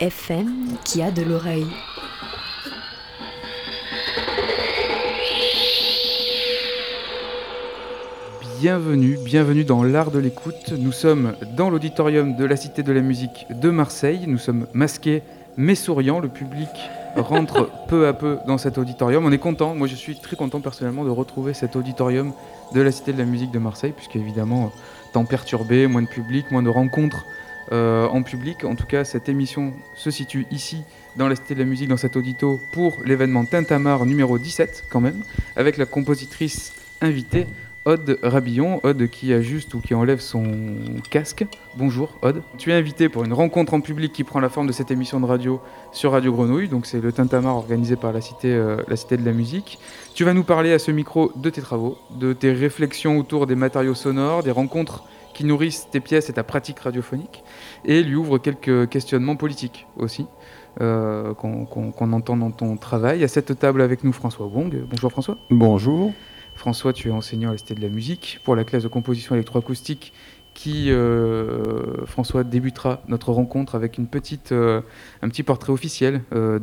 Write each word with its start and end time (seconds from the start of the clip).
FM 0.00 0.76
qui 0.84 1.00
a 1.00 1.10
de 1.10 1.22
l'oreille. 1.22 1.66
Bienvenue, 8.60 9.18
bienvenue 9.24 9.64
dans 9.64 9.82
l'art 9.82 10.10
de 10.10 10.18
l'écoute. 10.18 10.74
Nous 10.78 10.92
sommes 10.92 11.34
dans 11.56 11.70
l'auditorium 11.70 12.36
de 12.36 12.44
la 12.44 12.56
Cité 12.56 12.82
de 12.82 12.92
la 12.92 13.00
Musique 13.00 13.46
de 13.48 13.70
Marseille. 13.70 14.24
Nous 14.26 14.36
sommes 14.36 14.66
masqués 14.74 15.22
mais 15.56 15.74
souriants. 15.74 16.20
Le 16.20 16.28
public 16.28 16.68
rentre 17.16 17.70
peu 17.88 18.06
à 18.06 18.12
peu 18.12 18.36
dans 18.46 18.58
cet 18.58 18.76
auditorium. 18.76 19.24
On 19.24 19.32
est 19.32 19.38
content, 19.38 19.74
moi 19.74 19.86
je 19.86 19.94
suis 19.94 20.20
très 20.20 20.36
content 20.36 20.60
personnellement 20.60 21.04
de 21.04 21.10
retrouver 21.10 21.54
cet 21.54 21.74
auditorium 21.74 22.34
de 22.74 22.82
la 22.82 22.92
Cité 22.92 23.14
de 23.14 23.18
la 23.18 23.24
Musique 23.24 23.50
de 23.50 23.58
Marseille, 23.58 23.94
puisque 23.96 24.16
évidemment, 24.16 24.72
temps 25.14 25.24
perturbé, 25.24 25.86
moins 25.86 26.02
de 26.02 26.08
public, 26.08 26.50
moins 26.50 26.62
de 26.62 26.68
rencontres 26.68 27.24
euh, 27.72 28.06
en 28.08 28.22
public. 28.22 28.64
En 28.64 28.74
tout 28.74 28.86
cas, 28.86 29.04
cette 29.04 29.28
émission 29.28 29.72
se 29.94 30.10
situe 30.10 30.46
ici 30.50 30.82
dans 31.16 31.28
la 31.28 31.36
Cité 31.36 31.54
de 31.54 31.60
la 31.60 31.66
Musique, 31.66 31.88
dans 31.88 31.96
cet 31.96 32.16
audito, 32.16 32.60
pour 32.72 32.98
l'événement 33.04 33.44
Tintamarre 33.44 34.06
numéro 34.06 34.38
17 34.38 34.84
quand 34.90 35.00
même, 35.00 35.22
avec 35.56 35.76
la 35.76 35.86
compositrice 35.86 36.72
invitée 37.00 37.46
Aude 37.86 38.18
Rabillon, 38.20 38.80
Aude 38.82 39.06
qui 39.08 39.32
ajuste 39.32 39.72
ou 39.74 39.80
qui 39.80 39.94
enlève 39.94 40.18
son 40.18 40.44
casque. 41.08 41.46
Bonjour 41.76 42.18
Aude. 42.20 42.42
Tu 42.58 42.72
es 42.72 42.74
invité 42.74 43.08
pour 43.08 43.22
une 43.24 43.32
rencontre 43.32 43.74
en 43.74 43.80
public 43.80 44.12
qui 44.12 44.24
prend 44.24 44.40
la 44.40 44.48
forme 44.48 44.66
de 44.66 44.72
cette 44.72 44.90
émission 44.90 45.20
de 45.20 45.26
radio 45.26 45.60
sur 45.92 46.10
Radio 46.10 46.32
Grenouille. 46.32 46.66
Donc 46.66 46.84
c'est 46.84 47.00
le 47.00 47.12
Tintamarre 47.12 47.54
organisé 47.54 47.94
par 47.94 48.12
la 48.12 48.20
Cité, 48.20 48.52
euh, 48.52 48.78
la 48.88 48.96
Cité 48.96 49.16
de 49.16 49.24
la 49.24 49.30
Musique. 49.30 49.78
Tu 50.14 50.24
vas 50.24 50.34
nous 50.34 50.42
parler 50.42 50.72
à 50.72 50.80
ce 50.80 50.90
micro 50.90 51.30
de 51.36 51.48
tes 51.48 51.62
travaux, 51.62 51.96
de 52.10 52.32
tes 52.32 52.52
réflexions 52.52 53.18
autour 53.18 53.46
des 53.46 53.54
matériaux 53.54 53.94
sonores, 53.94 54.42
des 54.42 54.50
rencontres 54.50 55.04
qui 55.36 55.44
nourrissent 55.44 55.86
tes 55.90 56.00
pièces 56.00 56.30
et 56.30 56.32
ta 56.32 56.44
pratique 56.44 56.80
radiophonique, 56.80 57.44
et 57.84 58.02
lui 58.02 58.16
ouvre 58.16 58.38
quelques 58.38 58.88
questionnements 58.88 59.36
politiques 59.36 59.86
aussi. 59.96 60.26
euh, 60.80 61.32
qu'on 61.34 62.12
entend 62.12 62.36
dans 62.36 62.50
ton 62.50 62.76
travail. 62.76 63.24
À 63.24 63.28
cette 63.28 63.58
table 63.58 63.80
avec 63.80 64.04
nous 64.04 64.12
François 64.12 64.46
Wong. 64.46 64.84
Bonjour 64.90 65.10
François. 65.10 65.38
Bonjour. 65.50 66.12
François, 66.54 66.92
tu 66.92 67.08
es 67.08 67.10
enseignant 67.10 67.50
à 67.50 67.52
la 67.52 67.58
Cité 67.58 67.74
de 67.74 67.82
la 67.82 67.88
Musique 67.88 68.40
pour 68.44 68.56
la 68.56 68.64
classe 68.64 68.82
de 68.82 68.88
composition 68.88 69.34
électroacoustique 69.34 70.12
qui, 70.56 70.90
euh, 70.90 72.06
François, 72.06 72.42
débutera 72.42 73.02
notre 73.08 73.30
rencontre 73.30 73.74
avec 73.74 73.98
une 73.98 74.08
euh, 74.52 74.80
un 75.20 75.28
petit 75.28 75.42
portrait 75.42 75.70
officiel 75.70 76.22
euh, 76.34 76.58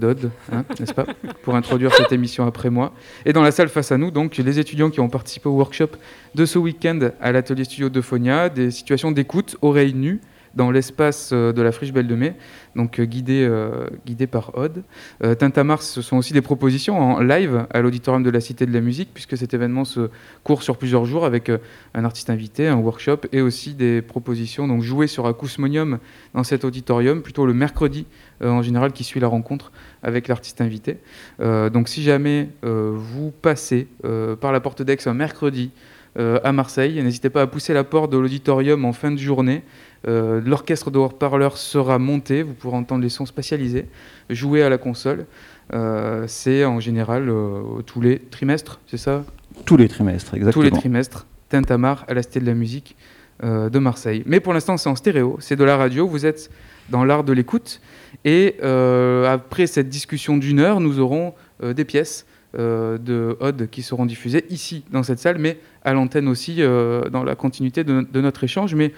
hein, 0.51 0.65
n'est-ce 0.79 0.95
pas, 0.95 1.05
pour 1.43 1.53
introduire 1.53 1.93
cette 1.93 2.11
émission 2.11 2.47
après 2.47 2.71
moi. 2.71 2.93
Et 3.23 3.33
dans 3.33 3.43
la 3.43 3.51
salle 3.51 3.69
face 3.69 3.91
à 3.91 3.99
nous, 3.99 4.09
donc, 4.09 4.37
les 4.37 4.57
étudiants 4.57 4.89
qui 4.89 4.99
ont 4.99 5.09
participé 5.09 5.47
au 5.47 5.53
workshop 5.53 5.89
de 6.33 6.43
ce 6.43 6.57
week-end 6.57 7.11
à 7.21 7.31
l'atelier 7.31 7.65
studio 7.65 7.89
de 7.89 8.01
Phonia, 8.01 8.49
des 8.49 8.71
situations 8.71 9.11
d'écoute, 9.11 9.57
oreilles 9.61 9.93
nues, 9.93 10.21
dans 10.55 10.71
l'espace 10.71 11.31
euh, 11.33 11.51
de 11.51 11.61
la 11.61 11.71
Friche 11.71 11.93
Belle 11.93 12.07
de 12.07 12.15
Mai, 12.15 12.35
donc 12.75 12.99
euh, 12.99 13.05
guidé, 13.05 13.45
euh, 13.49 13.87
guidé 14.05 14.27
par 14.27 14.57
Aude. 14.57 14.83
Euh, 15.23 15.35
Tintamars, 15.35 15.81
ce 15.81 16.01
sont 16.01 16.17
aussi 16.17 16.33
des 16.33 16.41
propositions 16.41 16.99
en 16.99 17.19
live 17.21 17.65
à 17.71 17.81
l'auditorium 17.81 18.23
de 18.23 18.29
la 18.29 18.39
Cité 18.39 18.65
de 18.65 18.73
la 18.73 18.81
Musique, 18.81 19.09
puisque 19.13 19.37
cet 19.37 19.53
événement 19.53 19.85
se 19.85 20.09
court 20.43 20.63
sur 20.63 20.77
plusieurs 20.77 21.05
jours 21.05 21.25
avec 21.25 21.49
euh, 21.49 21.57
un 21.93 22.05
artiste 22.05 22.29
invité, 22.29 22.67
un 22.67 22.77
workshop 22.77 23.21
et 23.31 23.41
aussi 23.41 23.73
des 23.73 24.01
propositions 24.01 24.67
donc 24.67 24.81
jouées 24.81 25.07
sur 25.07 25.25
Acousmonium 25.25 25.99
dans 26.33 26.43
cet 26.43 26.65
auditorium, 26.65 27.21
plutôt 27.21 27.45
le 27.45 27.53
mercredi 27.53 28.05
euh, 28.41 28.49
en 28.49 28.61
général 28.61 28.91
qui 28.91 29.03
suit 29.03 29.19
la 29.19 29.27
rencontre 29.27 29.71
avec 30.01 30.27
l'artiste 30.27 30.61
invité. 30.61 30.97
Euh, 31.39 31.69
donc 31.69 31.89
si 31.89 32.03
jamais 32.03 32.49
euh, 32.63 32.91
vous 32.93 33.31
passez 33.31 33.87
euh, 34.05 34.35
par 34.35 34.51
la 34.51 34.59
porte 34.59 34.81
d'Aix 34.81 34.97
un 35.05 35.13
mercredi 35.13 35.71
euh, 36.19 36.39
à 36.43 36.51
Marseille, 36.51 37.01
n'hésitez 37.01 37.29
pas 37.29 37.41
à 37.41 37.47
pousser 37.47 37.73
la 37.73 37.83
porte 37.83 38.11
de 38.11 38.17
l'auditorium 38.17 38.85
en 38.85 38.93
fin 38.93 39.11
de 39.11 39.17
journée. 39.17 39.63
Euh, 40.07 40.41
L'orchestre 40.45 40.91
de 40.91 40.99
haut-parleurs 40.99 41.57
sera 41.57 41.99
monté, 41.99 42.43
vous 42.43 42.53
pourrez 42.53 42.77
entendre 42.77 43.03
les 43.03 43.09
sons 43.09 43.25
spatialisés, 43.25 43.85
jouer 44.29 44.63
à 44.63 44.69
la 44.69 44.77
console. 44.77 45.25
Euh, 45.73 46.25
c'est 46.27 46.65
en 46.65 46.79
général 46.79 47.29
euh, 47.29 47.81
tous 47.85 48.01
les 48.01 48.19
trimestres, 48.19 48.79
c'est 48.87 48.97
ça? 48.97 49.23
Tous 49.65 49.77
les 49.77 49.87
trimestres, 49.87 50.33
exactement. 50.33 50.65
tous 50.65 50.73
les 50.73 50.77
trimestres, 50.77 51.25
Tintamarre 51.49 52.05
à 52.07 52.13
la 52.13 52.23
Cité 52.23 52.39
de 52.39 52.45
la 52.45 52.53
Musique 52.53 52.95
de 53.41 53.79
Marseille. 53.79 54.23
Mais 54.25 54.39
pour 54.39 54.53
l'instant, 54.53 54.77
c'est 54.77 54.87
en 54.89 54.95
stéréo, 54.95 55.37
c'est 55.39 55.57
de 55.57 55.63
la 55.63 55.75
radio, 55.75 56.07
vous 56.07 56.25
êtes 56.25 56.49
dans 56.89 57.03
l'art 57.03 57.23
de 57.25 57.33
l'écoute. 57.33 57.81
Et 58.23 58.55
après 58.61 59.67
cette 59.67 59.89
discussion 59.89 60.37
d'une 60.37 60.59
heure, 60.59 60.79
nous 60.79 60.99
aurons 60.99 61.33
des 61.61 61.83
pièces 61.83 62.25
de 62.57 63.35
Odd 63.39 63.67
qui 63.69 63.81
seront 63.81 64.05
diffusées 64.05 64.45
ici, 64.49 64.85
dans 64.91 65.03
cette 65.03 65.19
salle, 65.19 65.39
mais 65.39 65.57
à 65.83 65.93
l'antenne 65.93 66.27
aussi, 66.27 66.57
euh, 66.59 67.09
dans 67.09 67.23
la 67.23 67.35
continuité 67.35 67.83
de, 67.83 68.05
de 68.09 68.21
notre 68.21 68.43
échange. 68.43 68.75
Mais, 68.75 68.93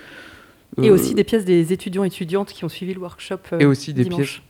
Et 0.81 0.89
euh, 0.89 0.93
aussi 0.93 1.13
des 1.13 1.23
pièces 1.23 1.45
des 1.45 1.73
étudiants 1.73 2.03
et 2.03 2.07
étudiantes 2.07 2.51
qui 2.51 2.65
ont 2.65 2.69
suivi 2.69 2.93
le 2.93 2.99
workshop. 2.99 3.37
euh, 3.53 3.59
et 3.59 3.65
aussi 3.65 3.93
des 3.93 4.03
dimanche. 4.03 4.17
pièces 4.17 4.41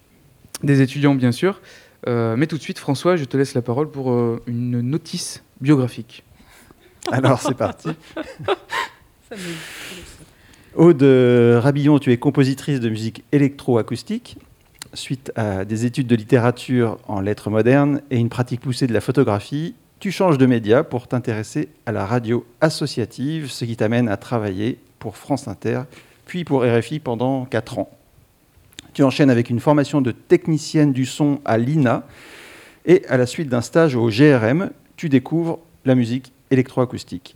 des 0.63 0.81
étudiants, 0.81 1.15
bien 1.15 1.31
sûr. 1.31 1.61
Euh, 2.07 2.35
mais 2.37 2.47
tout 2.47 2.57
de 2.57 2.61
suite, 2.61 2.79
François, 2.79 3.15
je 3.15 3.25
te 3.25 3.35
laisse 3.37 3.53
la 3.53 3.61
parole 3.61 3.89
pour 3.89 4.11
euh, 4.11 4.41
une 4.47 4.81
notice 4.81 5.43
biographique. 5.61 6.23
Alors 7.11 7.39
c'est 7.41 7.55
parti. 7.55 7.89
Ça 9.29 9.35
Aude 10.75 11.03
Rabillon, 11.03 11.99
tu 11.99 12.11
es 12.11 12.17
compositrice 12.17 12.79
de 12.79 12.89
musique 12.89 13.23
électroacoustique. 13.31 14.37
Suite 14.93 15.31
à 15.35 15.65
des 15.65 15.85
études 15.85 16.07
de 16.07 16.15
littérature 16.15 16.97
en 17.07 17.21
lettres 17.21 17.49
modernes 17.49 18.01
et 18.11 18.17
une 18.17 18.29
pratique 18.29 18.61
poussée 18.61 18.85
de 18.85 18.93
la 18.93 19.01
photographie, 19.01 19.73
tu 19.99 20.11
changes 20.11 20.37
de 20.37 20.45
média 20.45 20.83
pour 20.83 21.07
t'intéresser 21.07 21.69
à 21.85 21.91
la 21.91 22.05
radio 22.05 22.45
associative, 22.61 23.49
ce 23.49 23.65
qui 23.65 23.77
t'amène 23.77 24.09
à 24.09 24.17
travailler 24.17 24.77
pour 24.99 25.17
France 25.17 25.47
Inter, 25.47 25.81
puis 26.25 26.43
pour 26.43 26.63
RFI 26.63 26.99
pendant 26.99 27.45
4 27.45 27.79
ans. 27.79 27.89
Tu 28.93 29.03
enchaînes 29.03 29.29
avec 29.29 29.49
une 29.49 29.59
formation 29.59 30.01
de 30.01 30.11
technicienne 30.11 30.93
du 30.93 31.05
son 31.05 31.39
à 31.45 31.57
l'INA 31.57 32.03
et 32.85 33.05
à 33.07 33.17
la 33.17 33.25
suite 33.25 33.49
d'un 33.49 33.61
stage 33.61 33.95
au 33.95 34.09
GRM, 34.09 34.69
tu 34.95 35.09
découvres 35.09 35.59
la 35.85 35.95
musique 35.95 36.31
électroacoustique. 36.51 37.35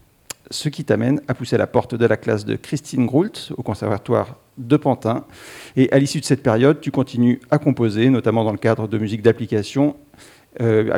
Ce 0.51 0.69
qui 0.69 0.83
t'amène 0.83 1.21
à 1.27 1.33
pousser 1.33 1.57
la 1.57 1.67
porte 1.67 1.95
de 1.95 2.05
la 2.05 2.17
classe 2.17 2.45
de 2.45 2.55
Christine 2.55 3.05
Groult 3.05 3.51
au 3.57 3.61
conservatoire 3.61 4.37
de 4.57 4.77
Pantin. 4.77 5.25
Et 5.75 5.91
à 5.91 5.99
l'issue 5.99 6.19
de 6.19 6.25
cette 6.25 6.43
période, 6.43 6.81
tu 6.81 6.91
continues 6.91 7.39
à 7.51 7.59
composer, 7.59 8.09
notamment 8.09 8.43
dans 8.43 8.51
le 8.51 8.57
cadre 8.57 8.87
de 8.87 8.97
musique 8.97 9.21
d'application, 9.21 9.95
euh, 10.61 10.97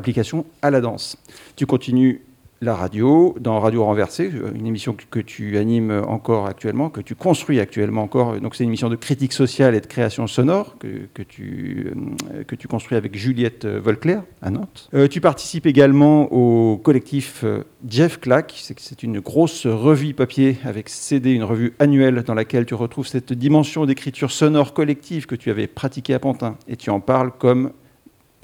à 0.61 0.71
la 0.71 0.81
danse. 0.81 1.17
Tu 1.55 1.65
continues 1.65 2.21
la 2.63 2.75
radio, 2.75 3.35
dans 3.39 3.59
Radio 3.59 3.83
Renversée, 3.83 4.31
une 4.53 4.67
émission 4.67 4.95
que, 5.09 5.19
tu 5.19 5.57
animes 5.57 6.03
encore 6.07 6.45
actuellement, 6.45 6.91
que 6.91 7.01
tu 7.01 7.15
construis 7.15 7.59
actuellement 7.59 8.03
encore. 8.03 8.39
Donc 8.39 8.55
c'est 8.55 8.63
une 8.63 8.69
émission 8.69 8.89
de 8.89 8.95
critique 8.95 9.33
sociale 9.33 9.73
et 9.73 9.81
de 9.81 9.87
création 9.87 10.27
sonore 10.27 10.77
que, 10.77 11.07
que 11.11 11.23
tu, 11.23 11.91
euh, 12.31 12.43
que 12.43 12.55
tu 12.55 12.67
construis 12.67 12.97
avec 12.97 13.17
Juliette 13.17 13.65
Volclair 13.65 14.21
à 14.43 14.51
Nantes. 14.51 14.89
Euh, 14.93 15.07
tu 15.07 15.21
participes 15.21 15.65
également 15.65 16.31
au 16.31 16.77
collectif 16.77 17.41
euh, 17.43 17.63
Jeff 17.87 18.19
Clack. 18.19 18.53
C'est 18.55 19.01
une 19.01 19.19
grosse 19.21 19.65
revue 19.65 20.13
papier 20.13 20.57
avec 20.63 20.89
CD, 20.89 21.31
une 21.31 21.43
revue 21.43 21.73
annuelle 21.79 22.21
dans 22.21 22.35
laquelle 22.35 22.67
tu 22.67 22.75
retrouves 22.75 23.07
cette 23.07 23.33
dimension 23.33 23.87
d'écriture 23.87 24.29
sonore 24.29 24.73
collective 24.73 25.25
que 25.25 25.35
tu 25.35 25.49
avais 25.49 25.65
pratiquée 25.65 26.13
à 26.13 26.19
Pantin. 26.19 26.57
Et 26.67 26.75
tu 26.75 26.91
en 26.91 26.99
parles 26.99 27.31
comme 27.31 27.71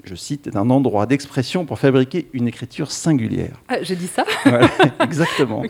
je 0.08 0.14
cite, 0.14 0.48
d'un 0.48 0.70
endroit 0.70 1.06
d'expression 1.06 1.64
pour 1.64 1.78
fabriquer 1.78 2.28
une 2.32 2.48
écriture 2.48 2.90
singulière. 2.90 3.60
Ah, 3.68 3.82
j'ai 3.82 3.96
dit 3.96 4.06
ça 4.06 4.24
Voilà, 4.44 4.70
exactement. 5.00 5.62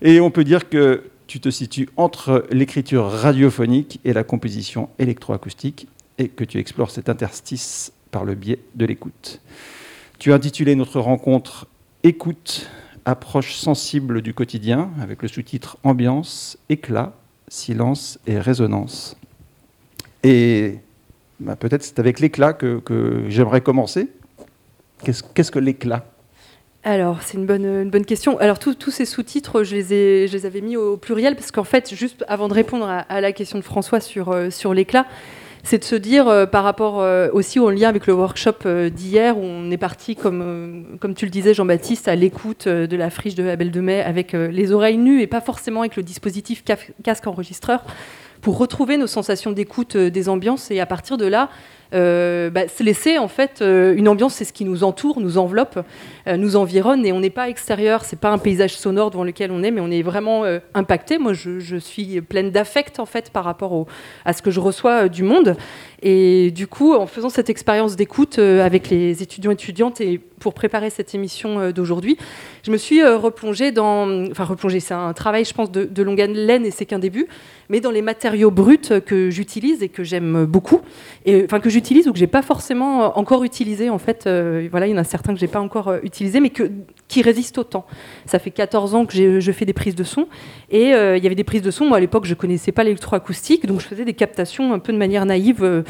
Et 0.00 0.20
on 0.20 0.30
peut 0.30 0.44
dire 0.44 0.68
que 0.68 1.04
tu 1.26 1.40
te 1.40 1.50
situes 1.50 1.88
entre 1.96 2.46
l'écriture 2.50 3.06
radiophonique 3.06 4.00
et 4.04 4.12
la 4.12 4.24
composition 4.24 4.88
électroacoustique 4.98 5.86
et 6.18 6.28
que 6.28 6.44
tu 6.44 6.58
explores 6.58 6.90
cet 6.90 7.08
interstice 7.08 7.92
par 8.10 8.24
le 8.24 8.34
biais 8.34 8.58
de 8.74 8.84
l'écoute. 8.86 9.40
Tu 10.18 10.32
as 10.32 10.36
intitulé 10.36 10.74
notre 10.74 11.00
rencontre 11.00 11.66
Écoute 12.02 12.68
approche 13.04 13.54
sensible 13.54 14.22
du 14.22 14.34
quotidien, 14.34 14.90
avec 15.00 15.22
le 15.22 15.28
sous-titre 15.28 15.78
Ambiance, 15.84 16.58
éclat, 16.68 17.12
silence 17.48 18.18
et 18.26 18.38
résonance. 18.38 19.16
Et 20.22 20.78
bah, 21.40 21.56
peut-être 21.56 21.82
c'est 21.82 21.98
avec 21.98 22.20
l'éclat 22.20 22.52
que, 22.52 23.24
j'aimerais 23.28 23.60
commencer. 23.60 24.08
Qu'est-ce 25.02 25.50
que 25.50 25.58
l'éclat? 25.58 26.04
Alors, 26.82 27.22
c'est 27.22 27.36
une 27.36 27.44
bonne, 27.44 27.66
une 27.66 27.90
bonne 27.90 28.06
question. 28.06 28.38
Alors, 28.38 28.58
tous 28.58 28.90
ces 28.90 29.04
sous-titres, 29.04 29.64
je 29.64 29.76
les, 29.76 30.46
avais 30.46 30.60
mis 30.60 30.76
au 30.76 30.96
pluriel 30.96 31.36
parce 31.36 31.50
qu'en 31.50 31.64
fait, 31.64 31.94
juste 31.94 32.24
avant 32.26 32.48
de 32.48 32.54
répondre 32.54 32.86
à, 32.86 33.20
la 33.20 33.32
question 33.32 33.58
de 33.58 33.64
François 33.64 34.00
sur, 34.00 34.30
euh, 34.30 34.48
sur 34.50 34.72
l'éclat, 34.72 35.06
c'est 35.62 35.78
de 35.78 35.84
se 35.84 35.94
dire 35.94 36.26
euh, 36.28 36.46
par 36.46 36.64
rapport 36.64 37.02
euh, 37.02 37.28
aussi 37.34 37.58
au 37.58 37.68
lien 37.68 37.90
avec 37.90 38.06
le 38.06 38.14
workshop 38.14 38.66
d'hier 38.90 39.36
où 39.36 39.42
on 39.42 39.70
est 39.70 39.76
parti, 39.76 40.16
comme, 40.16 40.96
comme 41.00 41.14
tu 41.14 41.26
le 41.26 41.30
disais 41.30 41.52
Jean-Baptiste, 41.52 42.08
à 42.08 42.16
l'écoute 42.16 42.66
de 42.66 42.96
la 42.96 43.10
friche 43.10 43.34
de 43.34 43.42
la 43.42 43.56
Belle 43.56 43.70
de 43.70 43.80
Mai 43.82 44.00
avec 44.00 44.32
les 44.32 44.72
oreilles 44.72 44.96
nues 44.96 45.20
et 45.20 45.26
pas 45.26 45.42
forcément 45.42 45.80
avec 45.80 45.96
le 45.96 46.02
dispositif 46.02 46.64
casque 47.02 47.26
enregistreur 47.26 47.84
pour 48.40 48.58
retrouver 48.58 48.96
nos 48.96 49.06
sensations 49.06 49.52
d'écoute 49.52 49.96
euh, 49.96 50.10
des 50.10 50.28
ambiances 50.28 50.70
et 50.70 50.80
à 50.80 50.86
partir 50.86 51.16
de 51.16 51.26
là, 51.26 51.50
euh, 51.92 52.50
bah, 52.50 52.68
se 52.68 52.84
laisser 52.84 53.18
en 53.18 53.26
fait 53.26 53.60
euh, 53.60 53.96
une 53.96 54.06
ambiance, 54.06 54.34
c'est 54.34 54.44
ce 54.44 54.52
qui 54.52 54.64
nous 54.64 54.84
entoure, 54.84 55.18
nous 55.20 55.38
enveloppe, 55.38 55.80
nous 56.26 56.54
environne 56.54 57.04
et 57.04 57.12
on 57.12 57.18
n'est 57.18 57.30
pas 57.30 57.48
extérieur, 57.48 58.04
c'est 58.04 58.18
pas 58.18 58.30
un 58.30 58.38
paysage 58.38 58.76
sonore 58.76 59.10
devant 59.10 59.24
lequel 59.24 59.50
on 59.50 59.64
est, 59.64 59.72
mais 59.72 59.80
on 59.80 59.90
est 59.90 60.02
vraiment 60.02 60.44
impacté. 60.74 61.18
Moi, 61.18 61.32
je, 61.32 61.76
suis 61.78 62.20
pleine 62.20 62.50
d'affect 62.50 63.00
en 63.00 63.06
fait 63.06 63.30
par 63.30 63.42
rapport 63.42 63.86
à 64.24 64.32
ce 64.32 64.42
que 64.42 64.52
je 64.52 64.60
reçois 64.60 65.08
du 65.08 65.24
monde. 65.24 65.56
Et 66.02 66.52
du 66.52 66.68
coup, 66.68 66.94
en 66.94 67.06
faisant 67.06 67.30
cette 67.30 67.50
expérience 67.50 67.96
d'écoute 67.96 68.38
avec 68.38 68.90
les 68.90 69.22
étudiants 69.24 69.50
et 69.50 69.54
étudiantes 69.54 70.00
et 70.00 70.18
pour 70.18 70.54
préparer 70.54 70.90
cette 70.90 71.14
émission 71.14 71.72
d'aujourd'hui, 71.72 72.16
je 72.62 72.70
me 72.70 72.76
suis 72.76 73.02
replongée 73.04 73.72
dans, 73.72 74.26
enfin 74.30 74.44
replongée, 74.44 74.78
c'est 74.78 74.94
un 74.94 75.12
travail, 75.12 75.44
je 75.44 75.52
pense, 75.52 75.72
de, 75.72 75.84
de 75.84 76.02
longue 76.04 76.20
haleine 76.20 76.64
et 76.64 76.70
c'est 76.70 76.86
qu'un 76.86 77.00
début, 77.00 77.26
mais 77.70 77.80
dans 77.80 77.90
les 77.90 78.02
matériaux 78.02 78.50
bruts 78.50 79.00
que 79.06 79.30
j'utilise 79.30 79.82
et 79.82 79.88
que 79.88 80.04
j'aime 80.04 80.44
beaucoup, 80.44 80.80
enfin 81.44 81.60
que 81.60 81.70
j'utilise 81.70 82.06
ou 82.08 82.12
que 82.12 82.18
j'ai 82.18 82.26
pas 82.26 82.42
forcément 82.42 83.04
euh, 83.04 83.08
encore 83.14 83.44
utilisé 83.44 83.88
en 83.90 83.98
fait. 83.98 84.26
euh, 84.26 84.68
voilà, 84.70 84.86
il 84.86 84.90
y 84.90 84.94
en 84.94 84.98
a 84.98 85.04
certains 85.04 85.32
que 85.32 85.40
j'ai 85.40 85.48
pas 85.48 85.60
encore 85.60 85.88
euh, 85.88 85.98
utilisés, 86.02 86.40
mais 86.40 86.50
que 86.50 86.70
qui 87.10 87.22
résistent 87.22 87.58
au 87.58 87.64
temps. 87.64 87.84
Ça 88.24 88.38
fait 88.38 88.52
14 88.52 88.94
ans 88.94 89.04
que 89.04 89.40
je 89.40 89.52
fais 89.52 89.64
des 89.64 89.72
prises 89.72 89.96
de 89.96 90.04
son 90.04 90.28
et 90.70 90.94
euh, 90.94 91.16
il 91.16 91.24
y 91.24 91.26
avait 91.26 91.34
des 91.34 91.44
prises 91.44 91.60
de 91.60 91.72
son. 91.72 91.84
Moi 91.84 91.96
à 91.96 92.00
l'époque, 92.00 92.24
je 92.24 92.34
connaissais 92.34 92.70
pas 92.70 92.84
l'électroacoustique, 92.84 93.66
donc 93.66 93.80
je 93.80 93.86
faisais 93.86 94.04
des 94.04 94.14
captations 94.14 94.72
un 94.72 94.78
peu 94.78 94.92
de 94.92 94.98
manière 94.98 95.26
naïve. 95.26 95.64
euh, 95.64 95.82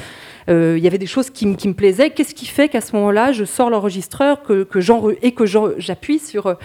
euh, 0.49 0.77
il 0.79 0.83
y 0.83 0.87
avait 0.87 0.99
des 0.99 1.07
choses 1.07 1.29
qui, 1.29 1.47
me 1.47 1.73
plaisaient. 1.75 2.11
Qu'est-ce 2.11 2.35
qui 2.35 2.47
fait 2.47 2.71
qu'à 2.71 2.81
ce 2.81 2.97
moment-là, 2.97 3.33
je 3.33 3.45
sors 3.45 3.69
l'enregistreur 3.69 4.43
que, 4.43 4.67
et 5.23 5.33
que 5.33 5.45
j'appuie 5.45 6.19
sur 6.19 6.57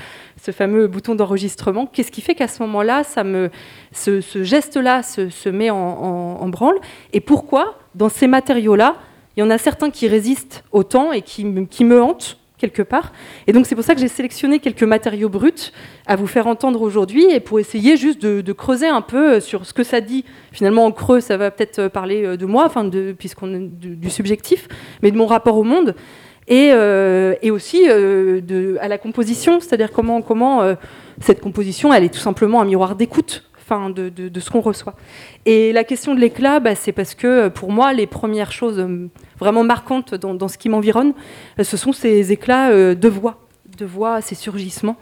ce 0.41 0.51
fameux 0.51 0.87
bouton 0.87 1.13
d'enregistrement? 1.13 1.85
Qu'est-ce 1.85 2.11
qui 2.11 2.21
fait 2.21 2.33
qu'à 2.33 2.47
ce 2.47 2.63
moment-là, 2.63 3.03
ça 3.03 3.25
me, 3.25 3.51
ce, 3.91 4.21
geste-là 4.41 5.03
se, 5.03 5.49
met 5.49 5.69
en, 5.69 6.47
branle? 6.47 6.77
Et 7.11 7.19
pourquoi, 7.19 7.77
dans 7.93 8.09
ces 8.09 8.27
matériaux-là, 8.27 8.95
il 9.35 9.41
y 9.41 9.43
en 9.43 9.49
a 9.49 9.57
certains 9.57 9.91
qui 9.91 10.07
résistent 10.07 10.63
au 10.71 10.83
temps 10.83 11.11
et 11.11 11.21
qui, 11.21 11.45
qui 11.69 11.83
me 11.83 12.01
hantent? 12.01 12.39
Quelque 12.57 12.81
part. 12.81 13.11
Et 13.47 13.53
donc 13.53 13.65
c'est 13.65 13.75
pour 13.75 13.83
ça 13.83 13.95
que 13.95 14.01
j'ai 14.01 14.07
sélectionné 14.07 14.59
quelques 14.59 14.83
matériaux 14.83 15.29
bruts 15.29 15.71
à 16.05 16.15
vous 16.15 16.27
faire 16.27 16.47
entendre 16.47 16.81
aujourd'hui 16.81 17.25
et 17.31 17.39
pour 17.39 17.59
essayer 17.59 17.97
juste 17.97 18.21
de, 18.21 18.53
creuser 18.53 18.87
un 18.87 19.01
peu 19.01 19.39
sur 19.39 19.65
ce 19.65 19.73
que 19.73 19.83
ça 19.83 19.99
dit. 19.99 20.23
Finalement, 20.51 20.85
en 20.85 20.91
creux, 20.91 21.19
ça 21.19 21.35
va 21.35 21.51
peut-être 21.51 21.89
parler 21.89 22.23
euh, 22.23 22.37
de 22.37 22.45
moi, 22.45 22.65
enfin 22.65 22.89
puisqu'on 23.17 23.53
est 23.53 23.59
du, 23.59 24.09
subjectif, 24.09 24.67
mais 25.01 25.11
de 25.11 25.17
mon 25.17 25.25
rapport 25.25 25.57
au 25.57 25.63
monde 25.63 25.95
et, 26.47 26.69
euh, 26.71 27.33
et 27.41 27.51
aussi 27.51 27.85
euh, 27.89 28.77
à 28.79 28.87
la 28.87 28.97
composition, 28.97 29.59
c'est-à-dire 29.59 29.91
comment, 29.91 30.21
comment 30.21 30.75
cette 31.19 31.41
composition, 31.41 31.93
elle 31.93 32.03
est 32.03 32.13
tout 32.13 32.19
simplement 32.19 32.61
un 32.61 32.65
miroir 32.65 32.95
d'écoute. 32.95 33.43
Enfin, 33.67 33.89
de, 33.89 34.09
de- 34.09 34.39
ce 34.39 34.51
qu'on 34.51 34.61
reçoit. 34.61 34.93
Et 35.47 35.73
la 35.73 35.83
question 35.83 36.13
de 36.13 36.19
l'éclat, 36.19 36.59
bah, 36.59 36.75
c'est 36.75 36.91
parce 36.91 37.15
que 37.15 37.47
pour 37.47 37.71
moi, 37.71 37.93
les 37.93 38.05
premières 38.05 38.51
choses 38.51 38.87
vraiment 39.39 39.63
marquantes 39.63 40.15
dans, 40.15 40.47
ce 40.47 40.57
qui 40.57 40.69
m'environne, 40.69 41.13
euh, 41.59 41.63
ce 41.63 41.77
sont 41.77 41.93
ces 41.93 42.31
éclats 42.31 42.69
euh, 42.69 42.95
de 42.95 43.07
voix, 43.07 43.39
de 43.77 43.85
voix, 43.85 44.21
ces 44.21 44.35
surgissements. 44.35 44.97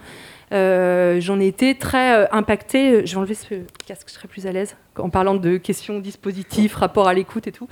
Euh, 0.51 1.19
J'en 1.19 1.39
ai 1.39 1.47
été 1.47 1.75
très 1.75 2.30
impactée. 2.31 3.07
Je 3.07 3.12
vais 3.13 3.18
enlever 3.18 3.33
ce 3.33 3.56
casque, 3.88 4.07
je 4.07 4.13
serai 4.13 4.27
plus 4.27 4.45
à 4.45 4.51
l'aise 4.51 4.75
en 5.00 5.09
parlant 5.09 5.33
de 5.33 5.57
questions, 5.57 5.97
dispositifs, 5.97 6.75
rapport 6.75 7.07
à 7.07 7.15
l'écoute 7.15 7.47
et 7.47 7.51
tout. 7.51 7.68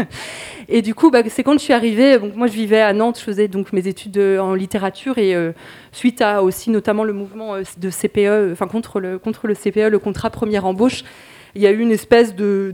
et 0.68 0.80
du 0.80 0.94
coup, 0.94 1.10
bah, 1.10 1.20
c'est 1.28 1.42
quand 1.42 1.52
je 1.52 1.58
suis 1.58 1.74
arrivée. 1.74 2.18
Donc 2.18 2.34
moi, 2.34 2.46
je 2.46 2.54
vivais 2.54 2.80
à 2.80 2.94
Nantes, 2.94 3.18
je 3.18 3.24
faisais 3.24 3.48
donc 3.48 3.74
mes 3.74 3.86
études 3.86 4.18
en 4.18 4.54
littérature 4.54 5.18
et 5.18 5.36
suite 5.92 6.22
à 6.22 6.42
aussi 6.42 6.70
notamment 6.70 7.04
le 7.04 7.12
mouvement 7.12 7.56
de 7.58 7.90
CPE, 7.90 8.52
enfin 8.52 8.66
contre 8.66 8.98
le 8.98 9.18
contre 9.18 9.46
le 9.46 9.54
CPE, 9.54 9.90
le 9.90 9.98
contrat 9.98 10.30
première 10.30 10.64
embauche. 10.64 11.04
Il 11.56 11.62
y 11.62 11.66
a 11.66 11.70
eu 11.70 11.78
une 11.78 11.90
espèce 11.90 12.34
de, 12.36 12.70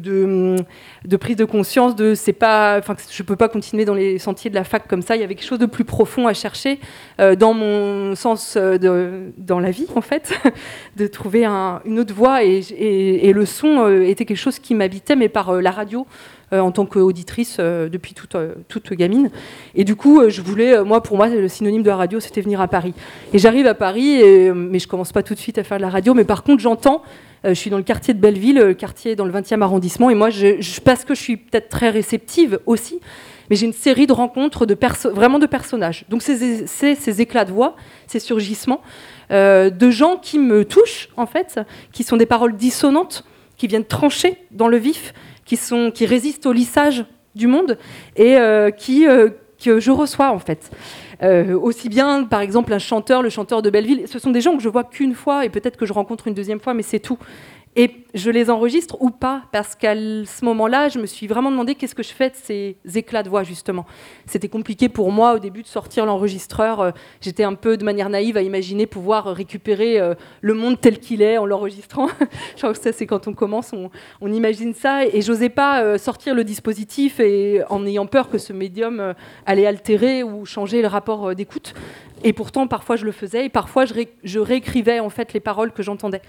prise 1.20 1.37
de 1.37 1.44
conscience 1.44 1.94
de 1.94 2.14
c'est 2.17 2.32
pas, 2.32 2.79
enfin, 2.79 2.96
je 3.08 3.23
peux 3.23 3.37
pas 3.37 3.49
continuer 3.49 3.84
dans 3.84 3.94
les 3.94 4.19
sentiers 4.19 4.50
de 4.50 4.56
la 4.56 4.64
fac 4.64 4.88
comme 4.88 5.02
ça. 5.02 5.14
Il 5.14 5.20
y 5.20 5.25
avait 5.25 5.37
quelque 5.37 5.46
chose 5.46 5.61
de 5.61 5.67
plus 5.67 5.84
profond 5.84 6.26
à 6.26 6.34
chercher 6.34 6.81
euh, 7.20 7.37
dans 7.37 7.55
mon 7.55 8.17
sens 8.17 8.55
euh, 8.56 8.79
de, 8.79 9.32
dans 9.38 9.61
la 9.61 9.70
vie 9.70 9.87
en 9.94 10.00
fait, 10.00 10.34
de 10.96 11.06
trouver 11.06 11.44
un- 11.44 11.81
une 11.84 12.00
autre 12.00 12.12
voie 12.12 12.43
et, 12.43 13.32
le 13.32 13.46
son 13.46 13.84
euh, 13.87 14.02
était 14.02 14.25
quelque 14.25 14.37
chose 14.37 14.58
qui 14.58 14.75
m'habitait, 14.75 15.14
mais 15.14 15.29
par 15.29 15.62
la 15.62 15.70
radio 15.70 16.06
en 16.50 16.70
tant 16.70 16.84
qu'auditrice 16.84 17.56
depuis 17.61 18.12
toute, 18.12 18.93
gamine. 18.93 19.31
Et 19.75 19.84
du 19.84 19.96
coup, 19.96 20.29
je 20.29 20.43
voulais, 20.43 20.84
moi, 20.84 21.02
pour 21.02 21.17
moi, 21.17 21.29
le 21.29 21.49
synonyme 21.49 21.82
de 21.82 21.88
la 21.88 21.96
radio, 21.96 22.20
c'était 22.20 22.43
venir 22.43 22.61
à 22.61 22.69
Paris. 22.69 22.93
Et 23.32 23.38
j'arrive 23.38 23.67
à 23.67 23.73
Paris, 23.73 24.20
mais 24.55 24.79
je 24.79 24.87
commence 24.87 25.12
pas 25.12 25.23
tout 25.23 25.32
de 25.32 25.38
suite 25.38 25.56
à 25.56 25.64
faire 25.64 25.79
de 25.79 25.82
la 25.82 25.88
radio. 25.88 26.12
Mais 26.12 26.25
par 26.25 26.43
contre, 26.43 26.61
j'entends, 26.61 27.02
je 27.44 27.55
suis 27.55 27.71
dans 27.71 27.77
le 27.77 27.83
quartier 27.83 28.15
de 28.15 28.21
Belleville, 28.21 28.59
euh, 28.59 28.75
quartier 28.75 29.17
dans 29.17 29.25
le 29.25 29.33
20e 29.33 29.62
arrondissement, 29.62 30.11
et 30.11 30.15
moi, 30.15 30.31
je, 30.31 30.81
parce 30.81 31.05
que 31.05 31.15
je 31.15 31.21
suis 31.21 31.37
peut-être 31.37 31.69
très 31.69 31.91
réceptive 31.91 32.61
aussi, 32.67 33.00
mais 33.50 33.56
j'ai 33.56 33.67
une 33.67 33.73
série 33.73 34.06
de 34.06 34.12
rencontres 34.12 34.67
de 34.67 34.77
vraiment 35.11 35.39
de 35.39 35.47
personnages. 35.47 36.05
Donc, 36.09 36.23
c'est 36.23 36.67
ces 36.67 37.21
éclats 37.21 37.44
de 37.44 37.53
voix, 37.53 37.77
ces 38.06 38.21
surgissements, 38.21 38.81
euh, 39.31 39.71
de 39.71 39.91
gens 39.91 40.17
qui 40.17 40.39
me 40.39 40.65
touchent, 40.65 41.09
en 41.17 41.27
fait, 41.27 41.61
qui 41.93 42.05
sont 42.05 42.17
des 42.17 42.27
paroles 42.27 42.56
dissonantes, 42.56 43.25
qui 43.56 43.67
viennent 43.67 43.84
trancher 43.84 44.37
dans 44.51 44.69
le 44.69 44.77
vif, 44.77 45.13
qui, 45.44 46.06
résistent 46.06 46.46
au 46.46 46.53
lissage 46.53 47.05
du 47.34 47.46
monde 47.46 47.79
et 48.17 48.37
euh, 48.37 48.70
euh, 48.91 49.31
que 49.63 49.81
je 49.81 49.91
reçois 49.91 50.31
en 50.31 50.39
fait. 50.39 50.70
Euh, 51.22 51.58
aussi 51.58 51.88
bien, 51.88 52.24
par 52.24 52.41
exemple, 52.41 52.72
un 52.72 52.79
chanteur, 52.79 53.22
le 53.22 53.31
chanteur 53.31 53.62
de 53.62 53.70
Belleville, 53.70 54.05
ce 54.06 54.19
sont 54.19 54.31
des 54.31 54.41
gens 54.41 54.56
que 54.56 54.62
je 54.62 54.69
vois 54.69 54.84
qu'une 54.84 55.14
fois 55.14 55.44
et 55.44 55.50
peut-être 55.50 55.76
que 55.76 55.86
je 55.86 55.93
rencontre 55.93 56.26
une 56.26 56.34
deuxième 56.34 56.60
fois, 56.60 56.74
mais 56.74 56.82
c'est 56.82 56.98
tout. 56.98 57.19
Et 57.74 58.05
je 58.14 58.31
les 58.31 58.50
enregistre 58.50 59.00
ou 59.00 59.10
pas, 59.10 59.44
parce 59.50 59.74
qu'à 59.74 59.94
ce 59.94 60.44
moment-là, 60.44 60.91
je 60.91 60.98
me 60.98 61.06
suis 61.06 61.26
vraiment 61.26 61.50
demandé 61.50 61.74
qu'est-ce 61.74 61.94
que 61.94 62.02
je 62.02 62.12
fais 62.12 62.29
de 62.29 62.34
ces 62.36 62.76
éclats 62.94 63.22
de 63.22 63.31
voix, 63.31 63.44
justement. 63.44 63.86
C'était 64.26 64.48
compliqué 64.48 64.91
pour 64.91 65.10
moi 65.10 65.34
au 65.34 65.38
début 65.38 65.62
de 65.62 65.67
sortir 65.67 66.05
l'enregistreur. 66.05 66.81
Euh, 66.81 66.91
J'étais 67.22 67.44
un 67.44 67.55
peu 67.55 67.79
de 67.79 67.84
manière 67.84 68.10
naïve 68.10 68.36
à 68.36 68.43
imaginer 68.43 68.86
pouvoir 68.86 69.24
récupérer 69.34 69.98
euh, 69.98 70.14
le 70.43 70.52
monde 70.52 70.81
tel 70.81 70.98
qu'il 70.98 71.22
est 71.22 71.38
en 71.38 71.46
l'enregistrant. 71.46 72.08
je 72.56 72.58
crois 72.58 72.74
que 72.74 72.79
ça, 72.79 72.93
c'est 72.93 73.06
quand 73.06 73.26
on 73.26 73.32
commence, 73.32 73.72
on, 73.72 73.91
on 74.20 74.32
imagine 74.32 74.74
ça. 74.74 75.06
Et 75.06 75.22
j'osais 75.22 75.48
pas 75.48 75.82
euh, 75.82 75.98
sortir 75.98 76.34
le 76.34 76.44
dispositif 76.44 77.20
et, 77.20 77.62
en 77.70 77.86
ayant 77.86 78.06
peur 78.06 78.29
que 78.29 78.38
ce 78.38 78.52
médium 78.52 79.00
euh, 79.00 79.14
allait 79.46 79.67
altérer 79.67 80.22
ou 80.22 80.44
changer 80.44 80.82
le 80.82 80.88
rapport 80.88 81.29
euh, 81.29 81.34
d'écoute. 81.34 81.74
Et 82.24 82.32
pourtant, 82.32 82.67
parfois, 82.67 82.96
je 82.96 83.05
le 83.05 83.12
faisais 83.12 83.46
et 83.46 83.48
parfois, 83.48 83.84
je, 83.84 83.94
ré- 83.94 84.12
je 84.22 84.38
réécrivais 84.38 85.00
en 85.00 85.10
fait 85.10 85.32
les 85.32 85.41
paroles 85.41 85.72
que 85.72 85.82
j'entendais. 85.82 86.22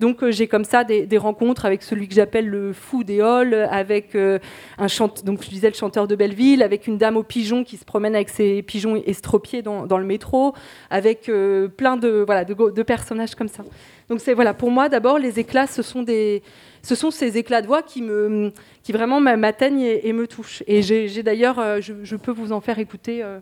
Donc, 0.00 0.22
euh, 0.22 0.30
j'ai 0.30 0.46
comme 0.48 0.64
ça 0.64 0.84
des, 0.84 1.18
rencontres 1.18 1.64
avec 1.64 1.82
celui 1.82 2.08
que 2.08 2.14
j'appelle 2.14 2.48
le 2.48 2.72
fou 2.72 3.04
des 3.04 3.20
halls, 3.20 3.54
avec 3.70 4.14
euh, 4.14 4.38
un 4.76 4.88
chant 4.88 5.10
donc 5.24 5.42
je 5.42 5.48
disais 5.48 5.68
le 5.68 5.74
chanteur 5.74 6.06
de 6.06 6.14
Belleville, 6.14 6.62
avec 6.62 6.86
une 6.86 6.98
dame 6.98 7.16
aux 7.16 7.22
pigeons 7.22 7.64
qui 7.64 7.76
se 7.76 7.84
promène 7.84 8.14
avec 8.14 8.28
ses 8.28 8.62
pigeons 8.62 8.96
estropiés 8.96 9.62
dans, 9.62 9.98
le 9.98 10.04
métro, 10.04 10.52
avec 10.90 11.28
euh, 11.28 11.68
plein 11.68 11.96
de 11.96 12.22
voilà 12.26 12.44
de, 12.44 12.82
personnages 12.82 13.34
comme 13.34 13.48
ça. 13.48 13.64
Donc 14.08 14.20
c'est 14.20 14.34
voilà 14.34 14.52
pour 14.52 14.70
moi 14.70 14.88
d'abord 14.88 15.18
les 15.18 15.38
éclats, 15.38 15.66
ce 15.66 15.82
sont 15.82 16.02
des 16.02 16.42
ce 16.82 16.94
sont 16.94 17.10
ces 17.10 17.38
éclats 17.38 17.62
de 17.62 17.66
voix 17.66 17.82
qui 17.82 18.02
me 18.02 18.52
qui 18.82 18.92
vraiment 18.92 19.20
m'a- 19.20 19.36
m'atteignent 19.36 19.80
et, 19.80 20.12
me 20.12 20.26
touchent. 20.26 20.62
Et 20.66 20.82
j'ai 20.82 21.22
d'ailleurs 21.22 21.80
je, 21.80 22.16
peux 22.16 22.32
vous 22.32 22.52
en 22.52 22.60
faire 22.60 22.78
écouter. 22.78 23.22
euh, 23.22 23.38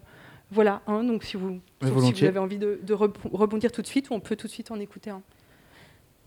voilà, 0.50 0.82
un, 0.87 1.02
donc 1.02 1.25
si 1.25 1.37
vous, 1.37 1.58
Si 1.85 1.91
vous 1.91 2.25
avez 2.25 2.38
envie 2.38 2.59
de, 2.59 2.79
rebondir 2.93 3.73
tout 3.73 3.83
de 3.83 3.87
suite, 3.87 4.09
on 4.11 4.21
peut 4.21 4.37
tout 4.37 4.47
de 4.47 4.53
suite 4.53 4.71
en 4.71 4.81
écouter 4.81 5.11
un. 5.11 5.23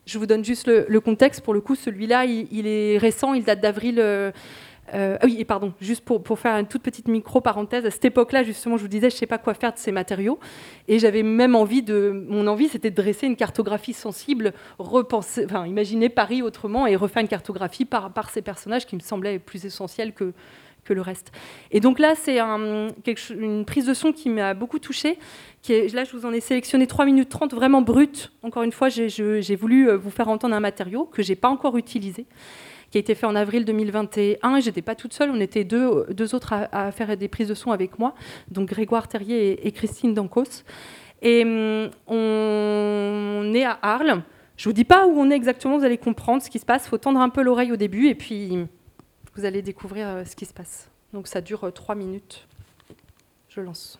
Je 0.06 0.18
vous 0.20 0.26
donne 0.26 0.46
juste 0.46 0.68
le, 0.68 0.86
le 0.88 1.02
contexte. 1.02 1.42
Pour 1.42 1.54
le 1.54 1.60
coup, 1.60 1.76
celui-là, 1.76 2.26
il, 2.26 2.48
il 2.52 2.66
est 2.66 2.98
récent, 2.98 3.34
il 3.34 3.44
date 3.44 3.60
d'avril. 3.60 4.00
euh, 4.00 4.32
euh, 4.94 5.18
ah 5.20 5.26
oui, 5.26 5.36
et 5.40 5.46
pardon, 5.46 5.74
juste 5.82 6.06
pour, 6.06 6.24
pour 6.24 6.40
faire 6.40 6.56
une 6.56 6.68
toute 6.68 6.82
petite 6.82 7.08
micro-parenthèse, 7.08 7.86
à 7.86 7.92
cette 7.92 8.06
époque-là, 8.06 8.44
justement, 8.44 8.78
je 8.78 8.84
vous 8.84 8.88
disais, 8.88 9.10
je 9.10 9.16
ne 9.16 9.20
sais 9.20 9.26
pas 9.26 9.38
quoi 9.38 9.54
faire 9.54 9.74
de 9.74 9.78
ces 9.78 9.92
matériaux. 9.92 10.40
Et 10.88 11.00
j'avais 11.00 11.24
même 11.24 11.56
envie 11.56 11.84
de. 11.84 12.26
Mon 12.30 12.48
envie, 12.48 12.70
c'était 12.70 12.90
de 12.90 12.96
dresser 12.96 13.28
une 13.28 13.36
cartographie 13.36 13.94
sensible, 13.94 14.54
repenser, 14.80 15.46
enfin, 15.46 15.66
imaginer 15.66 16.10
Paris 16.10 16.42
autrement 16.42 16.88
et 16.88 16.96
refaire 16.96 17.22
une 17.22 17.28
cartographie 17.28 17.86
par, 17.86 18.14
par 18.14 18.30
ces 18.30 18.42
personnages 18.42 18.86
qui 18.86 18.96
me 18.96 19.02
semblaient 19.02 19.40
plus 19.40 19.66
essentiels 19.66 20.14
que, 20.14 20.34
le 20.94 21.02
reste. 21.02 21.32
Et 21.72 21.80
donc 21.80 22.00
là, 22.00 22.14
c'est 22.16 22.40
une 22.40 23.66
prise 23.66 23.86
de 23.86 23.94
son 23.94 24.12
qui 24.12 24.30
m'a 24.30 24.54
beaucoup 24.54 24.80
touchée. 24.80 25.18
Là, 25.70 26.04
je 26.04 26.16
vous 26.16 26.26
en 26.26 26.32
ai 26.32 26.40
sélectionné 26.40 26.88
3 26.88 27.06
minutes 27.06 27.30
30, 27.30 27.54
vraiment 27.54 27.82
brute. 27.82 28.32
Encore 28.42 28.64
une 28.64 28.72
fois, 28.72 28.90
j'ai 28.90 29.10
je- 29.10 29.56
voulu 29.56 29.90
euh, 29.90 29.98
vous 29.98 30.12
faire 30.12 30.30
entendre 30.30 30.56
un 30.56 30.60
matériau 30.60 31.06
que 31.06 31.22
j'ai 31.22 31.36
pas 31.36 31.50
encore 31.50 31.78
utilisé 31.78 32.26
qui 32.90 32.98
a 32.98 33.02
été 33.02 33.16
fait 33.16 33.26
en 33.26 33.36
avril 33.36 33.66
2021. 33.66 34.56
Et 34.56 34.62
j'étais 34.62 34.82
pas 34.82 34.96
toute 34.96 35.14
seule, 35.14 35.30
on 35.30 35.40
était 35.40 35.64
deux, 35.64 36.36
autres 36.36 36.54
à, 36.72 36.92
faire 36.92 37.18
des 37.18 37.28
prises 37.28 37.50
de 37.50 37.54
son 37.54 37.72
avec 37.72 38.00
moi, 38.00 38.14
donc 38.50 38.70
Grégoire 38.70 39.08
Terrier 39.08 39.68
et, 39.68 39.72
Christine 39.72 40.14
Dancos. 40.14 40.64
Et 41.22 41.44
hum, 41.44 41.90
on 42.08 43.52
est 43.54 43.66
à 43.66 43.78
Arles. 43.82 44.22
Je 44.56 44.70
vous 44.70 44.74
dis 44.74 44.86
pas 44.86 45.06
où 45.06 45.20
on 45.20 45.30
est 45.30 45.36
exactement, 45.36 45.78
vous 45.78 45.86
allez 45.86 45.98
comprendre 45.98 46.42
ce 46.42 46.50
qui 46.50 46.60
se 46.60 46.66
passe. 46.66 46.86
Il 46.86 46.90
faut 46.90 46.98
tendre 46.98 47.20
un 47.20 47.30
peu 47.30 47.44
l'oreille 47.44 47.72
au 47.72 47.76
début 47.76 48.08
et 48.08 48.16
puis 48.16 48.68
vous 49.38 49.46
allez 49.46 49.62
découvrir 49.62 50.08
euh, 50.08 50.26
ce 50.26 50.36
qui 50.36 50.46
se 50.46 50.54
passe. 50.54 50.90
Donc 51.14 51.28
ça 51.28 51.42
dure 51.42 51.64
euh, 51.64 51.72
trois 51.72 51.96
minutes. 51.96 52.48
Je 53.50 53.62
lance. 53.62 54.00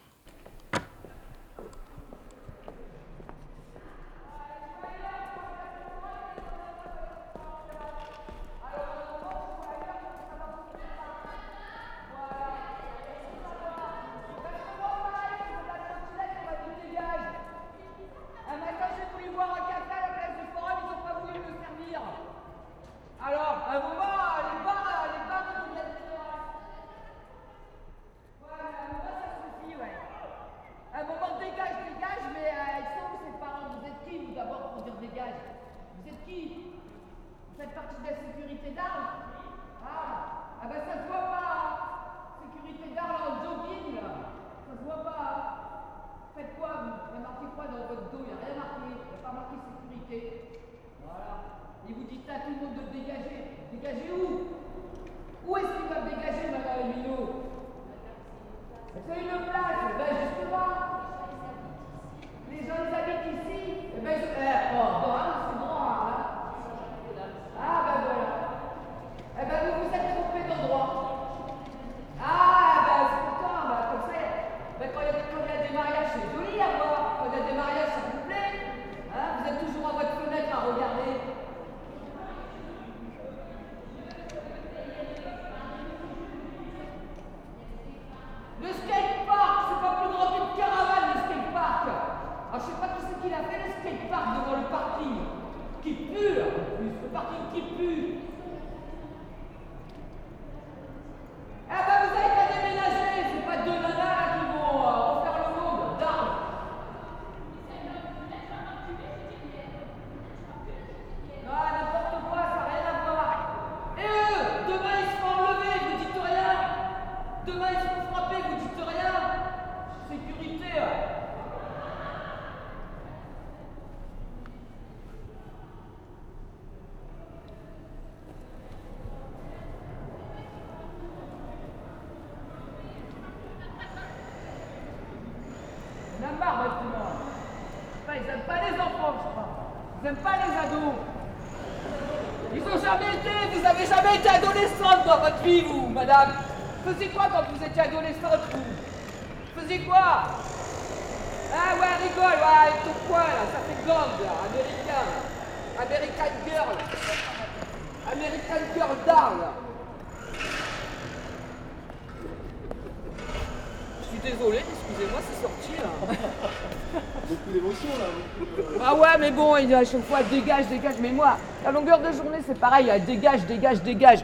À 169.78 169.86
chaque 169.86 170.04
fois 170.04 170.24
dégage, 170.24 170.68
dégage. 170.68 170.96
Mais 171.02 171.12
moi, 171.12 171.38
la 171.64 171.72
longueur 171.72 172.00
de 172.00 172.12
journée, 172.12 172.40
c'est 172.46 172.60
pareil, 172.60 172.90
elle 172.90 173.06
dégage, 173.06 173.46
dégage, 173.46 173.82
dégage. 173.82 174.20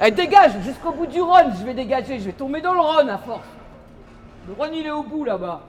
Elle 0.00 0.14
dégage 0.14 0.52
jusqu'au 0.62 0.92
bout 0.92 1.06
du 1.06 1.20
Rhône, 1.20 1.52
je 1.58 1.64
vais 1.64 1.74
dégager, 1.74 2.18
je 2.18 2.24
vais 2.24 2.32
tomber 2.32 2.60
dans 2.60 2.74
le 2.74 2.80
Rhône 2.80 3.08
à 3.10 3.18
force. 3.18 3.46
Le 4.48 4.54
Rhône, 4.54 4.74
il 4.74 4.84
est 4.86 4.90
au 4.90 5.02
bout 5.02 5.24
là-bas. 5.24 5.62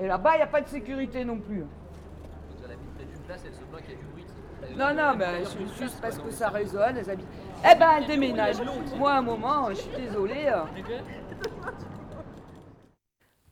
Et 0.00 0.06
là-bas, 0.06 0.30
il 0.34 0.36
n'y 0.38 0.42
a 0.42 0.46
pas 0.46 0.60
de 0.60 0.68
sécurité 0.68 1.24
non 1.24 1.38
plus. 1.38 1.64
Non, 4.76 4.94
non, 4.94 5.14
mais 5.16 5.44
juste 5.78 6.00
parce 6.00 6.18
que 6.18 6.30
ça 6.30 6.48
résonne, 6.48 6.96
elles 6.96 7.10
habitent. 7.10 7.26
Eh 7.64 7.74
ben, 7.78 7.88
elles 7.98 8.06
déménagent. 8.06 8.62
Moi, 8.96 9.12
à 9.12 9.18
un 9.18 9.22
moment, 9.22 9.68
je 9.70 9.76
suis 9.76 9.96
désolée. 9.96 10.46
euh, 10.46 10.62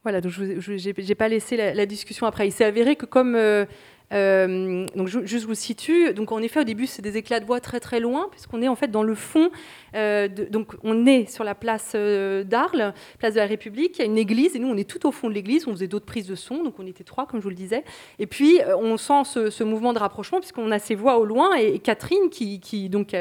Voilà, 0.03 0.21
donc 0.21 0.31
je 0.33 0.89
n'ai 0.89 1.15
pas 1.15 1.29
laissé 1.29 1.57
la, 1.57 1.75
la 1.75 1.87
discussion 1.87 2.27
après. 2.27 2.47
Il 2.49 2.53
s'est 2.53 2.65
avéré 2.65 2.97
que 2.97 3.07
comme... 3.07 3.35
euh, 3.35 3.67
euh, 4.13 4.87
donc 4.95 5.09
je, 5.09 5.25
juste 5.25 5.47
vous 5.47 5.55
situe. 5.55 6.13
Donc 6.15 6.33
en 6.33 6.39
effet, 6.41 6.61
au 6.61 6.65
début, 6.65 6.87
c'est 6.87 7.03
des 7.03 7.17
éclats 7.17 7.41
de 7.41 7.45
voix 7.45 7.61
très 7.61 7.81
très 7.81 8.01
loin, 8.01 8.29
puisqu'on 8.31 8.63
est 8.63 8.69
en 8.69 8.77
fait 8.77 8.91
dans 8.91 9.03
le 9.03 9.15
fond. 9.15 9.51
euh, 9.95 10.29
donc 10.29 10.75
on 10.83 11.07
est 11.07 11.31
sur 11.31 11.45
la 11.45 11.55
place 11.55 11.93
euh, 11.95 12.45
d'Arles, 12.45 12.95
place 13.19 13.35
de 13.35 13.41
la 13.41 13.47
République. 13.47 13.99
Il 13.99 14.01
y 14.01 14.03
a 14.03 14.07
une 14.07 14.19
église, 14.19 14.55
et 14.57 14.59
nous 14.59 14.69
on 14.69 14.77
est 14.77 14.89
tout 14.89 15.07
au 15.07 15.13
fond 15.13 15.29
de 15.29 15.35
l'église. 15.35 15.67
On 15.67 15.73
faisait 15.73 15.89
d'autres 15.89 16.07
prises 16.07 16.27
de 16.27 16.35
son, 16.35 16.63
donc 16.63 16.75
on 16.79 16.87
était 16.87 17.05
trois, 17.05 17.27
comme 17.27 17.41
je 17.41 17.45
vous 17.45 17.51
le 17.51 17.57
disais. 17.57 17.85
Et 18.19 18.27
puis 18.27 18.61
on 18.79 18.97
sent 18.97 19.25
ce, 19.51 19.65
mouvement 19.65 19.93
de 19.93 19.99
rapprochement, 19.99 20.39
puisqu'on 20.39 20.71
a 20.71 20.79
ces 20.79 20.95
voix 20.95 21.19
au 21.19 21.25
loin, 21.25 21.55
et, 21.57 21.79
Catherine 21.79 22.31
qui, 22.31 22.89
donc 22.89 23.15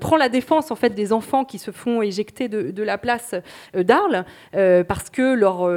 prend 0.00 0.16
la 0.16 0.28
défense 0.28 0.70
en 0.70 0.76
fait 0.76 0.90
des 0.94 1.12
enfants 1.12 1.44
qui 1.44 1.58
se 1.58 1.70
font 1.70 2.02
éjecter 2.02 2.48
de, 2.48 2.82
la 2.82 2.98
place 2.98 3.34
d'Arles 3.74 4.24
parce 4.52 5.10
que 5.10 5.34
leur, 5.34 5.68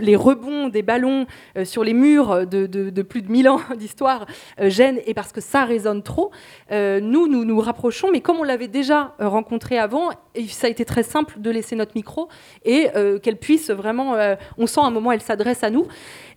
les 0.00 0.16
rebonds 0.16 0.68
des 0.68 0.82
ballons 0.82 1.26
sur 1.64 1.84
les 1.84 1.94
murs 1.94 2.46
de- 2.46 2.66
de 2.66 3.02
plus 3.02 3.22
de 3.22 3.30
1000 3.30 3.37
d'histoire 3.76 4.26
euh, 4.60 4.70
gênent 4.70 5.00
et 5.06 5.14
parce 5.14 5.32
que 5.32 5.40
ça 5.40 5.64
résonne 5.64 6.02
trop, 6.02 6.30
euh, 6.72 7.00
nous, 7.00 7.28
nous 7.28 7.44
nous 7.44 7.60
rapprochons, 7.60 8.10
mais 8.12 8.20
comme 8.20 8.38
on 8.38 8.44
l'avait 8.44 8.68
déjà 8.68 9.14
euh, 9.20 9.28
rencontré 9.28 9.78
avant, 9.78 10.10
ça 10.48 10.66
a 10.66 10.70
été 10.70 10.84
très 10.84 11.02
simple 11.02 11.40
de 11.40 11.50
laisser 11.50 11.76
notre 11.76 11.92
micro 11.94 12.28
et 12.64 12.88
qu'elle 13.22 13.38
puisse 13.38 13.70
vraiment, 13.70 14.16
on 14.56 14.66
sent 14.66 14.80
un 14.80 14.90
moment, 14.90 15.10
elle 15.10 15.20
s'adresse 15.20 15.64
à 15.64 15.70
nous. 15.70 15.86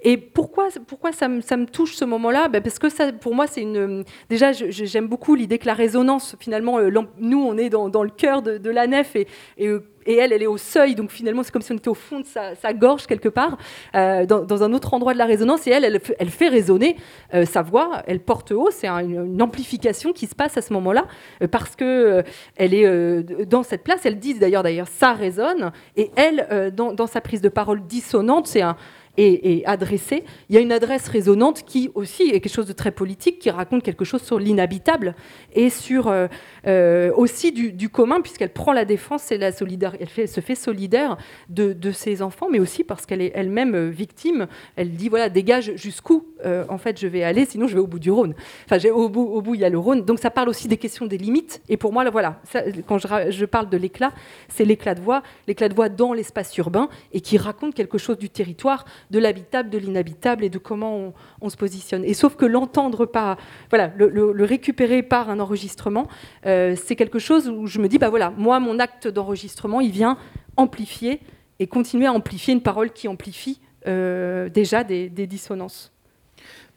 Et 0.02 0.18
pourquoi, 0.18 0.70
pourquoi 0.88 1.12
ça, 1.12 1.28
me, 1.28 1.42
ça 1.42 1.56
me 1.56 1.68
touche 1.68 1.96
ce 1.96 2.06
moment-là? 2.06 2.48
Ben, 2.48 2.64
Parce 2.64 2.80
que 2.80 2.90
ça, 2.90 3.12
pour 3.12 3.36
moi, 3.36 3.46
c'est 3.46 3.62
une. 3.62 4.04
Déjà, 4.28 4.52
j'aime 4.52 5.08
beaucoup 5.08 5.36
l'idée 5.36 5.60
que 5.60 5.68
la 5.68 5.76
résonance, 5.76 6.36
finalement, 6.40 6.80
nous, 7.20 7.40
on 7.40 7.58
est 7.58 7.70
dans, 7.70 7.90
dans 7.90 8.02
le 8.02 8.10
cœur 8.10 8.42
de, 8.42 8.70
la 8.72 8.88
nef 8.88 9.16
et, 9.16 9.28
et, 9.58 9.70
et 10.06 10.16
elle, 10.16 10.34
elle 10.34 10.44
est 10.44 10.48
au 10.48 10.58
seuil, 10.58 10.96
donc 10.96 11.12
finalement, 11.12 11.44
c'est 11.44 11.52
comme 11.52 11.62
si 11.62 11.72
on 11.72 11.78
était 11.78 11.90
au 11.90 11.94
fond 11.94 12.20
de 12.20 12.26
sa, 12.26 12.74
gorge 12.74 13.08
quelque 13.08 13.30
part, 13.30 13.58
euh, 13.96 14.26
dans, 14.26 14.64
un 14.64 14.74
autre 14.74 14.94
endroit 14.94 15.14
de 15.14 15.18
la 15.18 15.26
résonance, 15.26 15.68
et 15.68 15.72
elle, 15.72 15.86
elle, 15.86 16.30
fait- 16.30 16.48
résonner 16.48 16.96
euh, 17.34 17.46
sa 17.46 17.62
voix, 17.62 18.02
elle 18.08 18.20
porte 18.20 18.52
haut, 18.52 18.70
c'est 18.72 18.88
un- 18.88 19.00
une, 19.00 19.42
amplification 19.42 20.12
qui 20.14 20.28
se 20.28 20.36
passe 20.36 20.58
à 20.58 20.62
ce 20.62 20.74
moment-là, 20.74 21.06
euh, 21.42 21.48
parce 21.48 21.76
que 21.76 22.24
elle 22.56 22.74
est 22.74 23.46
dans 23.46 23.64
cette 23.64 23.84
place, 23.84 24.06
elle 24.06 24.20
dit 24.20 24.34
d'ailleurs, 24.34 24.64
d'ailleurs, 24.64 24.88
ça 24.88 25.14
résonne, 25.14 25.72
et 25.96 26.12
elle, 26.16 26.74
dans 26.76 27.08
sa 27.08 27.22
prise 27.22 27.42
de 27.42 27.50
parole 27.50 27.82
dissonante, 27.86 28.48
c'est 28.48 28.62
un 28.62 28.76
et, 29.18 29.64
adressée. 29.66 30.24
Il 30.50 30.56
y 30.56 30.58
a 30.58 30.62
une 30.62 30.72
adresse 30.72 31.08
résonante 31.08 31.64
qui 31.66 31.90
aussi 31.96 32.24
est 32.24 32.40
quelque 32.40 32.54
chose 32.54 32.68
de 32.68 32.74
très 32.74 32.92
politique, 32.92 33.40
qui 33.40 33.50
raconte 33.50 33.84
quelque 33.84 34.06
chose 34.06 34.22
sur 34.22 34.40
l'inhabitable 34.40 35.16
et 35.54 35.70
sur 35.70 36.08
euh, 36.08 36.28
euh, 36.68 37.12
aussi 37.16 37.52
du, 37.52 37.90
commun, 37.90 38.22
puisqu'elle 38.22 38.54
prend 38.54 38.74
la 38.74 38.86
défense 38.86 39.32
et 39.32 39.38
la 39.38 39.52
solidarité. 39.52 40.08
Elle, 40.18 40.28
se 40.28 40.42
fait 40.42 40.56
solidaire 40.56 41.18
de, 41.50 41.92
ses 41.92 42.22
enfants, 42.22 42.48
mais 42.50 42.60
aussi 42.60 42.84
parce 42.84 43.06
qu'elle 43.06 43.22
est 43.22 43.32
elle-même 43.36 43.76
euh, 43.76 43.90
victime. 43.90 44.48
Elle 44.76 44.92
dit 44.92 45.10
voilà, 45.10 45.30
dégage 45.30 45.74
jusqu'où 45.76 46.26
en 46.70 46.80
fait 46.80 47.00
je 47.00 47.06
vais 47.06 47.24
aller, 47.24 47.46
sinon 47.46 47.68
je 47.68 47.76
vais 47.76 47.80
au 47.80 47.86
bout 47.88 48.00
du 48.00 48.10
Rhône. 48.10 48.34
Enfin, 48.66 48.90
au 48.90 49.10
bout, 49.10 49.22
au 49.22 49.42
bout 49.42 49.54
il 49.54 49.62
y 49.62 49.66
a 49.66 49.70
le 49.70 49.78
Rhône. 49.78 50.04
Donc 50.04 50.18
ça 50.18 50.32
parle 50.32 50.50
aussi 50.50 50.68
des 50.68 50.78
questions 50.78 51.06
des 51.06 51.18
limites. 51.18 51.62
Et 51.70 51.78
pour 51.78 51.94
moi, 51.94 52.04
là, 52.04 52.10
voilà, 52.10 52.42
quand 52.88 52.98
je, 52.98 53.08
je 53.30 53.46
parle 53.46 53.70
de 53.70 53.78
l'éclat, 53.78 54.12
c'est 54.48 54.66
l'éclat 54.66 54.96
de 54.96 55.02
voix, 55.02 55.22
l'éclat 55.48 55.70
de 55.70 55.76
voix 55.76 55.90
dans 55.90 56.14
l'espace 56.14 56.58
urbain 56.58 56.90
et 57.12 57.22
qui 57.22 57.38
raconte 57.38 57.76
quelque 57.76 57.98
chose 57.98 58.18
du 58.18 58.30
territoire, 58.30 58.86
de 59.12 59.20
l'habitable, 59.20 59.70
de 59.70 59.78
l'inhabitable 59.78 60.44
et 60.44 60.50
de 60.50 60.58
comment 60.58 61.14
on, 61.42 61.50
se 61.50 61.58
positionne. 61.58 62.04
Et 62.06 62.14
sauf 62.14 62.36
que 62.36 62.46
l'entendre 62.46 63.06
par, 63.06 63.38
voilà, 63.70 63.92
le, 63.98 64.44
récupérer 64.44 65.04
par 65.04 65.30
un 65.30 65.40
enregistrement, 65.40 66.08
euh, 66.46 66.76
c'est 66.82 66.96
quelque 66.96 67.20
chose 67.20 67.50
où 67.50 67.68
je 67.68 67.80
me 67.80 67.88
dis, 67.88 67.98
bah 67.98 68.10
voilà, 68.10 68.32
moi, 68.38 68.60
mon 68.60 68.80
acte 68.80 69.08
d'enregistrement, 69.08 69.82
il 69.82 69.92
vient 69.92 70.18
amplifier 70.56 71.20
et 71.60 71.68
continuer 71.68 72.08
à 72.08 72.14
amplifier 72.14 72.54
une 72.54 72.62
parole 72.62 72.92
qui 72.92 73.08
amplifie 73.08 73.60
euh, 73.88 74.50
déjà 74.50 74.84
des, 74.84 75.10
dissonances. 75.10 75.92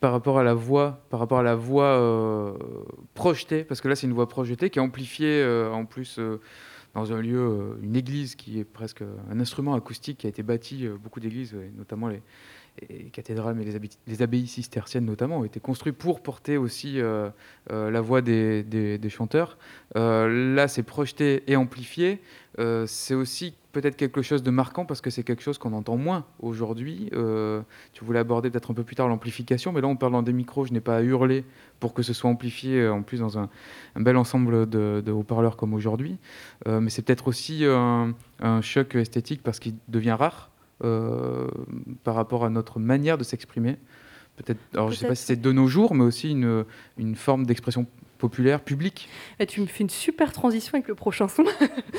par 0.01 0.13
rapport 0.13 0.39
à 0.39 0.43
la 0.43 0.55
voix, 0.55 1.01
par 1.11 1.21
rapport 1.21 1.39
à 1.39 1.43
la 1.43 1.55
voix 1.55 1.85
euh, 1.85 2.53
projetée, 3.15 3.65
parce 3.65 3.81
que 3.81 3.89
là 3.89 3.95
c'est 3.95 4.07
une 4.07 4.13
voix 4.13 4.29
projetée 4.29 4.71
qui 4.71 4.79
est 4.79 4.83
amplifiée 4.83 5.45
en 5.73 5.85
plus 5.85 6.19
dans 6.95 7.13
un 7.13 7.21
lieu, 7.21 7.41
euh, 7.41 7.77
une 7.83 7.97
église 7.97 8.37
qui 8.37 8.59
est 8.59 8.65
presque 8.65 9.03
un 9.31 9.41
instrument 9.41 9.75
acoustique 9.75 10.19
qui 10.19 10.27
a 10.27 10.31
été 10.31 10.43
bâti, 10.43 10.87
euh, 10.87 10.97
beaucoup 10.97 11.21
d'églises, 11.21 11.55
notamment 11.77 12.09
les, 12.09 12.23
les 12.89 13.11
cathédrales, 13.11 13.55
mais 13.55 13.65
les, 13.65 14.23
abbayes- 14.23 14.47
cisterciennes 14.47 15.05
notamment, 15.05 15.39
ont 15.39 15.45
été 15.45 15.61
construites 15.61 15.97
pour 15.97 16.21
porter 16.21 16.57
aussi 16.57 17.01
euh, 17.01 17.31
euh, 17.71 17.91
la 17.91 18.01
voix 18.01 18.21
des, 18.21 18.99
chanteurs. 19.09 19.59
Euh, 19.97 20.55
là 20.55 20.69
c'est 20.69 20.83
projeté 20.83 21.45
et 21.47 21.57
amplifié. 21.57 22.21
C'est 22.87 23.15
aussi 23.15 23.55
peut-être 23.73 23.97
quelque 23.97 24.23
chose 24.23 24.45
de 24.45 24.51
marquant 24.53 24.85
parce 24.85 25.01
que 25.01 25.11
c'est 25.11 25.25
quelque 25.25 25.43
chose 25.43 25.59
qu'on 25.59 25.73
entend 25.73 25.97
moins 25.97 26.25
aujourd'hui. 26.39 27.11
Tu 27.93 28.05
voulais 28.05 28.21
aborder 28.21 28.51
peut-être 28.51 28.71
un 28.71 28.75
peu 28.75 28.85
plus 28.85 28.95
tard 28.95 29.09
l'amplification, 29.09 29.73
mais 29.73 29.81
là 29.81 29.89
on 29.89 29.97
parle 29.97 30.13
dans 30.13 30.23
des 30.23 30.33
micros, 30.33 30.65
je 30.65 30.73
n'ai 30.73 30.81
pas 30.81 30.97
à 30.97 31.03
hurler 31.03 31.45
pour 31.81 31.95
que 31.95 32.03
ce 32.03 32.13
soit 32.13 32.31
amplifié, 32.31 32.89
en 32.89 33.03
plus 33.03 33.19
dans 33.19 33.39
un, 33.39 33.49
bel 33.97 34.17
ensemble 34.17 34.69
de, 34.69 35.11
haut-parleurs 35.11 35.57
comme 35.57 35.75
aujourd'hui. 35.75 36.19
Mais 36.67 36.91
c'est 36.91 37.03
peut-être 37.03 37.27
aussi 37.27 37.65
un, 37.65 38.15
choc 38.63 38.95
esthétique 38.95 39.43
parce 39.43 39.59
qu'il 39.59 39.75
devient 39.89 40.17
rare 40.17 40.51
par 40.81 42.15
rapport 42.15 42.45
à 42.45 42.51
notre 42.51 42.79
manière 42.79 43.19
de 43.19 43.25
s'exprimer. 43.25 43.77
Peut-être, 44.37 44.59
alors 44.73 44.91
je 44.91 44.97
ne 44.97 44.99
sais 44.99 45.07
pas 45.07 45.15
si 45.15 45.25
c'est 45.27 45.41
de 45.41 45.53
nos 45.53 45.69
jours, 45.69 45.95
mais 45.95 46.03
aussi 46.03 46.31
une, 46.33 46.65
une 46.99 47.15
forme 47.15 47.47
d'expression 47.47 47.87
populaire, 48.25 48.61
publique. 48.63 49.07
Tu 49.49 49.61
me 49.61 49.67
fais 49.67 49.85
une 49.85 49.91
super 49.91 50.33
transition 50.33 50.73
avec 50.77 50.89
le 50.89 50.95
prochain 50.95 51.29
son. 51.29 51.45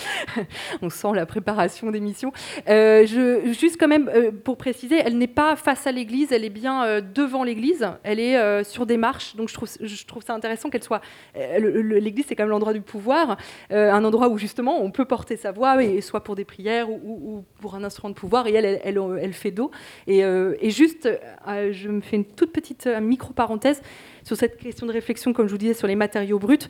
On 0.82 0.90
sent 0.90 1.10
la 1.14 1.28
préparation 1.28 1.92
d'émission. 1.92 2.34
Euh, 2.68 3.06
juste 3.06 3.78
quand 3.80 3.88
même, 3.88 4.10
euh, 4.10 4.32
pour 4.32 4.58
préciser, 4.58 4.96
elle 5.06 5.20
n'est 5.20 5.28
pas 5.28 5.56
face 5.56 5.86
à 5.86 5.92
l'église, 5.92 6.32
elle 6.32 6.44
est 6.44 6.50
bien 6.50 6.84
euh, 6.84 7.00
devant 7.02 7.44
l'église. 7.44 7.88
Elle 8.02 8.20
est 8.20 8.38
euh, 8.38 8.64
sur 8.64 8.88
des 8.88 8.98
marches. 8.98 9.36
Donc 9.36 9.50
je 9.50 10.06
trouve, 10.08 10.24
ça 10.24 10.34
intéressant 10.34 10.72
qu'elle 10.72 10.84
soit. 10.84 11.02
l'église, 11.36 12.26
c'est 12.28 12.36
quand 12.36 12.44
même 12.44 12.50
l'endroit 12.50 12.74
du 12.74 12.82
pouvoir, 12.82 13.38
un 13.70 14.04
endroit 14.04 14.30
où 14.30 14.40
justement 14.40 14.82
on 14.82 14.90
peut 14.90 15.06
porter 15.06 15.38
sa 15.38 15.52
voix, 15.52 15.78
soit 16.02 16.24
pour 16.24 16.36
des 16.36 16.46
prières 16.46 16.90
ou, 16.90 17.00
ou- 17.04 17.38
ou 17.38 17.46
pour 17.62 17.76
un 17.76 17.84
instrument 17.84 18.10
de 18.10 18.16
pouvoir. 18.16 18.48
Et 18.48 18.54
elle, 18.54 18.82
elle, 18.84 19.34
fait 19.34 19.52
dos. 19.52 19.70
Et, 20.08 20.24
juste, 20.72 21.08
je 21.48 21.90
me 21.90 22.02
fais 22.02 22.16
une 22.16 22.26
toute 22.26 22.52
petite 22.52 22.88
micro-parenthèse 22.88 23.82
sur 24.26 24.36
cette 24.36 24.58
question 24.58 24.86
de 24.86 24.92
réflexion, 24.92 25.32
comme 25.32 25.48
je 25.48 25.52
vous 25.52 25.58
disais, 25.58 25.74
sur 25.74 25.88
les 25.88 25.96
matériaux 25.96 26.40
bruts. 26.40 26.68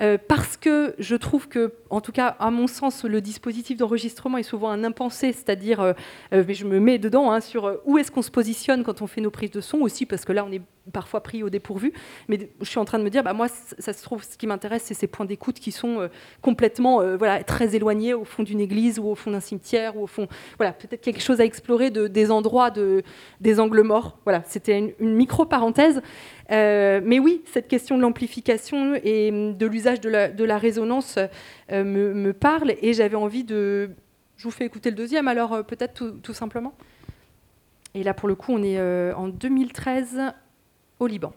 Euh, 0.00 0.16
parce 0.28 0.56
que 0.56 0.94
je 0.98 1.16
trouve 1.16 1.48
que, 1.48 1.72
en 1.90 2.00
tout 2.00 2.12
cas, 2.12 2.36
à 2.38 2.52
mon 2.52 2.68
sens, 2.68 3.04
le 3.04 3.20
dispositif 3.20 3.76
d'enregistrement 3.76 4.38
est 4.38 4.44
souvent 4.44 4.70
un 4.70 4.84
impensé, 4.84 5.32
c'est-à-dire, 5.32 5.80
euh, 5.80 5.92
euh, 6.32 6.44
mais 6.46 6.54
je 6.54 6.66
me 6.66 6.78
mets 6.78 6.98
dedans, 6.98 7.32
hein, 7.32 7.40
sur 7.40 7.80
où 7.84 7.98
est-ce 7.98 8.12
qu'on 8.12 8.22
se 8.22 8.30
positionne 8.30 8.84
quand 8.84 9.02
on 9.02 9.08
fait 9.08 9.20
nos 9.20 9.32
prises 9.32 9.50
de 9.50 9.60
son 9.60 9.78
aussi, 9.78 10.06
parce 10.06 10.24
que 10.24 10.32
là, 10.32 10.44
on 10.44 10.52
est 10.52 10.62
parfois 10.92 11.22
pris 11.22 11.42
au 11.42 11.50
dépourvu. 11.50 11.92
Mais 12.28 12.50
je 12.60 12.66
suis 12.66 12.78
en 12.78 12.84
train 12.84 12.98
de 12.98 13.04
me 13.04 13.10
dire, 13.10 13.22
bah, 13.22 13.32
moi, 13.32 13.48
ça 13.48 13.92
se 13.92 14.02
trouve, 14.02 14.22
ce 14.22 14.36
qui 14.36 14.46
m'intéresse, 14.46 14.82
c'est 14.84 14.94
ces 14.94 15.06
points 15.06 15.26
d'écoute 15.26 15.58
qui 15.60 15.72
sont 15.72 16.00
euh, 16.00 16.08
complètement, 16.42 17.00
euh, 17.00 17.16
voilà, 17.16 17.42
très 17.44 17.76
éloignés 17.76 18.14
au 18.14 18.24
fond 18.24 18.42
d'une 18.42 18.60
église 18.60 18.98
ou 18.98 19.06
au 19.06 19.14
fond 19.14 19.30
d'un 19.30 19.40
cimetière 19.40 19.96
ou 19.96 20.04
au 20.04 20.06
fond, 20.06 20.28
voilà, 20.56 20.72
peut-être 20.72 21.00
quelque 21.00 21.20
chose 21.20 21.40
à 21.40 21.44
explorer 21.44 21.90
de, 21.90 22.06
des 22.06 22.30
endroits, 22.30 22.70
de, 22.70 23.02
des 23.40 23.60
angles 23.60 23.82
morts. 23.82 24.18
Voilà, 24.24 24.42
c'était 24.46 24.78
une, 24.78 25.14
micro-parenthèse. 25.14 26.02
Euh, 26.50 27.00
mais 27.04 27.18
oui, 27.18 27.42
cette 27.52 27.68
question 27.68 27.96
de 27.96 28.02
l'amplification 28.02 28.94
et 29.02 29.30
de 29.30 29.66
l'usage 29.66 30.00
de 30.00 30.08
la, 30.08 30.28
de 30.28 30.44
la 30.44 30.58
résonance 30.58 31.18
me, 31.70 32.14
me 32.14 32.32
parle 32.32 32.74
et 32.80 32.92
j'avais 32.92 33.16
envie 33.16 33.44
de... 33.44 33.90
Je 34.36 34.44
vous 34.44 34.50
fais 34.50 34.64
écouter 34.64 34.90
le 34.90 34.96
deuxième 34.96 35.28
alors 35.28 35.64
peut-être 35.64 35.94
tout, 35.94 36.10
tout 36.22 36.32
simplement. 36.32 36.74
Et 37.94 38.02
là 38.02 38.14
pour 38.14 38.28
le 38.28 38.34
coup 38.34 38.52
on 38.52 38.62
est 38.62 38.80
en 39.12 39.28
2013 39.28 40.20
au 40.98 41.06
Liban. 41.06 41.32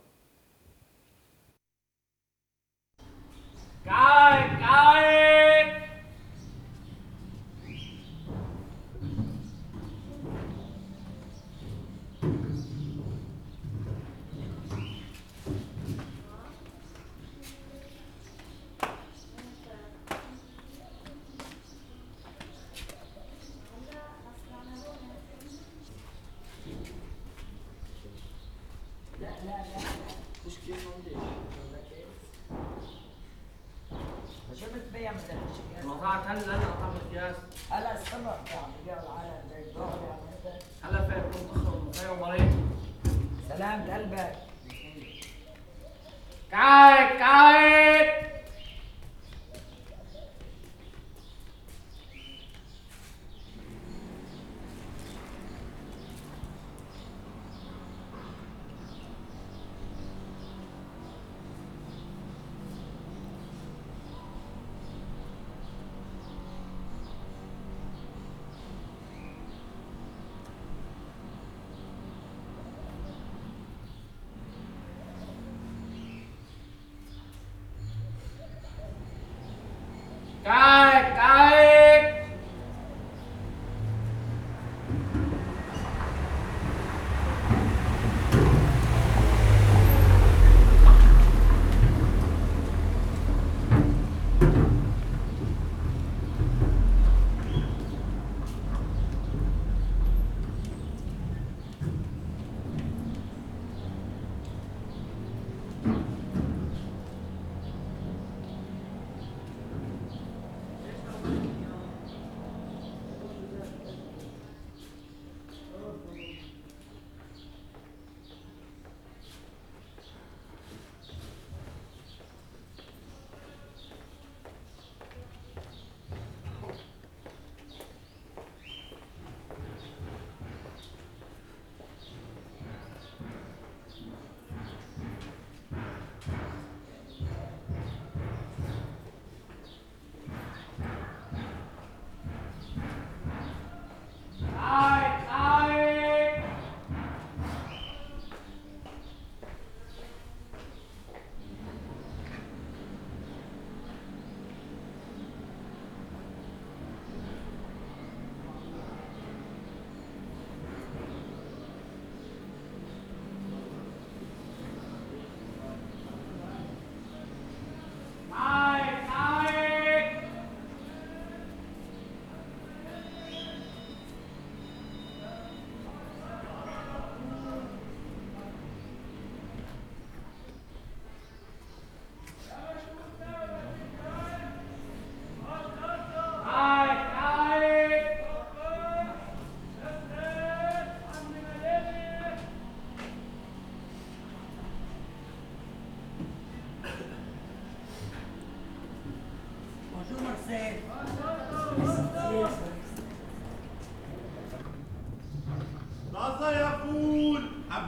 الجماعات 36.11 36.27
هل 36.27 36.43
لنا 36.47 36.65
طم 36.81 37.09
قياس؟ 37.11 37.35
هلا 37.71 37.93
السبب 37.93 38.25
يعني 38.51 38.99
العالم 39.03 39.41
زي 39.51 39.59
الدور 39.69 39.99
يعني 40.09 40.59
هلا 40.83 41.07
فيكم 41.07 41.47
اخر 41.55 41.91
خير 41.99 42.15
مريض 42.19 42.69
سلامة 43.49 43.93
قلبك. 43.93 44.35
كايك 46.51 47.17
كايك 47.19 48.20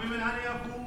بمن 0.02 0.22
هدي 0.24 0.50
أبوه 0.50 0.83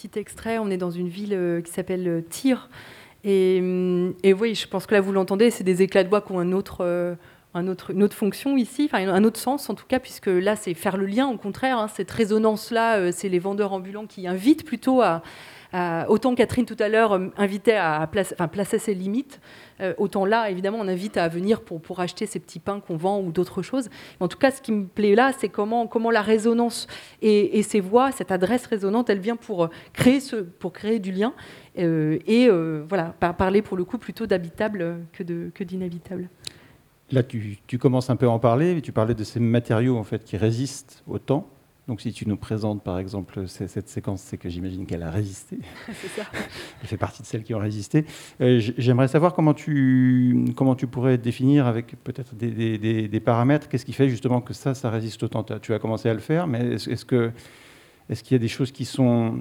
petit 0.00 0.18
extrait. 0.18 0.58
On 0.58 0.70
est 0.70 0.76
dans 0.76 0.90
une 0.90 1.08
ville 1.08 1.34
euh, 1.34 1.60
qui 1.60 1.72
s'appelle 1.72 2.08
euh, 2.08 2.20
Tyr. 2.22 2.68
Et, 3.24 3.58
hum, 3.60 4.14
et 4.22 4.32
oui, 4.32 4.54
je 4.54 4.66
pense 4.66 4.86
que 4.86 4.94
là, 4.94 5.00
vous 5.00 5.12
l'entendez, 5.12 5.50
c'est 5.50 5.64
des 5.64 5.82
éclats 5.82 6.04
de 6.04 6.08
voix 6.08 6.22
qui 6.22 6.32
ont 6.32 6.38
un 6.38 6.52
autre, 6.52 6.78
euh, 6.80 7.14
un 7.52 7.68
autre, 7.68 7.90
une 7.90 8.02
autre 8.02 8.16
fonction 8.16 8.56
ici, 8.56 8.88
enfin 8.90 9.06
un 9.06 9.24
autre 9.24 9.38
sens 9.38 9.68
en 9.68 9.74
tout 9.74 9.84
cas, 9.86 9.98
puisque 9.98 10.28
là, 10.28 10.56
c'est 10.56 10.74
faire 10.74 10.96
le 10.96 11.06
lien, 11.06 11.28
au 11.28 11.36
contraire. 11.36 11.78
hein, 11.78 11.88
cette 11.88 12.10
résonance-là, 12.10 13.12
c'est 13.12 13.28
les 13.28 13.38
vendeurs 13.38 13.72
ambulants 13.72 14.06
qui 14.06 14.26
invitent 14.26 14.64
plutôt 14.64 15.02
à. 15.02 15.22
À- 15.72 16.08
autant 16.10 16.34
Catherine 16.34 16.66
tout 16.66 16.76
à 16.78 16.88
l'heure 16.88 17.12
euh, 17.12 17.28
invitait 17.36 17.76
à 17.76 18.06
placer 18.06 18.78
ses 18.78 18.94
limites, 18.94 19.40
euh, 19.80 19.94
autant 19.98 20.24
là, 20.24 20.50
évidemment, 20.50 20.78
on 20.80 20.88
invite 20.88 21.16
à 21.16 21.28
venir 21.28 21.62
pour, 21.62 22.00
acheter 22.00 22.26
ces 22.26 22.38
petits 22.38 22.58
pains 22.60 22.80
qu'on 22.80 22.96
vend 22.96 23.20
ou 23.20 23.32
d'autres 23.32 23.62
choses. 23.62 23.88
En 24.20 24.28
tout 24.28 24.38
cas, 24.38 24.50
ce 24.50 24.60
qui 24.62 24.72
me 24.72 24.86
plaît 24.86 25.14
là, 25.14 25.32
c'est 25.36 25.48
comment, 25.48 25.86
comment 25.86 26.10
la 26.10 26.22
résonance 26.22 26.86
et, 27.22 27.62
ces 27.62 27.80
voix, 27.80 28.10
cette 28.12 28.32
adresse 28.32 28.66
résonante, 28.66 29.10
elle 29.10 29.18
vient 29.18 29.36
pour 29.36 29.64
euh, 29.64 29.68
créer, 29.92 30.20
ce, 30.20 30.36
pour 30.36 30.72
créer 30.72 30.98
du 30.98 31.12
lien 31.12 31.32
euh, 31.78 32.18
et 32.26 32.48
euh, 32.48 32.84
voilà, 32.88 33.14
par- 33.20 33.36
parler 33.36 33.62
pour 33.62 33.76
le 33.76 33.84
coup 33.84 33.98
plutôt 33.98 34.26
d'habitable 34.26 34.82
euh, 34.82 35.48
que 35.54 35.64
d'inhabitable. 35.64 36.28
Là, 37.12 37.22
tu, 37.22 37.58
tu 37.66 37.78
commences 37.78 38.08
un 38.08 38.16
peu 38.16 38.26
à 38.26 38.30
en 38.30 38.38
parler, 38.38 38.74
mais 38.74 38.80
tu 38.80 38.92
parlais 38.92 39.14
de 39.14 39.24
ces 39.24 39.40
matériaux 39.40 39.96
en 39.98 40.04
fait 40.04 40.24
qui 40.24 40.36
résistent 40.36 41.02
au 41.08 41.18
temps. 41.18 41.48
Donc, 41.88 42.00
si 42.00 42.12
tu 42.12 42.28
nous 42.28 42.36
présentes 42.36 42.84
par 42.84 42.98
exemple 42.98 43.48
cette 43.48 43.88
séquence, 43.88 44.20
c'est 44.22 44.36
que 44.36 44.48
j'imagine 44.48 44.86
qu'elle 44.86 45.02
a 45.02 45.10
résisté. 45.10 45.58
C'est 45.92 46.20
ça. 46.22 46.28
Elle 46.82 46.86
fait 46.88 46.96
partie 46.96 47.22
de 47.22 47.26
celles 47.26 47.42
qui 47.42 47.52
ont 47.54 47.58
résisté. 47.58 48.04
Euh, 48.40 48.60
J'aimerais 48.78 49.08
savoir 49.08 49.32
comment 49.34 49.54
tu, 49.54 50.44
comment 50.56 50.76
tu 50.76 50.86
pourrais 50.86 51.18
définir 51.18 51.66
avec 51.66 51.96
peut-être 52.04 52.34
des, 52.36 52.50
des- 52.50 52.78
des- 52.78 53.08
des 53.08 53.20
paramètres, 53.20 53.68
qu'est-ce 53.68 53.84
qui 53.84 53.92
fait 53.92 54.08
justement 54.08 54.40
que 54.40 54.54
ça, 54.54 54.74
ça 54.74 54.88
résiste 54.90 55.22
autant? 55.24 55.42
Tu 55.42 55.74
as 55.74 55.78
commencé 55.80 56.08
à 56.08 56.14
le 56.14 56.20
faire, 56.20 56.46
mais 56.46 56.74
est-ce 56.74 57.04
que 57.04 57.32
est-ce 58.08 58.24
qu'il 58.24 58.34
y 58.34 58.36
a 58.36 58.40
des 58.40 58.48
choses 58.48 58.72
qui 58.72 58.84
sont 58.84 59.36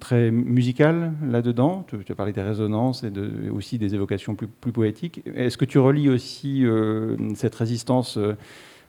très 0.00 0.30
musicales 0.30 1.12
là-dedans? 1.22 1.84
Tu, 1.86 1.98
tu 2.02 2.12
as 2.12 2.14
parlé 2.14 2.32
des 2.32 2.40
résonances 2.42 3.04
et 3.04 3.10
de- 3.10 3.50
aussi 3.50 3.76
des 3.78 3.94
évocations 3.94 4.34
plus, 4.34 4.48
plus 4.48 4.72
poétiques. 4.72 5.22
Est-ce 5.34 5.58
que 5.58 5.66
tu 5.66 5.78
relis 5.78 6.08
aussi 6.08 6.64
euh, 6.64 7.16
cette 7.34 7.54
résistance 7.54 8.16
euh, 8.16 8.34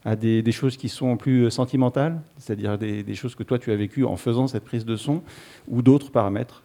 à 0.08 0.16
des, 0.16 0.42
des 0.42 0.52
choses 0.54 0.78
qui 0.78 0.88
sont 0.90 1.18
plus 1.18 1.52
sentimentales, 1.52 2.22
c'est-à-dire 2.38 2.78
des, 2.78 3.04
des 3.04 3.14
choses 3.16 3.36
que 3.36 3.44
toi 3.44 3.60
tu 3.60 3.72
as 3.72 3.76
vécues 3.76 4.06
en 4.06 4.16
faisant 4.16 4.48
cette 4.48 4.64
prise 4.64 4.86
de 4.86 4.96
son, 4.96 5.22
ou 5.68 5.82
d'autres 5.82 6.12
paramètres 6.12 6.64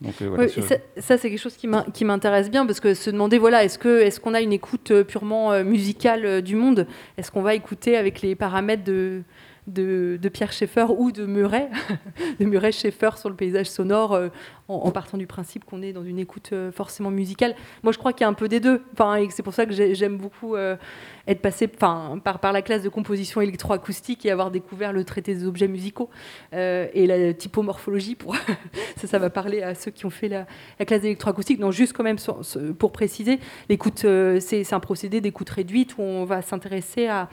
Donc, 0.00 0.14
euh, 0.22 0.28
voilà, 0.28 0.44
Oui, 0.44 0.50
sur- 0.50 0.62
et 0.64 0.66
ça, 0.68 0.76
ça, 0.98 1.18
c'est 1.18 1.28
quelque 1.28 1.40
chose 1.40 1.56
qui 1.56 1.66
m'in- 1.66 1.86
qui 1.92 2.04
m'intéresse 2.04 2.50
bien 2.50 2.64
parce 2.66 2.78
que 2.80 2.94
se 2.94 3.10
demander 3.10 3.38
voilà 3.38 3.64
est-ce 3.64 3.78
que 3.78 4.00
est-ce 4.00 4.20
qu'on 4.20 4.32
a 4.34 4.40
une 4.40 4.52
écoute 4.52 4.92
euh, 4.92 5.02
purement 5.02 5.50
euh, 5.52 5.64
musicale 5.64 6.24
euh, 6.24 6.40
du 6.40 6.54
monde? 6.54 6.86
Est-ce 7.18 7.32
qu'on 7.32 7.42
va 7.42 7.54
écouter 7.54 7.96
avec 7.96 8.22
les 8.22 8.34
paramètres 8.36 8.84
de 8.84 9.22
de, 9.66 10.18
de 10.20 10.28
Pierre 10.28 10.52
Schaeffer 10.52 10.84
ou 10.98 11.10
de 11.10 11.24
Murray, 11.24 11.70
de 12.38 12.44
Murray 12.44 12.70
Schaeffer 12.70 13.12
sur 13.16 13.30
le 13.30 13.34
paysage 13.34 13.70
sonore, 13.70 14.12
euh, 14.12 14.28
en, 14.68 14.74
en 14.74 14.90
partant 14.90 15.16
du 15.16 15.26
principe 15.26 15.64
qu'on 15.64 15.80
est 15.80 15.94
dans 15.94 16.04
une 16.04 16.18
écoute 16.18 16.50
euh, 16.52 16.70
forcément 16.70 17.10
musicale? 17.10 17.54
Moi, 17.82 17.90
je 17.94 17.96
crois 17.98 18.12
qu'il 18.12 18.20
y 18.20 18.24
a 18.24 18.28
un 18.28 18.34
peu 18.34 18.46
des 18.46 18.60
deux. 18.60 18.82
Enfin, 18.92 19.24
c'est 19.30 19.42
pour 19.42 19.54
ça 19.54 19.64
que 19.64 19.72
j'ai- 19.72 19.94
j'aime 19.94 20.18
beaucoup 20.18 20.54
euh, 20.54 20.76
être 21.26 21.40
passé 21.40 21.66
par, 21.68 22.18
la 22.42 22.62
classe 22.62 22.82
de 22.82 22.88
composition 22.88 23.40
électroacoustique 23.40 24.26
et 24.26 24.30
avoir 24.30 24.50
découvert 24.50 24.92
le 24.92 25.04
traité 25.04 25.34
des 25.34 25.46
objets 25.46 25.68
musicaux 25.68 26.10
euh, 26.52 26.86
et 26.92 27.06
la 27.06 27.32
typomorphologie. 27.32 28.14
Pour 28.14 28.36
ça, 28.96 29.06
ça 29.06 29.18
va 29.18 29.30
parler 29.30 29.62
à 29.62 29.74
ceux 29.74 29.90
qui 29.90 30.04
ont 30.06 30.10
fait 30.10 30.28
la, 30.28 30.46
la 30.78 30.84
classe 30.84 31.00
d'électroacoustique. 31.00 31.58
Non, 31.58 31.70
juste 31.70 31.94
quand 31.94 32.02
même 32.02 32.18
pour 32.78 32.92
préciser, 32.92 33.38
l'écoute, 33.68 34.04
euh, 34.04 34.38
c'est 34.40 34.72
un 34.72 34.80
procédé 34.80 35.20
d'écoute 35.20 35.48
réduite 35.48 35.96
où 35.96 36.02
on 36.02 36.24
va 36.24 36.42
s'intéresser 36.42 37.08
à, 37.08 37.28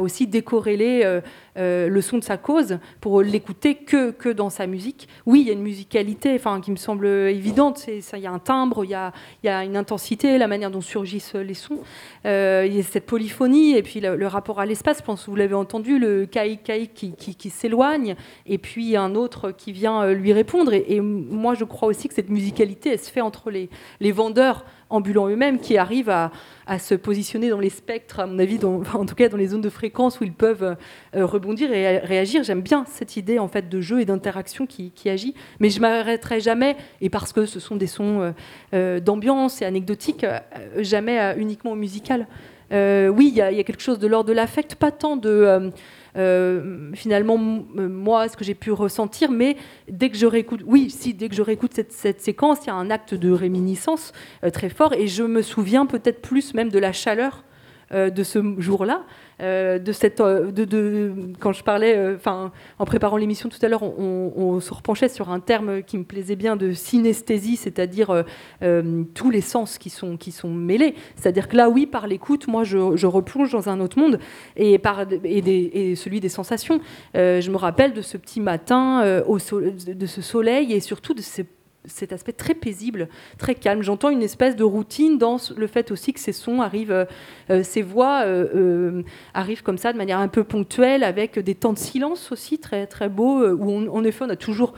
aussi 0.00 0.26
décorréler 0.26 1.20
euh, 1.56 1.88
le 1.88 2.00
son 2.02 2.18
de 2.18 2.24
sa 2.24 2.36
cause 2.36 2.78
pour 3.00 3.22
l'écouter 3.22 3.76
que, 3.76 4.10
que 4.10 4.28
dans 4.28 4.50
sa 4.50 4.66
musique. 4.66 5.08
Oui, 5.24 5.40
il 5.40 5.46
y 5.46 5.50
a 5.50 5.54
une 5.54 5.62
musicalité 5.62 6.34
enfin, 6.34 6.60
qui 6.60 6.70
me 6.70 6.76
semble 6.76 7.06
évidente. 7.06 7.86
Il 7.88 8.20
y 8.20 8.26
a 8.26 8.32
un 8.32 8.38
timbre, 8.38 8.84
il 8.84 8.90
y 8.90 8.94
a, 8.94 9.12
y 9.42 9.48
a 9.48 9.64
une 9.64 9.76
intensité, 9.76 10.36
la 10.36 10.48
manière 10.48 10.70
dont 10.70 10.82
surgissent 10.82 11.34
les 11.34 11.54
sons. 11.54 11.78
Il 12.24 12.28
y 12.28 12.78
a 12.78 12.82
cette 12.82 13.06
polyphonie 13.06 13.29
et 13.76 13.82
puis 13.82 14.00
le, 14.00 14.26
rapport 14.26 14.60
à 14.60 14.66
l'espace. 14.66 14.98
Je 14.98 15.02
pense 15.02 15.24
que 15.24 15.30
vous 15.30 15.36
l'avez 15.36 15.54
entendu, 15.54 15.98
le 15.98 16.26
caïc 16.26 16.62
caïc 16.62 17.14
qui, 17.16 17.50
s'éloigne 17.50 18.16
et 18.46 18.58
puis 18.58 18.96
un 18.96 19.14
autre 19.14 19.50
qui 19.50 19.72
vient 19.72 20.02
euh, 20.02 20.14
lui 20.14 20.32
répondre. 20.32 20.72
Et, 20.72 21.00
moi, 21.00 21.54
je 21.54 21.64
crois 21.64 21.88
aussi 21.88 22.08
que 22.08 22.14
cette 22.14 22.30
musicalité, 22.30 22.90
elle 22.92 22.98
se 22.98 23.10
fait 23.10 23.20
entre 23.20 23.50
les, 23.50 23.68
vendeurs 24.12 24.64
ambulants 24.90 25.28
eux-mêmes 25.28 25.60
qui 25.60 25.78
arrivent 25.78 26.10
à, 26.10 26.30
se 26.78 26.94
positionner 26.94 27.48
dans 27.50 27.58
les 27.58 27.70
spectres, 27.70 28.20
à 28.20 28.26
mon 28.26 28.38
avis, 28.38 28.58
en 28.64 29.06
tout 29.06 29.14
cas 29.16 29.28
dans 29.28 29.36
les 29.36 29.48
zones 29.48 29.60
de 29.60 29.70
fréquence 29.70 30.20
où 30.20 30.24
ils 30.24 30.32
peuvent 30.32 30.76
euh, 31.16 31.26
rebondir 31.26 31.72
et 31.72 31.98
euh, 31.98 32.00
réagir. 32.04 32.44
J'aime 32.44 32.60
bien 32.60 32.84
cette 32.86 33.16
idée 33.16 33.40
en 33.40 33.48
fait 33.48 33.68
de 33.68 33.80
jeu 33.80 34.00
et 34.00 34.04
d'interaction 34.04 34.66
qui, 34.66 34.92
agit, 35.06 35.34
mais 35.58 35.70
je 35.70 35.80
m'arrêterai 35.80 36.40
jamais, 36.40 36.76
et 37.00 37.10
parce 37.10 37.32
que 37.32 37.44
ce 37.44 37.58
sont 37.58 37.74
des 37.74 37.88
sons 37.88 38.20
euh, 38.20 38.30
euh, 38.72 39.00
d'ambiance 39.00 39.62
et 39.62 39.64
anecdotiques, 39.64 40.22
euh, 40.22 40.38
jamais 40.78 41.18
euh, 41.18 41.34
uniquement 41.36 41.72
au 41.72 41.76
musical. 41.76 42.28
Euh, 42.72 43.08
oui, 43.08 43.28
il 43.28 43.36
y, 43.36 43.40
a 43.42 43.64
quelque 43.64 43.82
chose 43.82 43.98
de 43.98 44.06
l'ordre 44.06 44.28
de 44.28 44.34
l'affect, 44.34 44.76
pas 44.76 44.92
tant 44.92 45.16
de 45.16 45.28
euh, 45.28 45.70
euh, 46.16 46.90
finalement 46.94 47.36
moi 47.38 48.28
ce 48.28 48.36
que 48.36 48.44
j'ai 48.44 48.54
pu 48.54 48.70
ressentir, 48.70 49.30
mais 49.30 49.56
dès 49.88 50.08
que 50.08 50.16
je 50.16 50.26
réécoute, 50.26 50.60
oui, 50.64 50.90
si 50.90 51.14
dès 51.14 51.28
que 51.28 51.34
je 51.34 51.42
réécoute 51.42 51.72
cette, 51.74 52.20
séquence, 52.20 52.58
il 52.64 52.68
y 52.68 52.70
a 52.70 52.74
un 52.74 52.90
acte 52.90 53.14
de 53.14 53.30
réminiscence 53.32 54.12
très 54.52 54.68
fort, 54.68 54.92
et 54.92 55.08
je 55.08 55.24
me 55.24 55.42
souviens 55.42 55.86
peut-être 55.86 56.22
plus 56.22 56.54
même 56.54 56.70
de 56.70 56.78
la 56.78 56.92
chaleur 56.92 57.44
de 57.92 58.22
ce 58.22 58.54
jour-là, 58.58 59.02
de 59.40 59.92
cette, 59.92 60.20
euh, 60.20 60.50
de, 60.50 61.12
quand 61.38 61.52
je 61.52 61.62
parlais, 61.62 61.96
euh, 61.96 62.16
enfin, 62.16 62.52
en 62.78 62.84
préparant 62.84 63.16
l'émission 63.16 63.48
tout 63.48 63.58
à 63.62 63.68
l'heure, 63.68 63.82
on, 63.82 64.60
se 64.60 64.74
repenchait 64.74 65.08
sur 65.08 65.30
un 65.30 65.40
terme 65.40 65.82
qui 65.82 65.96
me 65.96 66.04
plaisait 66.04 66.36
bien 66.36 66.56
de 66.56 66.72
synesthésie, 66.72 67.56
c'est-à-dire 67.56 68.10
euh, 68.10 68.22
euh, 68.62 69.04
tous 69.14 69.30
les 69.30 69.40
sens 69.40 69.78
qui 69.78 69.90
sont, 69.90 70.16
qui 70.16 70.32
sont 70.32 70.50
mêlés. 70.50 70.94
C'est-à-dire 71.16 71.48
que 71.48 71.56
là, 71.56 71.68
oui, 71.68 71.86
par 71.86 72.06
l'écoute, 72.06 72.46
moi, 72.48 72.64
je, 72.64 73.06
replonge 73.06 73.52
dans 73.52 73.68
un 73.68 73.80
autre 73.80 73.98
monde 73.98 74.18
et, 74.56 74.78
par, 74.78 75.04
et, 75.24 75.94
celui 75.96 76.20
des 76.20 76.28
sensations. 76.28 76.80
Euh, 77.16 77.40
je 77.40 77.50
me 77.50 77.56
rappelle 77.56 77.92
de 77.92 78.02
ce 78.02 78.16
petit 78.16 78.40
matin, 78.40 79.02
euh, 79.04 79.22
de 79.22 80.06
ce 80.06 80.22
soleil 80.22 80.72
et 80.72 80.80
surtout 80.80 81.14
de 81.14 81.22
ces 81.22 81.46
cet 81.86 82.12
aspect 82.12 82.32
très 82.32 82.54
paisible, 82.54 83.08
très 83.38 83.54
calme. 83.54 83.82
J'entends 83.82 84.10
une 84.10 84.22
espèce 84.22 84.54
de 84.56 84.64
routine 84.64 85.16
dans 85.18 85.38
le 85.56 85.66
fait 85.66 85.90
aussi 85.90 86.12
que 86.12 86.20
ces 86.20 86.32
sons 86.32 86.60
arrivent, 86.60 86.92
euh, 86.92 87.04
euh, 87.50 87.62
ces 87.62 87.82
voix 87.82 88.22
euh, 88.26 89.02
arrivent 89.34 89.62
comme 89.62 89.78
ça 89.78 89.92
de 89.92 89.98
manière 89.98 90.18
un 90.18 90.28
peu 90.28 90.44
ponctuelle, 90.44 91.02
avec 91.04 91.38
des 91.38 91.54
temps 91.54 91.72
de 91.72 91.78
silence 91.78 92.32
aussi 92.32 92.58
très 92.58 92.86
très 92.86 93.08
beaux, 93.08 93.46
où 93.46 93.70
on- 93.70 93.88
en 93.94 94.04
effet 94.04 94.24
on 94.26 94.30
a 94.30 94.36
toujours 94.36 94.74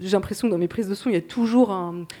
j'ai 0.00 0.10
l'impression 0.10 0.46
que 0.46 0.52
dans 0.52 0.58
mes 0.58 0.68
prises 0.68 0.88
de 0.88 0.94
son, 0.94 1.08
il 1.10 1.14
y 1.14 1.18
a 1.18 1.20
toujours 1.20 1.76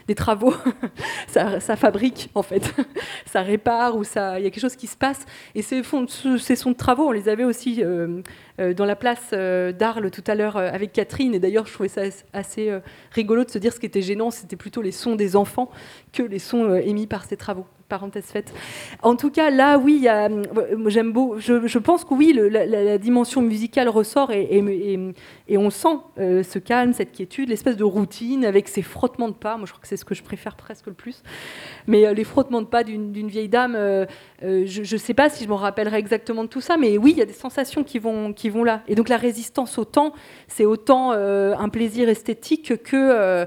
des 0.08 0.16
travaux. 0.16 0.52
ça, 1.28 1.60
fabrique, 1.76 2.28
en 2.34 2.42
fait. 2.42 2.74
ça 3.26 3.42
répare 3.42 3.96
ou 3.96 4.02
ça, 4.02 4.40
il 4.40 4.42
y 4.42 4.46
a 4.48 4.50
quelque 4.50 4.60
chose 4.60 4.74
qui 4.74 4.88
se 4.88 4.96
passe. 4.96 5.24
Et 5.54 5.62
ces, 5.62 5.84
fonds, 5.84 6.04
ce- 6.08 6.36
ces 6.36 6.56
sons 6.56 6.72
de 6.72 6.76
travaux, 6.76 7.06
on 7.06 7.12
les 7.12 7.28
avait 7.28 7.44
aussi 7.44 7.80
dans 8.74 8.84
la 8.84 8.96
place 8.96 9.30
euh, 9.32 9.72
d'Arles 9.72 10.10
tout 10.10 10.24
à 10.26 10.34
l'heure 10.34 10.56
euh, 10.56 10.70
avec 10.70 10.92
Catherine. 10.92 11.34
Et 11.34 11.38
d'ailleurs, 11.38 11.66
je 11.66 11.72
trouvais 11.72 11.88
ça 11.88 12.02
as- 12.02 12.24
assez 12.32 12.68
euh, 12.68 12.80
rigolo 13.12 13.44
de 13.44 13.50
se 13.50 13.58
dire 13.58 13.72
ce 13.72 13.80
qui 13.80 13.86
était 13.86 14.02
gênant, 14.02 14.30
c'était 14.30 14.56
plutôt 14.56 14.82
les 14.82 14.92
sons 14.92 15.16
des 15.16 15.36
enfants 15.36 15.70
que 16.12 16.22
les 16.22 16.38
sons 16.38 16.64
euh, 16.64 16.76
émis 16.76 17.06
par 17.06 17.24
ces 17.24 17.36
travaux. 17.36 17.66
Parenthèse 17.90 18.26
faite. 18.26 18.54
En 19.02 19.16
tout 19.16 19.30
cas, 19.30 19.50
là, 19.50 19.76
oui, 19.76 20.06
euh, 20.08 20.44
j'aime 20.86 21.12
beau. 21.12 21.40
Je, 21.40 21.78
pense 21.78 22.04
que 22.04 22.14
oui, 22.14 22.32
la, 22.32 22.98
dimension 22.98 23.42
musicale 23.42 23.88
ressort 23.88 24.30
et, 24.30 25.12
on 25.50 25.70
sent 25.70 25.98
euh, 26.18 26.44
ce 26.44 26.60
calme, 26.60 26.92
cette 26.92 27.10
quiétude, 27.10 27.48
l'espèce 27.48 27.76
de 27.76 27.82
routine 27.82 28.44
avec 28.44 28.68
ces 28.68 28.82
frottements 28.82 29.28
de 29.28 29.34
pas. 29.34 29.56
Moi, 29.56 29.66
je 29.66 29.72
crois 29.72 29.82
que 29.82 29.88
c'est 29.88 29.96
ce 29.96 30.04
que 30.04 30.14
je 30.14 30.22
préfère 30.22 30.54
presque 30.54 30.86
le 30.86 30.92
plus. 30.92 31.24
Mais 31.88 32.06
euh, 32.06 32.14
les 32.14 32.22
frottements 32.22 32.62
de 32.62 32.66
pas 32.66 32.84
d'une 32.84 33.28
vieille 33.28 33.48
dame, 33.48 33.74
euh, 33.76 34.06
euh, 34.44 34.62
je 34.66 34.80
ne 34.80 35.00
sais 35.00 35.14
pas 35.14 35.28
si 35.28 35.42
je 35.44 35.48
m'en 35.48 35.56
rappellerai 35.56 35.98
exactement 35.98 36.44
de 36.44 36.48
tout 36.48 36.60
ça, 36.60 36.76
mais 36.76 36.96
oui, 36.96 37.10
il 37.10 37.18
y 37.18 37.22
a 37.22 37.26
des 37.26 37.32
sensations 37.32 37.82
qui 37.82 37.98
vont, 37.98 38.32
vont 38.50 38.64
là. 38.64 38.82
Et 38.88 38.94
donc 38.94 39.08
la 39.08 39.16
résistance 39.16 39.78
au 39.78 39.84
temps, 39.84 40.12
c'est 40.48 40.64
autant 40.64 41.12
euh, 41.12 41.54
un 41.56 41.68
plaisir 41.68 42.08
esthétique 42.08 42.82
que, 42.82 42.96
euh, 42.96 43.46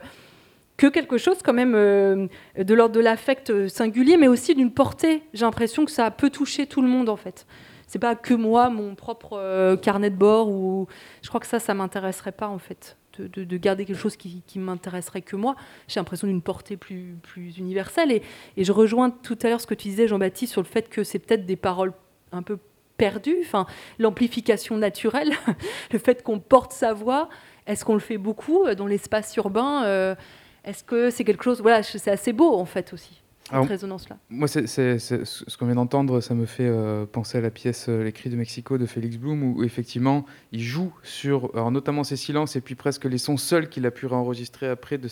que 0.77 0.87
quelque 0.87 1.17
chose 1.17 1.37
quand 1.43 1.53
même 1.53 1.73
euh, 1.75 2.27
de 2.57 2.73
l'ordre 2.73 2.95
de 2.95 2.99
l'affect 3.01 3.67
singulier, 3.67 4.17
mais 4.17 4.27
aussi 4.27 4.55
d'une 4.55 4.71
portée. 4.71 5.23
J'ai 5.33 5.45
l'impression 5.45 5.85
que 5.85 5.91
ça 5.91 6.09
peut 6.11 6.29
toucher 6.29 6.65
tout 6.67 6.81
le 6.81 6.87
monde 6.87 7.09
en 7.09 7.17
fait. 7.17 7.45
C'est 7.87 7.99
pas 7.99 8.15
que 8.15 8.33
moi, 8.33 8.69
mon 8.69 8.95
propre 8.95 9.75
carnet 9.75 10.09
de 10.09 10.15
bord, 10.15 10.49
ou 10.49 10.87
je 11.21 11.27
crois 11.29 11.39
que 11.39 11.45
ça, 11.45 11.59
ça 11.59 11.73
m'intéresserait 11.75 12.31
pas 12.31 12.47
en 12.47 12.57
fait. 12.57 12.97
De, 13.19 13.27
de- 13.27 13.43
de 13.43 13.57
garder 13.57 13.85
quelque 13.85 13.99
chose 13.99 14.15
qui, 14.17 14.41
qui 14.47 14.57
m'intéresserait 14.57 15.21
que 15.21 15.35
moi. 15.35 15.55
J'ai 15.87 15.99
l'impression 15.99 16.25
d'une 16.25 16.41
portée 16.41 16.77
plus, 16.77 17.15
plus 17.21 17.59
universelle. 17.59 18.11
Et, 18.11 18.23
et 18.57 18.63
je 18.63 18.71
rejoins 18.71 19.11
tout 19.11 19.37
à 19.43 19.49
l'heure 19.49 19.61
ce 19.61 19.67
que 19.67 19.75
tu 19.75 19.89
disais, 19.89 20.07
Jean-Baptiste, 20.07 20.51
sur 20.51 20.61
le 20.63 20.67
fait 20.67 20.89
que 20.89 21.03
c'est 21.03 21.19
peut-être 21.19 21.45
des 21.45 21.55
paroles 21.55 21.93
un 22.31 22.41
peu 22.41 22.57
perdues. 23.03 23.37
Enfin, 23.41 23.65
l'amplification 23.99 24.77
naturelle, 24.77 25.33
le 25.91 25.99
fait 25.99 26.23
qu'on 26.23 26.39
porte 26.39 26.71
sa 26.71 26.93
voix. 26.93 27.29
Est-ce 27.67 27.85
qu'on 27.85 27.93
le 27.93 27.99
fait 27.99 28.17
beaucoup 28.17 28.65
euh, 28.65 28.75
dans 28.75 28.87
l'espace 28.87 29.35
urbain 29.35 29.83
Euh, 29.85 30.15
Est-ce 30.63 30.83
que 30.83 31.09
c'est 31.09 31.23
quelque 31.23 31.43
chose. 31.43 31.61
Voilà, 31.61 31.83
c'est 31.83 32.11
assez 32.11 32.33
beau 32.33 32.53
en 32.55 32.65
fait 32.65 32.93
aussi, 32.93 33.21
cette 33.43 33.53
Alors, 33.53 33.67
résonance-là. 33.67 34.17
Moi, 34.29 34.47
ce 34.47 34.65
ce 34.65 35.57
qu'on 35.57 35.65
vient 35.65 35.75
d'entendre, 35.75 36.21
ça 36.21 36.33
me 36.33 36.45
fait 36.45 36.67
euh, 36.67 37.05
penser 37.05 37.37
à 37.37 37.41
la 37.41 37.51
pièce 37.51 37.87
euh, 37.89 38.03
Les 38.03 38.11
Cris 38.11 38.29
de 38.29 38.35
Mexico 38.35 38.77
de 38.77 38.85
Félix 38.85 39.17
Blum, 39.17 39.43
où, 39.43 39.59
où 39.59 39.63
effectivement, 39.63 40.25
il 40.51 40.61
joue 40.61 40.93
sur 41.03 41.51
alors, 41.53 41.71
notamment 41.71 42.03
ces 42.03 42.17
silences 42.17 42.55
et 42.55 42.61
puis 42.61 42.75
presque 42.75 43.05
les 43.05 43.17
sons 43.17 43.37
seuls 43.37 43.69
qu'il 43.69 43.85
a 43.85 43.91
pu 43.91 44.07
enregistrer 44.07 44.67
après 44.67 44.97
de 44.97 45.07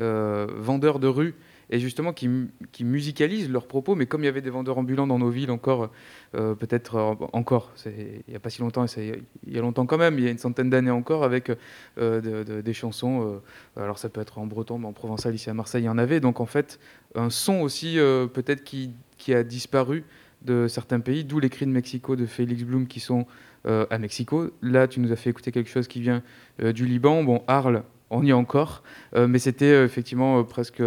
euh, 0.00 0.46
vendeurs 0.56 0.98
de 0.98 1.08
rue, 1.08 1.34
et 1.70 1.78
justement 1.78 2.12
qui, 2.12 2.28
mu- 2.28 2.48
qui 2.72 2.84
musicalisent 2.84 3.50
leurs 3.50 3.66
propos, 3.66 3.94
mais 3.94 4.06
comme 4.06 4.22
il 4.22 4.26
y 4.26 4.28
avait 4.28 4.40
des 4.40 4.50
vendeurs 4.50 4.78
ambulants 4.78 5.06
dans 5.06 5.18
nos 5.18 5.30
villes 5.30 5.50
encore, 5.50 5.90
euh, 6.34 6.54
peut-être 6.54 6.96
euh, 6.96 7.26
encore, 7.32 7.72
il 7.86 8.22
n'y 8.28 8.36
a 8.36 8.40
pas 8.40 8.50
si 8.50 8.60
longtemps, 8.60 8.86
il 8.96 9.22
y 9.54 9.58
a 9.58 9.60
longtemps 9.60 9.86
quand 9.86 9.98
même, 9.98 10.18
il 10.18 10.24
y 10.24 10.28
a 10.28 10.30
une 10.30 10.38
centaine 10.38 10.70
d'années 10.70 10.90
encore, 10.90 11.24
avec 11.24 11.50
euh, 11.50 12.20
de- 12.20 12.42
de- 12.44 12.60
des 12.60 12.72
chansons, 12.72 13.40
alors 13.76 13.98
ça 13.98 14.08
peut 14.08 14.20
être 14.20 14.38
en 14.38 14.46
breton, 14.46 14.78
mais 14.78 14.86
en 14.86 14.92
provençal, 14.92 15.34
ici 15.34 15.50
à 15.50 15.54
Marseille, 15.54 15.82
il 15.82 15.86
y 15.86 15.90
en 15.90 15.98
avait, 15.98 16.20
donc 16.20 16.40
en 16.40 16.46
fait, 16.46 16.78
un 17.14 17.30
son 17.30 17.60
aussi 17.60 17.98
peut-être 18.32 18.64
qui, 18.64 18.94
a 19.34 19.42
disparu 19.42 20.04
de 20.42 20.68
certains 20.68 21.00
pays, 21.00 21.24
d'où 21.24 21.38
les 21.40 21.50
cris 21.50 21.66
de 21.66 21.70
Mexico 21.70 22.16
de 22.16 22.24
Félix 22.26 22.62
Blum 22.62 22.86
qui 22.86 23.00
sont 23.00 23.26
à 23.64 23.98
Mexico. 23.98 24.50
Là, 24.62 24.88
tu 24.88 25.00
nous 25.00 25.12
as 25.12 25.16
fait 25.16 25.30
écouter 25.30 25.52
quelque 25.52 25.68
chose 25.68 25.88
qui 25.88 26.00
vient 26.00 26.22
du 26.62 26.86
Liban. 26.86 27.24
Bon, 27.24 27.42
Arles, 27.46 27.82
on 28.10 28.22
y 28.22 28.30
est 28.30 28.32
encore, 28.32 28.82
mais 29.16 29.38
c'était 29.38 29.84
effectivement 29.84 30.42
presque 30.44 30.82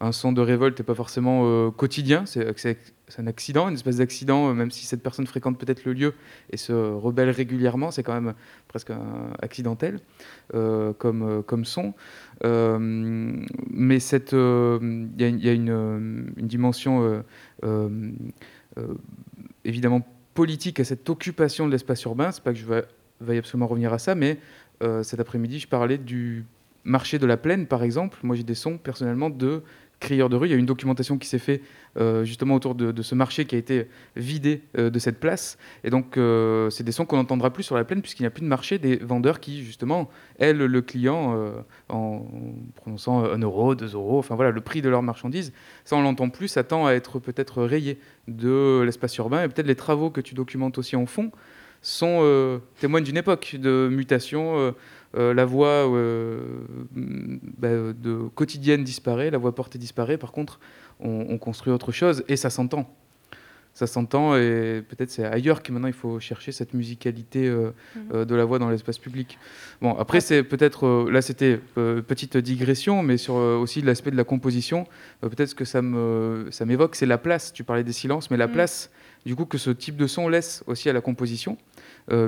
un 0.00 0.12
son 0.12 0.32
de 0.32 0.40
révolte 0.40 0.80
et 0.80 0.82
pas 0.82 0.94
forcément 0.94 1.42
euh, 1.44 1.70
quotidien. 1.70 2.24
C'est 2.24 2.46
un 3.18 3.26
accident, 3.26 3.68
une 3.68 3.74
espèce 3.74 3.98
d'accident, 3.98 4.48
euh, 4.48 4.54
même 4.54 4.70
si 4.70 4.86
cette 4.86 5.02
personne 5.02 5.26
fréquente 5.26 5.58
peut-être 5.58 5.84
le 5.84 5.92
lieu 5.92 6.14
et 6.50 6.56
se 6.56 6.72
rebelle 6.72 7.28
régulièrement, 7.30 7.90
c'est 7.90 8.02
quand 8.02 8.18
même 8.18 8.34
presque 8.68 8.92
accidentel 9.42 10.00
euh, 10.54 10.94
comme, 10.94 11.64
son. 11.64 11.92
Mais 12.42 13.98
il 13.98 15.10
y 15.18 15.48
a, 15.48 15.52
une- 15.52 16.32
dimension 16.38 17.22
évidemment 19.64 20.06
politique 20.32 20.80
à 20.80 20.84
cette 20.84 21.10
occupation 21.10 21.66
de 21.66 21.72
l'espace 21.72 22.02
urbain. 22.04 22.32
C'est 22.32 22.42
pas 22.42 22.54
que 22.54 22.58
je 22.58 22.64
vais- 22.66 23.38
absolument 23.38 23.66
revenir 23.66 23.92
à 23.92 23.98
ça, 23.98 24.14
mais 24.14 24.38
cet 25.02 25.20
après-midi, 25.20 25.58
je 25.58 25.68
parlais 25.68 25.98
du 25.98 26.46
marché 26.84 27.18
de 27.18 27.26
la 27.26 27.36
plaine, 27.36 27.66
par 27.66 27.82
exemple. 27.82 28.18
Moi, 28.22 28.36
j'ai 28.36 28.42
des 28.42 28.54
sons 28.54 28.78
personnellement 28.78 29.28
de 29.28 29.62
crieurs 30.00 30.30
de 30.30 30.36
rue. 30.36 30.48
Il 30.48 30.50
y 30.50 30.54
a 30.54 30.56
une 30.56 30.66
documentation 30.66 31.18
qui 31.18 31.28
s'est 31.28 31.38
faite 31.38 31.62
euh, 31.96 32.24
justement 32.24 32.54
autour 32.54 32.74
de, 32.74 33.02
ce 33.02 33.14
marché 33.14 33.44
qui 33.44 33.54
a 33.54 33.58
été 33.58 33.86
vidé 34.16 34.62
euh, 34.76 34.90
de 34.90 34.98
cette 34.98 35.20
place. 35.20 35.58
Et 35.84 35.90
donc, 35.90 36.16
euh, 36.16 36.70
c'est 36.70 36.82
des 36.82 36.92
sons 36.92 37.04
qu'on 37.04 37.16
n'entendra 37.16 37.52
plus 37.52 37.62
sur 37.62 37.76
la 37.76 37.84
plaine 37.84 38.00
puisqu'il 38.00 38.22
n'y 38.22 38.26
a 38.26 38.30
plus 38.30 38.42
de 38.42 38.48
marché 38.48 38.78
des 38.78 38.96
vendeurs 38.96 39.38
qui, 39.38 39.62
justement, 39.62 40.10
aident 40.38 40.56
le 40.56 40.82
client 40.82 41.52
en 41.88 42.26
prononçant 42.76 43.24
un 43.24 43.38
euro, 43.38 43.74
deux 43.74 43.94
euros, 43.94 44.18
enfin 44.18 44.34
voilà, 44.34 44.50
le 44.50 44.60
prix 44.60 44.82
de 44.82 44.88
leur 44.88 45.02
marchandise. 45.02 45.52
Ça, 45.84 45.96
on 45.96 46.02
l'entend 46.02 46.30
plus, 46.30 46.48
ça 46.48 46.64
tend 46.64 46.86
à 46.86 46.92
être 46.92 47.18
peut-être 47.18 47.62
rayé 47.62 47.98
de 48.26 48.82
l'espace 48.84 49.16
urbain. 49.18 49.44
Et 49.44 49.48
peut-être 49.48 49.66
les 49.66 49.76
travaux 49.76 50.10
que 50.10 50.20
tu 50.20 50.34
documentes 50.34 50.78
aussi 50.78 50.96
en 50.96 51.06
fond 51.06 51.30
sont 51.82 52.60
témoignent 52.78 53.04
d'une 53.04 53.16
époque 53.16 53.56
de 53.58 53.88
mutation. 53.90 54.74
Euh, 55.16 55.34
la 55.34 55.44
voix 55.44 55.92
euh, 55.92 56.40
bah, 56.94 57.68
de 57.68 58.28
quotidienne 58.34 58.84
disparaît, 58.84 59.30
la 59.30 59.38
voix 59.38 59.54
portée 59.54 59.78
disparaît. 59.78 60.18
Par 60.18 60.32
contre, 60.32 60.60
on, 61.00 61.26
on 61.28 61.38
construit 61.38 61.72
autre 61.72 61.92
chose 61.92 62.22
et 62.28 62.36
ça 62.36 62.50
s'entend. 62.50 62.88
Ça 63.72 63.86
s'entend 63.86 64.36
et 64.36 64.82
peut-être 64.88 65.10
c'est 65.10 65.24
ailleurs 65.24 65.62
que 65.62 65.70
maintenant 65.70 65.86
il 65.86 65.94
faut 65.94 66.18
chercher 66.18 66.50
cette 66.50 66.74
musicalité 66.74 67.46
euh, 67.46 67.70
euh, 68.12 68.24
de 68.24 68.34
la 68.34 68.44
voix 68.44 68.58
dans 68.58 68.68
l'espace 68.68 68.98
public. 68.98 69.38
Bon, 69.80 69.94
après 69.96 70.20
c'est 70.20 70.42
peut-être 70.42 71.08
là 71.08 71.22
c'était 71.22 71.58
petite 71.76 72.36
digression, 72.36 73.04
mais 73.04 73.16
sur 73.16 73.34
aussi 73.34 73.80
l'aspect 73.80 74.10
de 74.10 74.16
la 74.16 74.24
composition, 74.24 74.86
peut-être 75.20 75.50
ce 75.50 75.54
que 75.54 75.64
ça 75.64 75.82
me 75.82 76.48
ça 76.50 76.66
m'évoque, 76.66 76.96
c'est 76.96 77.06
la 77.06 77.16
place. 77.16 77.52
Tu 77.52 77.62
parlais 77.62 77.84
des 77.84 77.92
silences, 77.92 78.30
mais 78.30 78.36
la 78.36 78.48
Mm. 78.48 78.52
place 78.52 78.90
du 79.24 79.36
coup 79.36 79.44
que 79.44 79.56
ce 79.58 79.70
type 79.70 79.96
de 79.96 80.08
son 80.08 80.28
laisse 80.28 80.64
aussi 80.66 80.90
à 80.90 80.92
la 80.92 81.00
composition, 81.00 81.56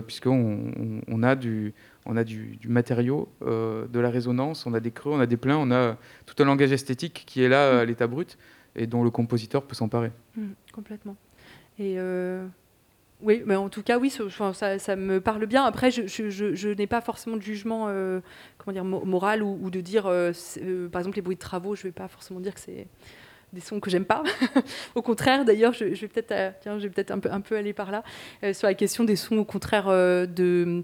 puisqu'on 0.06 0.72
on, 0.78 1.00
on 1.08 1.22
a 1.24 1.34
du 1.34 1.74
on 2.06 2.16
a 2.16 2.24
du, 2.24 2.56
du 2.56 2.68
matériau, 2.68 3.28
euh, 3.42 3.86
de 3.86 4.00
la 4.00 4.10
résonance, 4.10 4.66
on 4.66 4.74
a 4.74 4.80
des 4.80 4.90
creux, 4.90 5.12
on 5.12 5.20
a 5.20 5.26
des 5.26 5.36
pleins, 5.36 5.56
on 5.58 5.70
a 5.70 5.96
tout 6.26 6.34
un 6.42 6.46
langage 6.46 6.72
esthétique 6.72 7.24
qui 7.26 7.42
est 7.42 7.48
là 7.48 7.80
à 7.80 7.84
l'état 7.84 8.06
brut 8.06 8.38
et 8.74 8.86
dont 8.86 9.04
le 9.04 9.10
compositeur 9.10 9.62
peut 9.62 9.74
s'emparer. 9.74 10.10
Mm, 10.36 10.46
complètement. 10.72 11.16
Et 11.78 11.94
euh, 11.98 12.44
oui, 13.20 13.42
mais 13.46 13.54
en 13.54 13.68
tout 13.68 13.82
cas, 13.82 13.98
oui, 13.98 14.10
ça, 14.54 14.78
ça 14.78 14.96
me 14.96 15.20
parle 15.20 15.46
bien. 15.46 15.64
Après, 15.64 15.90
je, 15.92 16.06
je- 16.06 16.28
je- 16.28 16.54
je 16.54 16.68
n'ai 16.70 16.86
pas 16.88 17.00
forcément 17.00 17.36
de 17.36 17.42
jugement 17.42 17.86
euh, 17.88 18.20
comment 18.58 18.72
dire, 18.72 18.84
mo- 18.84 19.04
moral 19.04 19.42
ou, 19.42 19.58
ou 19.62 19.70
de 19.70 19.80
dire, 19.80 20.06
euh, 20.06 20.32
euh, 20.60 20.88
par 20.88 21.00
exemple, 21.00 21.16
les 21.16 21.22
bruits 21.22 21.36
de 21.36 21.40
travaux, 21.40 21.76
je 21.76 21.82
ne 21.82 21.84
vais 21.84 21.92
pas 21.92 22.08
forcément 22.08 22.40
dire 22.40 22.54
que 22.54 22.60
c'est 22.60 22.88
des 23.52 23.60
sons 23.60 23.78
que 23.80 23.90
j'aime 23.90 24.06
pas. 24.06 24.22
au 24.96 25.02
contraire, 25.02 25.44
d'ailleurs, 25.44 25.72
je, 25.74 25.84
vais 25.84 26.08
peut-être 26.08 26.54
tiens, 26.62 26.78
je 26.78 26.84
vais 26.84 26.90
peut-être 26.90 27.10
un 27.12 27.18
peu, 27.20 27.30
un 27.30 27.40
peu 27.42 27.56
aller 27.56 27.72
par 27.74 27.90
là 27.90 28.02
sur 28.54 28.66
la 28.66 28.74
question 28.74 29.04
des 29.04 29.14
sons, 29.16 29.36
au 29.36 29.44
contraire, 29.44 29.86
de 29.88 30.82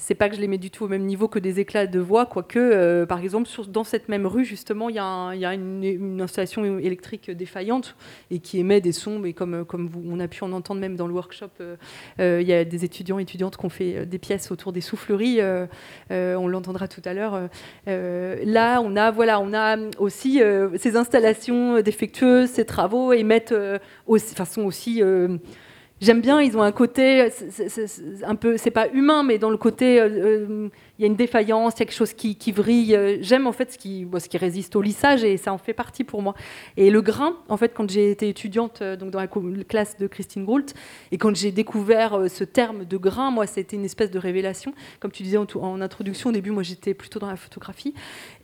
c'est 0.00 0.14
pas 0.14 0.30
que 0.30 0.36
je 0.36 0.40
les 0.40 0.48
mets 0.48 0.58
du 0.58 0.70
tout 0.70 0.84
au 0.84 0.88
même 0.88 1.04
niveau 1.04 1.28
que 1.28 1.38
des 1.38 1.60
éclats 1.60 1.86
de 1.86 2.00
voix, 2.00 2.24
quoique, 2.24 2.58
euh, 2.58 3.04
par 3.04 3.20
exemple, 3.20 3.48
dans 3.68 3.84
cette 3.84 4.08
même 4.08 4.26
rue, 4.26 4.44
justement, 4.44 4.88
il 4.88 4.96
y 4.96 4.98
a, 4.98 5.54
une, 5.54 6.20
installation 6.20 6.78
électrique 6.78 7.30
défaillante 7.30 7.96
et 8.30 8.38
qui 8.38 8.58
émet 8.58 8.80
des 8.80 8.92
sons, 8.92 9.18
mais 9.18 9.34
comme, 9.34 9.66
on 9.72 10.20
a 10.20 10.28
pu 10.28 10.42
en 10.42 10.52
entendre 10.52 10.80
même 10.80 10.96
dans 10.96 11.06
le 11.06 11.12
workshop, 11.12 11.50
euh, 11.60 11.76
euh, 12.18 12.38
il 12.40 12.48
y 12.48 12.52
a 12.52 12.64
des 12.64 12.84
étudiants 12.84 13.18
et 13.18 13.22
étudiantes 13.22 13.56
qui 13.58 13.66
ont 13.66 13.70
fait 13.70 14.06
des 14.06 14.18
pièces 14.18 14.50
autour 14.50 14.72
des 14.72 14.80
souffleries, 14.80 15.40
on 16.10 16.48
l'entendra 16.48 16.88
tout 16.88 17.02
à 17.04 17.12
l'heure. 17.12 17.48
là, 17.86 18.80
on 18.80 18.96
a, 18.96 19.10
voilà, 19.10 19.38
on 19.40 19.52
a 19.52 19.76
aussi 19.98 20.40
ces 20.76 20.96
installations 20.96 21.80
défectueuses, 21.82 22.48
ces 22.50 22.64
travaux 22.64 23.12
émettent 23.12 23.54
aussi, 24.06 24.32
enfin, 24.32 24.46
sont 24.46 24.62
aussi... 24.62 25.02
J'aime 26.00 26.22
bien, 26.22 26.40
ils 26.40 26.56
ont 26.56 26.62
un 26.62 26.72
côté, 26.72 27.28
c'est 27.30 28.24
un 28.24 28.34
peu, 28.34 28.56
c'est 28.56 28.70
pas 28.70 28.88
humain, 28.88 29.22
mais 29.22 29.38
dans 29.38 29.50
le 29.50 29.58
côté, 29.58 30.00
euh, 30.00 30.08
euh, 30.08 30.68
il 31.00 31.04
y 31.04 31.06
a 31.06 31.06
une 31.06 31.16
défaillance, 31.16 31.72
il 31.76 31.80
y 31.80 31.82
a 31.82 31.86
quelque 31.86 31.96
chose 31.96 32.12
qui, 32.12 32.36
qui 32.36 32.52
vrille. 32.52 33.18
J'aime 33.22 33.46
en 33.46 33.52
fait 33.52 33.72
ce 33.72 33.78
qui, 33.78 34.06
résiste 34.36 34.76
au 34.76 34.82
lissage 34.82 35.24
et 35.24 35.38
ça 35.38 35.50
en 35.50 35.56
fait 35.56 35.72
partie 35.72 36.04
pour 36.04 36.20
moi. 36.20 36.34
Et 36.76 36.90
le 36.90 37.00
grain, 37.00 37.36
en 37.48 37.56
fait, 37.56 37.72
quand 37.74 37.88
j'ai 37.90 38.10
été 38.10 38.28
étudiante 38.28 38.82
euh, 38.82 38.96
donc 38.96 39.10
dans 39.10 39.18
la 39.18 39.28
classe 39.64 39.96
de 39.96 40.06
Christine 40.06 40.44
Groult 40.44 40.74
et 41.10 41.16
quand 41.16 41.34
j'ai 41.34 41.52
découvert 41.52 42.12
euh, 42.12 42.28
ce 42.28 42.44
terme 42.44 42.84
de 42.84 42.96
grain, 42.98 43.30
moi, 43.30 43.46
c'était 43.46 43.76
une 43.76 43.86
espèce 43.86 44.10
de 44.10 44.18
révélation. 44.18 44.74
Comme 45.00 45.10
tu 45.10 45.22
disais 45.22 45.38
en, 45.38 45.80
introduction, 45.80 46.28
au 46.28 46.32
début, 46.34 46.50
moi, 46.50 46.62
j'étais 46.62 46.92
plutôt 46.92 47.18
dans 47.18 47.30
la 47.30 47.36
photographie 47.36 47.94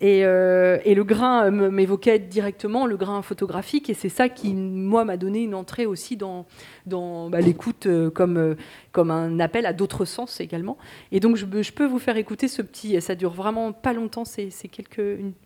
et, 0.00 0.24
euh, 0.24 0.78
le 0.96 1.04
grain 1.04 1.50
m'évoquait 1.50 2.18
directement 2.18 2.86
le 2.86 2.96
grain 2.96 3.20
photographique 3.20 3.90
et 3.90 3.94
c'est 3.94 4.08
ça 4.08 4.30
qui, 4.30 4.54
moi, 4.54 5.04
m'a 5.04 5.18
donné 5.18 5.42
une 5.42 5.54
entrée 5.54 5.84
aussi 5.84 6.16
dans 6.16 6.46
bah, 6.86 7.40
l'écoute 7.42 7.86
comme, 8.14 9.10
un 9.10 9.40
appel 9.40 9.66
à 9.66 9.74
d'autres 9.74 10.06
sens 10.06 10.40
également. 10.40 10.78
Et 11.12 11.20
donc, 11.20 11.36
je 11.36 11.44
peux 11.44 11.84
vous 11.84 11.98
faire 11.98 12.16
écouter 12.16 12.45
ce 12.48 12.62
petit, 12.62 13.00
ça 13.00 13.14
dure 13.14 13.32
vraiment 13.32 13.72
pas 13.72 13.92
longtemps, 13.92 14.24
c'est 14.24 14.50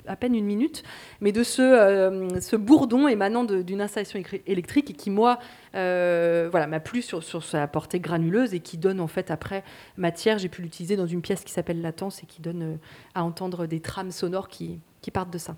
à 0.07 0.17
peine 0.17 0.35
une 0.35 0.45
minute, 0.45 0.83
mais 1.21 1.33
de 1.33 1.43
ce, 1.43 1.63
euh, 1.63 2.59
bourdon 2.59 3.09
émanant 3.09 3.45
d'une 3.45 3.81
installation 3.81 4.23
électrique 4.47 4.91
et 4.91 4.95
qui, 4.95 5.11
moi, 5.11 5.39
euh, 5.75 6.49
voilà, 6.51 6.67
m'a 6.67 6.81
plu 6.81 7.03
sur, 7.03 7.23
sa 7.23 7.67
portée 7.67 8.01
granuleuse 8.01 8.55
et 8.55 8.61
qui 8.61 8.79
donne 8.79 9.01
en 9.01 9.09
fait 9.09 9.31
après 9.31 9.65
matière. 9.97 10.39
J'ai 10.39 10.49
pu 10.49 10.63
l'utiliser 10.63 10.97
dans 10.97 11.07
une 11.07 11.23
pièce 11.23 11.45
qui 11.45 11.53
s'appelle 11.53 11.81
Latence 11.81 12.23
et 12.23 12.27
qui 12.27 12.43
donne 12.43 12.63
euh, 12.63 12.77
à 13.15 13.25
entendre 13.25 13.67
des 13.67 13.81
trames 13.81 14.11
sonores 14.11 14.49
qui 14.49 14.81
partent 15.13 15.33
de 15.33 15.39
ça. 15.39 15.57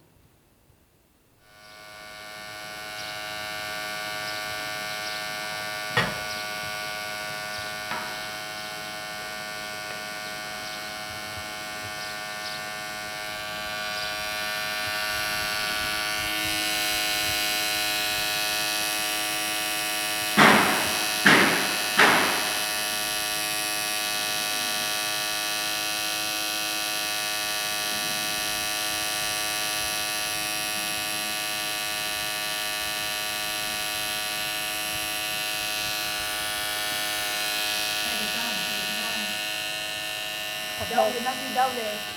Dawle, 40.91 41.21
nasi 41.23 41.55
dawle. 41.55 42.12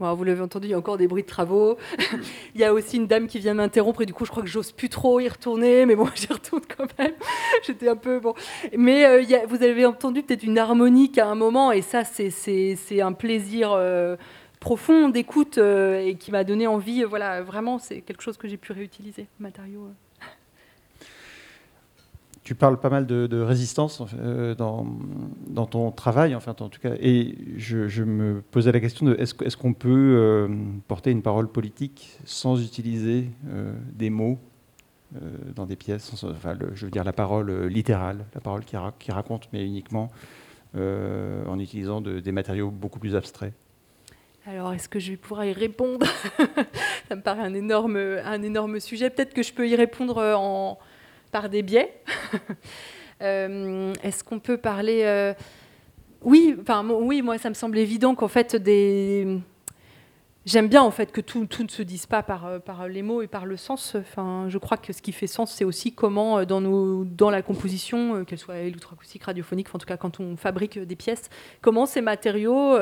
Vous 0.00 0.24
l'avez 0.24 0.40
entendu, 0.40 0.66
il 0.68 0.70
y 0.70 0.74
a 0.74 0.78
encore 0.78 0.96
des 0.96 1.06
bruits 1.06 1.22
de 1.22 1.28
travaux. 1.28 1.76
il 2.54 2.60
y 2.60 2.64
a 2.64 2.72
aussi 2.72 2.96
une 2.96 3.06
dame 3.06 3.26
qui 3.26 3.38
vient 3.38 3.54
m'interrompre 3.54 4.00
et 4.02 4.06
du 4.06 4.14
coup, 4.14 4.24
je 4.24 4.30
crois 4.30 4.42
que 4.42 4.48
j'ose 4.48 4.72
plus 4.72 4.88
trop 4.88 5.20
y 5.20 5.28
retourner, 5.28 5.84
mais 5.86 5.94
bon, 5.94 6.08
j'y 6.14 6.26
retourne 6.32 6.62
quand 6.76 6.86
même. 6.98 7.12
J'étais 7.66 7.88
un 7.88 7.96
peu 7.96 8.18
bon. 8.18 8.34
Mais 8.76 9.04
euh, 9.06 9.46
vous 9.46 9.62
avez 9.62 9.84
entendu 9.84 10.22
peut-être 10.22 10.42
une 10.42 10.58
harmonique 10.58 11.18
à 11.18 11.26
un 11.28 11.34
moment 11.34 11.70
et 11.72 11.82
ça, 11.82 12.04
c'est- 12.04 12.30
un 13.00 13.12
plaisir 13.12 13.72
euh, 13.72 14.16
profond 14.58 15.08
d'écoute 15.08 15.58
euh, 15.58 16.00
et 16.00 16.14
qui 16.16 16.30
m'a 16.32 16.44
donné 16.44 16.66
envie. 16.66 17.02
voilà, 17.04 17.42
vraiment, 17.42 17.78
c'est 17.78 18.00
quelque 18.00 18.22
chose 18.22 18.36
que 18.36 18.48
j'ai 18.48 18.56
pu 18.56 18.72
réutiliser, 18.72 19.26
matériaux. 19.38 19.88
Tu 22.50 22.56
parles 22.56 22.80
pas 22.80 22.90
mal 22.90 23.06
de, 23.06 23.40
résistance 23.42 24.02
euh, 24.18 24.56
dans, 24.56 24.84
ton 25.66 25.92
travail, 25.92 26.34
enfin 26.34 26.50
en 26.58 26.68
tout 26.68 26.80
cas, 26.80 26.94
et 27.00 27.36
je, 27.56 28.02
me 28.02 28.42
posais 28.50 28.72
la 28.72 28.80
question 28.80 29.06
de 29.06 29.14
est-ce 29.14 29.56
qu'on 29.56 29.72
peut 29.72 30.16
euh, 30.18 30.48
porter 30.88 31.12
une 31.12 31.22
parole 31.22 31.46
politique 31.46 32.18
sans 32.24 32.60
utiliser 32.60 33.30
euh, 33.50 33.72
des 33.92 34.10
mots 34.10 34.40
dans 35.54 35.64
des 35.64 35.76
pièces, 35.76 36.12
enfin, 36.12 36.58
je 36.74 36.86
veux 36.86 36.90
dire 36.90 37.04
la 37.04 37.12
parole 37.12 37.66
littérale, 37.66 38.24
la 38.34 38.40
parole 38.40 38.64
qui, 38.64 38.76
ra- 38.76 38.94
qui 38.98 39.12
raconte, 39.12 39.48
mais 39.52 39.64
uniquement 39.64 40.10
en 40.74 41.56
utilisant 41.60 42.00
de- 42.00 42.18
des 42.18 42.32
matériaux 42.32 42.72
beaucoup 42.72 42.98
plus 42.98 43.14
abstraits? 43.14 43.54
Alors, 44.44 44.72
est-ce 44.72 44.88
que 44.88 44.98
je 44.98 45.12
vais 45.12 45.16
pouvoir 45.16 45.44
y 45.44 45.52
répondre? 45.52 46.04
Ça 47.08 47.14
me 47.14 47.22
paraît 47.22 47.42
un 47.42 47.54
énorme, 47.54 47.96
un 47.96 48.42
énorme 48.42 48.80
sujet. 48.80 49.08
Peut-être 49.08 49.34
que 49.34 49.44
je 49.44 49.52
peux 49.52 49.68
y 49.68 49.76
répondre 49.76 50.16
en, 50.36 50.78
par 51.30 51.48
des 51.48 51.62
biais. 51.62 52.02
Euh, 53.22 53.92
est-ce 54.02 54.24
qu'on 54.24 54.38
peut 54.38 54.56
parler 54.56 55.02
euh, 55.04 55.34
Oui, 56.22 56.56
enfin, 56.60 56.86
oui, 56.88 57.20
moi, 57.20 57.36
ça 57.38 57.50
me 57.50 57.54
semble 57.54 57.76
évident 57.76 58.14
qu'en 58.14 58.28
fait, 58.28 58.56
des... 58.56 59.40
J'aime 60.46 60.68
bien 60.68 60.80
en 60.80 60.90
fait 60.90 61.12
que 61.12 61.20
tout, 61.20 61.44
tout 61.44 61.62
ne 61.62 61.68
se 61.68 61.82
dise 61.82 62.06
pas 62.06 62.22
par, 62.22 62.46
euh, 62.46 62.58
par 62.58 62.88
les 62.88 63.02
mots 63.02 63.20
et 63.20 63.26
par 63.26 63.44
le 63.44 63.58
sens. 63.58 63.94
Enfin, 63.94 64.46
je 64.48 64.56
crois 64.56 64.78
que 64.78 64.94
ce 64.94 65.02
qui 65.02 65.12
fait 65.12 65.26
sens, 65.26 65.52
c'est 65.52 65.66
aussi 65.66 65.92
comment 65.92 66.46
dans, 66.46 66.62
nos, 66.62 67.04
dans 67.04 67.28
la 67.28 67.42
composition, 67.42 68.24
qu'elle 68.24 68.38
soit 68.38 68.56
électroacoustique, 68.56 69.24
radiophonique, 69.24 69.68
en 69.74 69.78
tout 69.78 69.86
cas 69.86 69.98
quand 69.98 70.18
on 70.18 70.38
fabrique 70.38 70.78
des 70.78 70.96
pièces, 70.96 71.28
comment 71.60 71.84
ces 71.84 72.00
matériaux, 72.00 72.78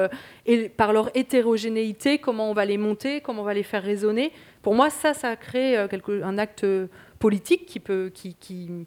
et 0.47 0.69
par 0.69 0.93
leur 0.93 1.11
hétérogénéité, 1.17 2.19
comment 2.19 2.49
on 2.49 2.55
va 2.55 2.65
les 2.65 2.79
monter, 2.79 3.21
comment 3.23 3.43
on 3.43 3.45
va 3.45 3.55
les 3.55 3.65
faire 3.65 3.83
résonner. 3.83 4.31
Pour 4.63 4.77
moi, 4.77 4.89
ça, 4.89 5.13
ça 5.13 5.35
crée 5.35 5.85
quelque, 5.91 6.23
un 6.23 6.39
acte 6.39 6.65
politique 7.19 7.67
qui 7.67 7.81
peut, 7.81 8.11
qui, 8.13 8.35
qui, 8.35 8.87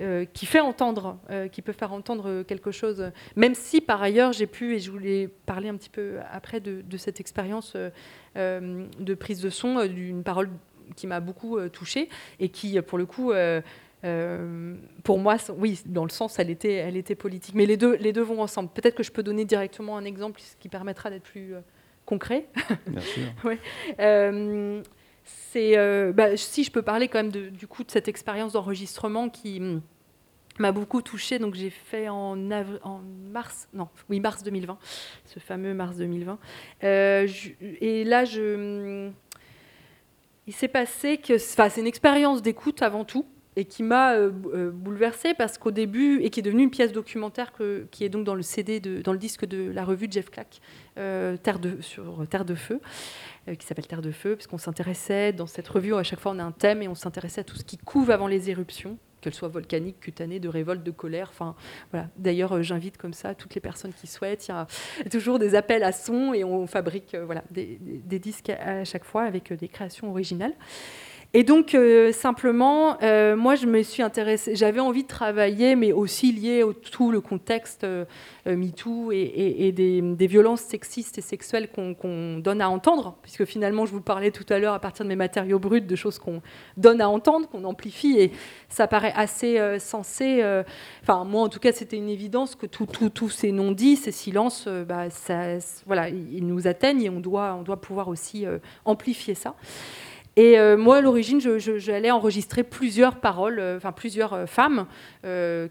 euh, 0.00 0.24
qui 0.24 0.46
fait 0.46 0.60
entendre, 0.60 1.18
euh, 1.30 1.48
qui 1.48 1.62
peut 1.62 1.72
faire 1.72 1.92
entendre 1.92 2.42
quelque 2.42 2.70
chose. 2.70 3.10
Même 3.36 3.54
si 3.54 3.80
par 3.80 4.02
ailleurs 4.02 4.32
j'ai 4.32 4.46
pu, 4.46 4.76
et 4.76 4.78
je 4.78 4.90
voulais 4.90 5.28
parler 5.46 5.68
un 5.68 5.76
petit 5.76 5.90
peu 5.90 6.18
après 6.30 6.60
de, 6.60 6.82
de 6.82 6.96
cette 6.96 7.20
expérience 7.20 7.76
euh, 8.36 8.86
de 8.98 9.14
prise 9.14 9.40
de 9.40 9.50
son, 9.50 9.86
d'une 9.86 10.22
parole 10.22 10.50
qui 10.96 11.06
m'a 11.06 11.20
beaucoup 11.20 11.60
touchée 11.68 12.08
et 12.40 12.48
qui, 12.48 12.80
pour 12.82 12.98
le 12.98 13.06
coup, 13.06 13.32
euh, 14.04 14.74
pour 15.04 15.18
moi, 15.18 15.36
oui, 15.56 15.80
dans 15.86 16.04
le 16.04 16.10
sens, 16.10 16.38
elle 16.38 16.50
était, 16.50 16.72
elle 16.72 16.96
était 16.96 17.14
politique. 17.14 17.54
Mais 17.54 17.66
les 17.66 17.76
deux, 17.76 17.96
les 17.96 18.12
deux 18.12 18.22
vont 18.22 18.40
ensemble. 18.40 18.70
Peut-être 18.70 18.94
que 18.94 19.02
je 19.02 19.12
peux 19.12 19.22
donner 19.22 19.44
directement 19.44 19.96
un 19.96 20.04
exemple, 20.04 20.40
ce 20.40 20.56
qui 20.56 20.68
permettra 20.68 21.10
d'être 21.10 21.22
plus 21.22 21.54
euh, 21.54 21.60
concret. 22.06 22.46
Bien 22.86 23.00
sûr. 23.00 23.22
Ouais. 23.44 23.58
Euh, 24.00 24.82
euh, 25.56 26.12
bah, 26.12 26.36
si 26.36 26.64
je 26.64 26.70
peux 26.70 26.82
parler 26.82 27.08
quand 27.08 27.18
même 27.18 27.32
de- 27.32 27.48
du 27.48 27.66
coup 27.66 27.84
de 27.84 27.90
cette 27.90 28.08
expérience 28.08 28.52
d'enregistrement 28.52 29.28
qui 29.28 29.58
hum, 29.60 29.82
m'a 30.58 30.72
beaucoup 30.72 31.02
touchée. 31.02 31.38
Donc 31.38 31.54
j'ai 31.54 31.70
fait 31.70 32.08
en, 32.08 32.36
mars, 33.32 33.68
non, 33.72 33.88
oui 34.08 34.20
mars 34.20 34.42
2020, 34.42 34.78
ce 35.26 35.40
fameux 35.40 35.74
mars 35.74 35.96
2020. 35.96 36.38
Euh, 36.84 37.28
et 37.80 38.04
là, 38.04 38.24
hum, 38.36 39.12
il 40.46 40.52
s'est 40.52 40.68
passé 40.68 41.18
que, 41.18 41.38
c'est 41.38 41.80
une 41.80 41.86
expérience 41.86 42.42
d'écoute 42.42 42.82
avant 42.82 43.04
tout 43.04 43.26
et 43.60 43.66
qui 43.66 43.82
m'a 43.82 44.14
euh, 44.14 44.32
euh, 44.54 44.70
bouleversée 44.70 45.34
parce 45.34 45.58
qu'au 45.58 45.70
début 45.70 46.20
et 46.22 46.30
qui 46.30 46.40
est 46.40 46.42
devenue 46.42 46.62
une 46.62 46.70
pièce 46.70 46.92
documentaire 46.92 47.52
qui 47.90 48.04
est 48.04 48.08
donc 48.08 48.24
dans 48.24 48.34
le 48.34 48.40
CD 48.40 48.80
de, 48.80 49.02
dans 49.02 49.12
le 49.12 49.18
disque 49.18 49.44
de 49.44 49.70
la 49.70 49.84
revue 49.84 50.08
de 50.08 50.12
Jeff 50.14 50.30
Clack 50.30 50.60
euh, 50.98 51.36
Terre 51.36 51.58
de 51.58 51.80
sur 51.82 52.26
Terre 52.28 52.46
de 52.46 52.54
feu 52.54 52.80
qui 53.58 53.66
s'appelle 53.66 53.86
Terre 53.86 54.00
de 54.00 54.12
feu 54.12 54.34
puisqu'on 54.34 54.58
s'intéressait 54.58 55.34
dans 55.34 55.46
cette 55.46 55.68
revue 55.68 55.94
à 55.94 56.02
chaque 56.02 56.20
fois 56.20 56.32
on 56.32 56.38
a 56.38 56.42
un 56.42 56.52
thème 56.52 56.80
et 56.82 56.88
on 56.88 56.94
s'intéressait 56.94 57.42
à 57.42 57.44
tout 57.44 57.56
ce 57.56 57.64
qui 57.64 57.76
couve 57.76 58.10
avant 58.10 58.26
les 58.26 58.48
éruptions 58.48 58.96
qu'elles 59.20 59.34
soient 59.34 59.48
volcaniques, 59.48 60.00
cutanées, 60.00 60.40
de 60.40 60.48
révolte, 60.48 60.82
de 60.82 60.90
colère. 60.90 61.28
Enfin, 61.30 61.54
voilà. 61.90 62.08
D'ailleurs, 62.16 62.62
j'invite 62.62 62.96
comme 62.96 63.12
ça 63.12 63.34
toutes 63.34 63.54
les 63.54 63.60
personnes 63.60 63.92
qui 63.92 64.06
souhaitent. 64.06 64.48
Il 64.48 64.52
y 64.52 64.54
a 64.54 64.66
toujours 65.10 65.38
des 65.38 65.54
appels 65.54 65.84
à 65.84 65.92
son 65.92 66.32
et 66.32 66.42
on 66.42 66.66
fabrique 66.66 67.14
voilà, 67.14 67.44
des, 67.50 67.78
des- 67.78 68.18
disques 68.18 68.48
à, 68.48 68.82
chaque 68.84 69.04
fois 69.04 69.24
avec 69.24 69.52
des 69.52 69.68
créations 69.68 70.08
originales. 70.08 70.54
Et 71.32 71.44
donc, 71.44 71.76
euh, 71.76 72.10
simplement, 72.10 73.00
euh, 73.04 73.36
moi, 73.36 73.54
je 73.54 73.66
me 73.66 73.84
suis 73.84 74.02
intéressée, 74.02 74.56
j'avais 74.56 74.80
envie 74.80 75.04
de 75.04 75.08
travailler, 75.08 75.76
mais 75.76 75.92
aussi 75.92 76.32
lié 76.32 76.64
au 76.64 76.72
tout 76.72 77.12
le 77.12 77.20
contexte 77.20 77.84
euh, 77.84 78.04
MeToo 78.46 79.12
et, 79.12 79.70
des, 79.70 80.26
violences 80.26 80.62
sexistes 80.62 81.18
et 81.18 81.20
sexuelles 81.20 81.68
qu'on 81.70 82.38
donne 82.38 82.60
à 82.60 82.68
entendre, 82.68 83.16
puisque 83.22 83.44
finalement, 83.44 83.86
je 83.86 83.92
vous 83.92 84.00
parlais 84.00 84.32
tout 84.32 84.46
à 84.48 84.58
l'heure, 84.58 84.74
à 84.74 84.80
partir 84.80 85.04
de 85.04 85.08
mes 85.08 85.14
matériaux 85.14 85.60
bruts, 85.60 85.80
de 85.82 85.96
choses 85.96 86.18
qu'on 86.18 86.42
donne 86.76 87.00
à 87.00 87.08
entendre, 87.08 87.48
qu'on 87.48 87.62
amplifie, 87.62 88.18
et 88.18 88.32
ça 88.68 88.88
paraît 88.88 89.12
assez 89.14 89.78
sensé. 89.78 90.44
Enfin, 91.02 91.24
moi, 91.24 91.42
en 91.42 91.48
tout 91.48 91.60
cas, 91.60 91.72
c'était 91.72 91.96
une 91.96 92.08
évidence 92.08 92.56
que 92.56 92.66
tous 92.66 92.86
tout, 92.86 93.08
tous 93.08 93.30
ces 93.30 93.52
non-dits, 93.52 93.96
ces 93.96 94.12
silences, 94.12 94.66
bah, 94.66 95.06
voilà, 95.86 96.08
ils 96.08 96.46
nous 96.46 96.66
atteignent 96.66 97.02
et 97.02 97.10
on 97.10 97.20
doit, 97.20 97.54
on 97.58 97.62
doit 97.62 97.80
pouvoir 97.80 98.08
aussi 98.08 98.46
amplifier 98.84 99.34
ça. 99.34 99.54
Et 100.40 100.58
euh, 100.58 100.78
moi, 100.78 100.96
à 100.96 101.00
l'origine, 101.02 101.38
j'allais 101.38 102.10
enregistrer 102.10 102.62
plusieurs 102.62 103.16
paroles, 103.16 103.58
euh, 103.58 103.76
enfin 103.76 103.92
plusieurs 103.92 104.32
euh, 104.32 104.46
femmes 104.46 104.86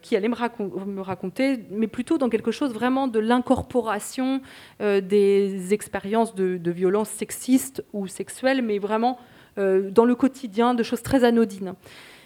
qui 0.03 0.15
allaient 0.15 0.27
me, 0.27 0.35
racon- 0.35 0.85
me 0.85 1.01
raconter, 1.01 1.65
mais 1.71 1.87
plutôt 1.87 2.19
dans 2.19 2.29
quelque 2.29 2.51
chose 2.51 2.71
vraiment 2.71 3.07
de 3.07 3.17
l'incorporation 3.17 4.41
des 4.79 5.73
expériences 5.73 6.35
de, 6.35 6.71
violences 6.71 7.09
sexistes 7.09 7.83
ou 7.93 8.05
sexuelles, 8.05 8.61
mais 8.61 8.77
vraiment 8.77 9.17
dans 9.57 10.05
le 10.05 10.13
quotidien, 10.13 10.75
de 10.75 10.83
choses 10.83 11.01
très 11.01 11.23
anodines. 11.23 11.73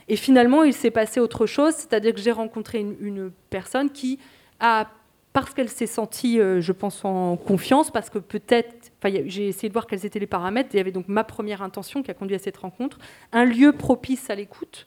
Et 0.09 0.17
finalement, 0.17 0.63
il 0.63 0.73
s'est 0.73 0.91
passé 0.91 1.21
autre 1.21 1.45
chose, 1.45 1.73
c'est-à-dire 1.75 2.13
que 2.13 2.19
j'ai 2.19 2.33
rencontré 2.33 2.79
une, 2.79 2.97
une 2.99 3.31
personne 3.49 3.89
qui 3.89 4.19
a 4.59 4.89
parce 5.31 5.53
qu'elle 5.53 5.69
s'est 5.69 5.87
sentie, 5.87 6.37
je 6.37 6.71
pense, 6.73 7.05
en 7.05 7.37
confiance, 7.37 7.89
parce 7.89 8.09
que 8.09 8.19
peut-être, 8.19 8.82
j'ai 9.09 9.47
essayé 9.47 9.69
de 9.69 9.73
voir 9.73 9.87
quels 9.87 10.05
étaient 10.05 10.19
les 10.19 10.27
paramètres. 10.27 10.69
Il 10.73 10.77
y 10.77 10.79
avait 10.79 10.91
donc 10.91 11.07
ma 11.07 11.23
première 11.23 11.61
intention 11.61 12.03
qui 12.03 12.11
a 12.11 12.13
conduit 12.13 12.35
à 12.35 12.39
cette 12.39 12.57
rencontre, 12.57 12.97
un 13.31 13.45
lieu 13.45 13.71
propice 13.71 14.29
à 14.29 14.35
l'écoute. 14.35 14.85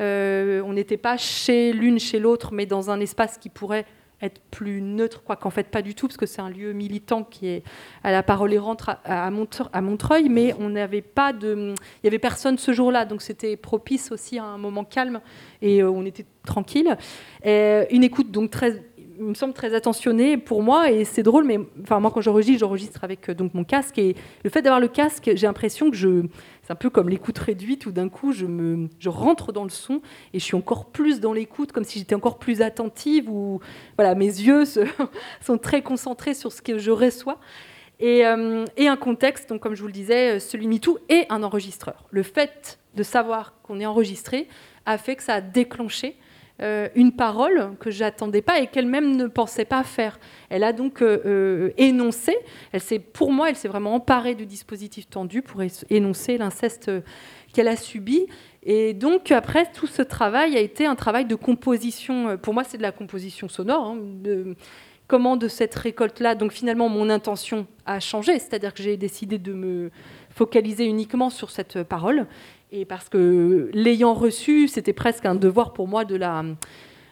Euh, 0.00 0.62
on 0.64 0.74
n'était 0.74 0.96
pas 0.96 1.16
chez 1.16 1.72
l'une, 1.72 1.98
chez 1.98 2.18
l'autre, 2.20 2.52
mais 2.52 2.66
dans 2.66 2.90
un 2.90 3.00
espace 3.00 3.36
qui 3.36 3.48
pourrait 3.48 3.84
être 4.20 4.40
plus 4.50 4.80
neutre, 4.80 5.22
quoi 5.22 5.36
qu'en 5.36 5.50
fait 5.50 5.68
pas 5.68 5.80
du 5.80 5.94
tout, 5.94 6.08
parce 6.08 6.16
que 6.16 6.26
c'est 6.26 6.40
un 6.40 6.50
lieu 6.50 6.72
militant 6.72 7.22
qui 7.22 7.46
est 7.46 7.62
à 8.02 8.10
la 8.10 8.24
parole 8.24 8.52
errante 8.52 8.82
à, 8.88 9.26
à, 9.26 9.30
Montre- 9.30 9.70
à 9.72 9.80
Montreuil, 9.80 10.28
mais 10.28 10.54
on 10.58 10.70
n'avait 10.70 11.02
pas 11.02 11.32
de, 11.32 11.74
il 12.02 12.04
y 12.04 12.08
avait 12.08 12.18
personne 12.18 12.58
ce 12.58 12.72
jour-là, 12.72 13.04
donc 13.04 13.22
c'était 13.22 13.56
propice 13.56 14.10
aussi 14.10 14.38
à 14.38 14.44
un 14.44 14.58
moment 14.58 14.82
calme 14.84 15.20
et 15.62 15.82
euh, 15.82 15.90
on 15.90 16.04
était 16.04 16.26
tranquille. 16.44 16.96
Une 17.44 18.02
écoute 18.02 18.32
donc 18.32 18.50
très 18.50 18.82
il 19.18 19.24
me 19.24 19.34
semble 19.34 19.52
très 19.52 19.74
attentionné 19.74 20.36
pour 20.36 20.62
moi 20.62 20.90
et 20.90 21.04
c'est 21.04 21.22
drôle 21.22 21.44
mais 21.44 21.58
enfin 21.82 21.98
moi 22.00 22.10
quand 22.10 22.20
j'enregistre 22.20 22.60
j'enregistre 22.60 23.02
avec 23.04 23.28
euh, 23.28 23.34
donc 23.34 23.54
mon 23.54 23.64
casque 23.64 23.98
et 23.98 24.14
le 24.44 24.50
fait 24.50 24.62
d'avoir 24.62 24.80
le 24.80 24.88
casque 24.88 25.30
j'ai 25.34 25.46
l'impression 25.46 25.90
que 25.90 25.96
je 25.96 26.24
c'est 26.62 26.72
un 26.72 26.76
peu 26.76 26.90
comme 26.90 27.08
l'écoute 27.08 27.38
réduite 27.38 27.86
où 27.86 27.92
d'un 27.92 28.08
coup 28.08 28.32
je 28.32 28.46
me 28.46 28.88
je 28.98 29.08
rentre 29.08 29.52
dans 29.52 29.64
le 29.64 29.70
son 29.70 30.00
et 30.32 30.38
je 30.38 30.44
suis 30.44 30.56
encore 30.56 30.86
plus 30.86 31.20
dans 31.20 31.32
l'écoute 31.32 31.72
comme 31.72 31.84
si 31.84 31.98
j'étais 31.98 32.14
encore 32.14 32.38
plus 32.38 32.62
attentive 32.62 33.28
ou 33.28 33.60
voilà 33.96 34.14
mes 34.14 34.26
yeux 34.26 34.64
sont 35.40 35.58
très 35.58 35.82
concentrés 35.82 36.34
sur 36.34 36.52
ce 36.52 36.62
que 36.62 36.78
je 36.78 36.90
reçois 36.90 37.38
et, 38.00 38.24
euh, 38.24 38.64
un 38.78 38.96
contexte, 38.96 39.48
donc 39.48 39.60
comme 39.60 39.74
je 39.74 39.80
vous 39.80 39.88
le 39.88 39.92
disais, 39.92 40.36
euh, 40.36 40.38
celui 40.38 40.68
MeToo 40.68 40.98
et 41.08 41.26
un 41.30 41.42
enregistreur. 41.42 42.06
Le 42.10 42.22
fait 42.22 42.78
de 42.94 43.02
savoir 43.02 43.54
qu'on 43.64 43.80
est 43.80 43.86
enregistré 43.86 44.46
a 44.86 44.98
fait 44.98 45.16
que 45.16 45.22
ça 45.24 45.34
a 45.34 45.40
déclenché 45.40 46.16
euh, 46.60 46.88
une 46.96 47.12
parole 47.12 47.76
que 47.78 47.90
j'attendais 47.90 48.42
pas 48.42 48.58
et 48.58 48.66
qu'elle-même 48.66 49.16
ne 49.16 49.28
pensait 49.28 49.64
pas 49.64 49.84
faire. 49.84 50.18
Elle 50.50 50.64
a 50.64 50.72
donc 50.72 51.02
euh, 51.02 51.18
euh, 51.24 51.70
énoncé, 51.76 52.36
elle 52.72 52.80
s'est, 52.80 52.98
pour 52.98 53.32
moi, 53.32 53.48
elle 53.50 53.56
s'est 53.56 53.68
vraiment 53.68 53.94
emparée 53.94 54.34
du 54.34 54.44
dispositif 54.44 55.08
tendu 55.08 55.40
pour 55.40 55.62
énoncer 55.88 56.36
l'inceste 56.36 56.90
qu'elle 57.52 57.68
a 57.68 57.76
subi. 57.76 58.26
Et 58.64 58.92
donc 58.92 59.30
après, 59.30 59.70
tout 59.72 59.86
ce 59.86 60.02
travail 60.02 60.56
a 60.56 60.60
été 60.60 60.84
un 60.84 60.96
travail 60.96 61.26
de 61.26 61.36
composition. 61.36 62.36
Pour 62.38 62.54
moi, 62.54 62.64
c'est 62.64 62.76
de 62.76 62.82
la 62.82 62.92
composition 62.92 63.48
sonore. 63.48 63.86
hein, 63.86 64.54
comment 65.08 65.38
de 65.38 65.48
cette 65.48 65.74
récolte-là, 65.74 66.34
donc 66.34 66.52
finalement 66.52 66.90
mon 66.90 67.08
intention 67.08 67.66
a 67.86 67.98
changé, 67.98 68.38
c'est-à-dire 68.38 68.74
que 68.74 68.82
j'ai 68.82 68.98
décidé 68.98 69.38
de 69.38 69.54
me 69.54 69.90
focaliser 70.28 70.84
uniquement 70.84 71.30
sur 71.30 71.50
cette 71.50 71.82
parole, 71.82 72.26
et 72.70 72.84
parce 72.84 73.08
que 73.08 73.70
l'ayant 73.72 74.14
reçue, 74.14 74.68
c'était 74.68 74.92
presque 74.92 75.26
un 75.26 75.34
devoir 75.34 75.72
pour 75.72 75.88
moi 75.88 76.04
de 76.04 76.16
la 76.16 76.44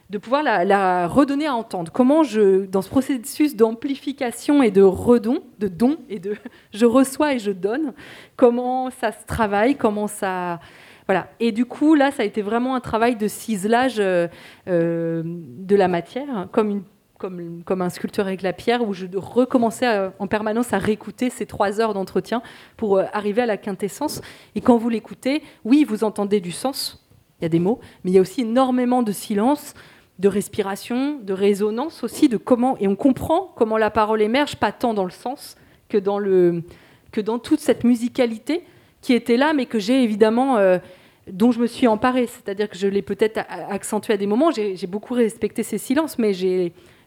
de 0.08 0.18
pouvoir 0.18 0.42
la, 0.42 1.08
redonner 1.08 1.46
à 1.46 1.54
entendre. 1.54 1.90
Comment 1.90 2.22
je, 2.22 2.64
dans 2.66 2.82
ce 2.82 2.88
processus 2.88 3.56
d'amplification 3.56 4.62
et 4.62 4.70
de 4.70 4.82
redon, 4.82 5.42
de 5.58 5.66
don 5.66 5.98
et 6.08 6.20
de 6.20 6.36
je 6.72 6.86
reçois 6.86 7.34
et 7.34 7.38
je 7.38 7.50
donne, 7.50 7.92
comment 8.36 8.90
ça 8.90 9.10
se 9.10 9.26
travaille, 9.26 9.74
comment 9.74 10.06
ça, 10.06 10.60
voilà. 11.06 11.28
Et 11.40 11.50
du 11.50 11.64
coup, 11.64 11.94
là, 11.94 12.12
ça 12.12 12.22
a 12.22 12.26
été 12.26 12.40
vraiment 12.40 12.76
un 12.76 12.80
travail 12.80 13.16
de 13.16 13.26
ciselage 13.26 13.96
euh, 13.98 14.28
euh, 14.68 15.22
de 15.24 15.74
la 15.74 15.88
matière, 15.88 16.48
comme 16.52 16.70
une 16.70 16.82
comme, 17.18 17.82
un 17.82 17.90
sculpteur 17.90 18.26
avec 18.26 18.42
la 18.42 18.52
pierre, 18.52 18.86
où 18.86 18.92
je 18.92 19.06
recommençais 19.14 20.10
en 20.18 20.26
permanence 20.26 20.72
à 20.72 20.78
réécouter 20.78 21.30
ces 21.30 21.46
trois 21.46 21.80
heures 21.80 21.94
d'entretien 21.94 22.42
pour 22.76 22.98
euh, 22.98 23.04
arriver 23.12 23.42
à 23.42 23.46
la 23.46 23.56
quintessence. 23.56 24.20
Et 24.54 24.60
quand 24.60 24.76
vous 24.76 24.88
l'écoutez, 24.88 25.42
oui, 25.64 25.84
vous 25.84 26.04
entendez 26.04 26.40
du 26.40 26.52
sens, 26.52 27.06
il 27.40 27.44
y 27.44 27.46
a 27.46 27.48
des 27.48 27.58
mots, 27.58 27.80
mais 28.04 28.10
il 28.10 28.14
y 28.14 28.18
a 28.18 28.20
aussi 28.20 28.42
énormément 28.42 29.02
de 29.02 29.12
silence, 29.12 29.74
de 30.18 30.28
respiration, 30.28 31.18
de 31.20 31.32
résonance 31.32 32.02
aussi, 32.02 32.28
de 32.28 32.36
comment, 32.36 32.76
et 32.78 32.88
on 32.88 32.96
comprend 32.96 33.52
comment 33.56 33.76
la 33.76 33.90
parole 33.90 34.22
émerge, 34.22 34.56
pas 34.56 34.72
tant 34.72 34.94
dans 34.94 35.04
le 35.04 35.10
sens 35.10 35.56
que 35.88 35.98
dans, 35.98 36.18
le, 36.18 36.62
que 37.12 37.20
dans 37.20 37.38
toute 37.38 37.60
cette 37.60 37.84
musicalité 37.84 38.64
qui 39.02 39.12
était 39.12 39.36
là, 39.36 39.52
mais 39.52 39.66
que 39.66 39.78
j'ai 39.78 40.02
évidemment, 40.02 40.56
euh, 40.56 40.78
dont 41.30 41.52
je 41.52 41.60
me 41.60 41.66
suis 41.66 41.86
emparée. 41.86 42.26
C'est-à-dire 42.26 42.68
que 42.68 42.76
je 42.76 42.88
l'ai 42.88 43.02
peut-être 43.02 43.40
accentué 43.48 44.14
à 44.14 44.16
des 44.16 44.26
moments, 44.26 44.50
j'ai 44.50 44.86
beaucoup 44.86 45.14
respecté 45.14 45.62
ces 45.62 45.78
silences, 45.78 46.18
mais 46.18 46.32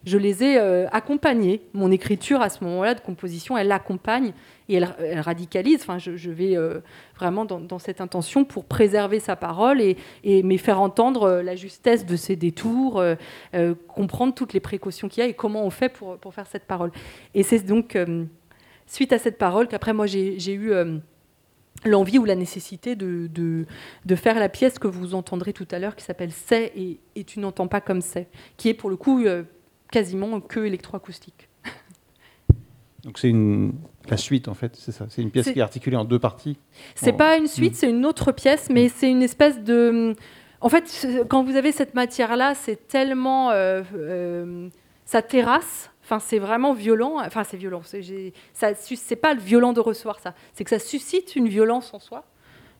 je 0.04 0.16
les 0.16 0.42
ai 0.42 0.58
euh, 0.58 0.86
accompagnés. 0.92 1.62
Mon 1.74 1.90
écriture 1.90 2.40
à 2.40 2.48
ce 2.48 2.64
moment-là 2.64 2.94
de 2.94 3.00
composition, 3.00 3.58
elle 3.58 3.68
l'accompagne 3.68 4.32
et 4.68 4.76
elle, 4.76 5.20
radicalise. 5.20 5.80
Enfin, 5.82 5.98
je, 5.98 6.30
vais 6.30 6.56
euh, 6.56 6.80
vraiment 7.16 7.44
dans, 7.44 7.78
cette 7.78 8.00
intention 8.00 8.44
pour 8.44 8.64
préserver 8.64 9.20
sa 9.20 9.36
parole 9.36 9.80
et, 9.80 9.96
et 10.24 10.42
mais 10.42 10.56
faire 10.56 10.80
entendre 10.80 11.24
euh, 11.24 11.42
la 11.42 11.54
justesse 11.54 12.06
de 12.06 12.16
ses 12.16 12.36
détours, 12.36 13.02
comprendre 13.88 14.34
toutes 14.34 14.52
les 14.52 14.60
précautions 14.60 15.08
qu'il 15.08 15.22
y 15.22 15.26
a 15.26 15.28
et 15.28 15.34
comment 15.34 15.64
on 15.64 15.70
fait 15.70 15.88
pour, 15.88 16.18
faire 16.32 16.46
cette 16.46 16.64
parole. 16.64 16.92
Et 17.34 17.42
c'est 17.42 17.60
donc 17.60 17.98
suite 18.86 19.12
à 19.12 19.18
cette 19.18 19.38
parole 19.38 19.68
qu'après 19.68 19.92
moi 19.92 20.06
j'ai 20.06 20.52
eu 20.52 20.72
l'envie 21.84 22.18
ou 22.18 22.24
la 22.24 22.34
nécessité 22.34 22.96
de, 22.96 23.26
de, 23.26 23.66
de, 24.04 24.14
faire 24.14 24.38
la 24.38 24.48
pièce 24.48 24.78
que 24.78 24.88
vous 24.88 25.14
entendrez 25.14 25.52
tout 25.52 25.68
à 25.70 25.78
l'heure 25.78 25.96
qui 25.96 26.04
s'appelle 26.04 26.30
C'est 26.32 26.72
et, 26.76 27.00
et, 27.16 27.24
tu 27.24 27.40
n'entends 27.40 27.68
pas 27.68 27.80
comme 27.80 28.00
c'est, 28.00 28.28
qui 28.56 28.68
est 28.68 28.74
pour 28.74 28.90
le 28.90 28.96
coup 28.96 29.24
quasiment 29.90 30.40
que 30.40 30.60
électroacoustique. 30.60 31.48
Donc 33.04 33.18
c'est 33.18 33.28
une 33.28 33.72
la 34.10 34.16
suite 34.16 34.48
en 34.48 34.54
fait, 34.54 34.76
c'est 34.76 34.92
ça. 34.92 35.06
C'est 35.08 35.22
une 35.22 35.30
pièce 35.30 35.50
qui 35.50 35.58
est 35.58 35.62
articulée 35.62 35.96
en 35.96 36.04
deux 36.04 36.18
parties. 36.18 36.58
C'est 36.94 37.12
pas 37.12 37.36
une 37.36 37.46
suite, 37.46 37.72
mm. 37.72 37.76
c'est 37.76 37.90
une 37.90 38.06
autre 38.06 38.32
pièce, 38.32 38.68
mais 38.70 38.86
mm. 38.86 38.90
c'est 38.94 39.10
une 39.10 39.22
espèce 39.22 39.60
de. 39.60 40.14
En 40.60 40.68
fait, 40.68 41.06
quand 41.28 41.42
vous 41.42 41.56
avez 41.56 41.72
cette 41.72 41.94
matière-là, 41.94 42.54
c'est 42.54 42.88
tellement 42.88 43.50
euh, 43.50 43.82
euh, 43.94 44.68
ça 45.06 45.22
terrasse. 45.22 45.90
Enfin, 46.02 46.18
c'est 46.18 46.38
vraiment 46.38 46.74
violent. 46.74 47.18
Enfin, 47.24 47.44
c'est 47.44 47.56
violent. 47.56 47.82
C'est 47.84 49.16
pas 49.16 49.34
le 49.34 49.40
violent 49.40 49.72
de 49.72 49.80
recevoir 49.80 50.18
ça. 50.18 50.34
C'est 50.54 50.64
que 50.64 50.70
ça 50.70 50.78
suscite 50.78 51.36
une 51.36 51.48
violence 51.48 51.94
en 51.94 52.00
soi. 52.00 52.24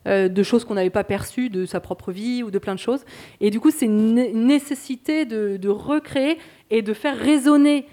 Euh, 0.08 0.30
de 0.30 0.42
choses 0.42 0.64
qu'on 0.64 0.74
n'avait 0.74 0.88
pas 0.88 1.04
perçues 1.04 1.50
de 1.50 1.66
sa 1.66 1.78
propre 1.78 2.10
vie 2.10 2.42
ou 2.42 2.50
de 2.50 2.58
plein 2.58 2.74
de 2.74 2.80
choses. 2.80 3.04
Et 3.40 3.50
du 3.50 3.60
coup, 3.60 3.70
c'est 3.70 3.84
une 3.84 4.14
nécessité 4.46 5.26
de, 5.26 5.58
de, 5.58 5.68
recréer 5.68 6.38
et 6.70 6.82
de 6.82 6.92
faire 6.94 7.16
résonner 7.16 7.86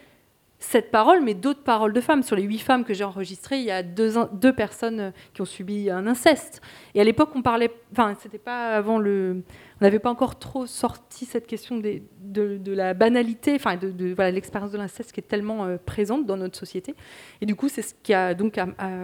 cette 0.59 0.89
parole, 0.89 1.21
mais 1.23 1.35
d'autres 1.35 1.63
paroles 1.63 1.93
de 1.93 2.01
femmes. 2.01 2.23
Sur 2.23 2.35
les 2.35 2.41
huit 2.41 2.57
femmes 2.57 2.83
que 2.83 2.93
j'ai 2.93 3.03
enregistrées, 3.03 3.59
il 3.59 3.65
y 3.65 3.71
a 3.71 3.83
deux, 3.83 4.53
personnes 4.55 4.99
euh, 4.99 5.11
qui 5.33 5.41
ont 5.41 5.45
subi 5.45 5.89
un 5.89 6.07
inceste. 6.07 6.61
Et 6.95 7.01
à 7.01 7.03
l'époque, 7.03 7.29
on 7.35 7.43
parlait. 7.43 7.71
Enfin, 7.91 8.15
c'était 8.19 8.39
pas 8.39 8.69
avant 8.69 8.97
le. 8.97 9.43
On 9.79 9.85
n'avait 9.85 9.99
pas 9.99 10.09
encore 10.09 10.39
trop 10.39 10.65
sorti 10.65 11.25
cette 11.25 11.45
question 11.45 11.77
de, 11.77 12.71
la 12.71 12.95
banalité, 12.95 13.53
enfin, 13.53 13.77
de, 13.77 14.15
l'expérience 14.31 14.71
de 14.71 14.77
l'inceste 14.79 15.11
qui 15.11 15.19
est 15.19 15.27
tellement 15.27 15.65
euh, 15.65 15.77
présente 15.77 16.25
dans 16.25 16.37
notre 16.37 16.57
société. 16.57 16.95
Et 17.41 17.45
du 17.45 17.53
coup, 17.53 17.69
c'est 17.69 17.83
ce 17.83 17.93
qui 18.01 18.15
a 18.15 18.33
donc 18.33 18.59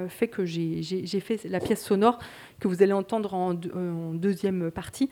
fait 0.10 0.28
que 0.28 0.46
j'ai 0.46 1.20
fait 1.20 1.44
la 1.44 1.60
pièce 1.60 1.84
sonore 1.84 2.18
que 2.60 2.68
vous 2.68 2.82
allez 2.82 2.94
entendre 2.94 3.36
en, 3.36 3.52
en 3.52 4.14
deuxième 4.16 4.72
partie, 4.72 5.12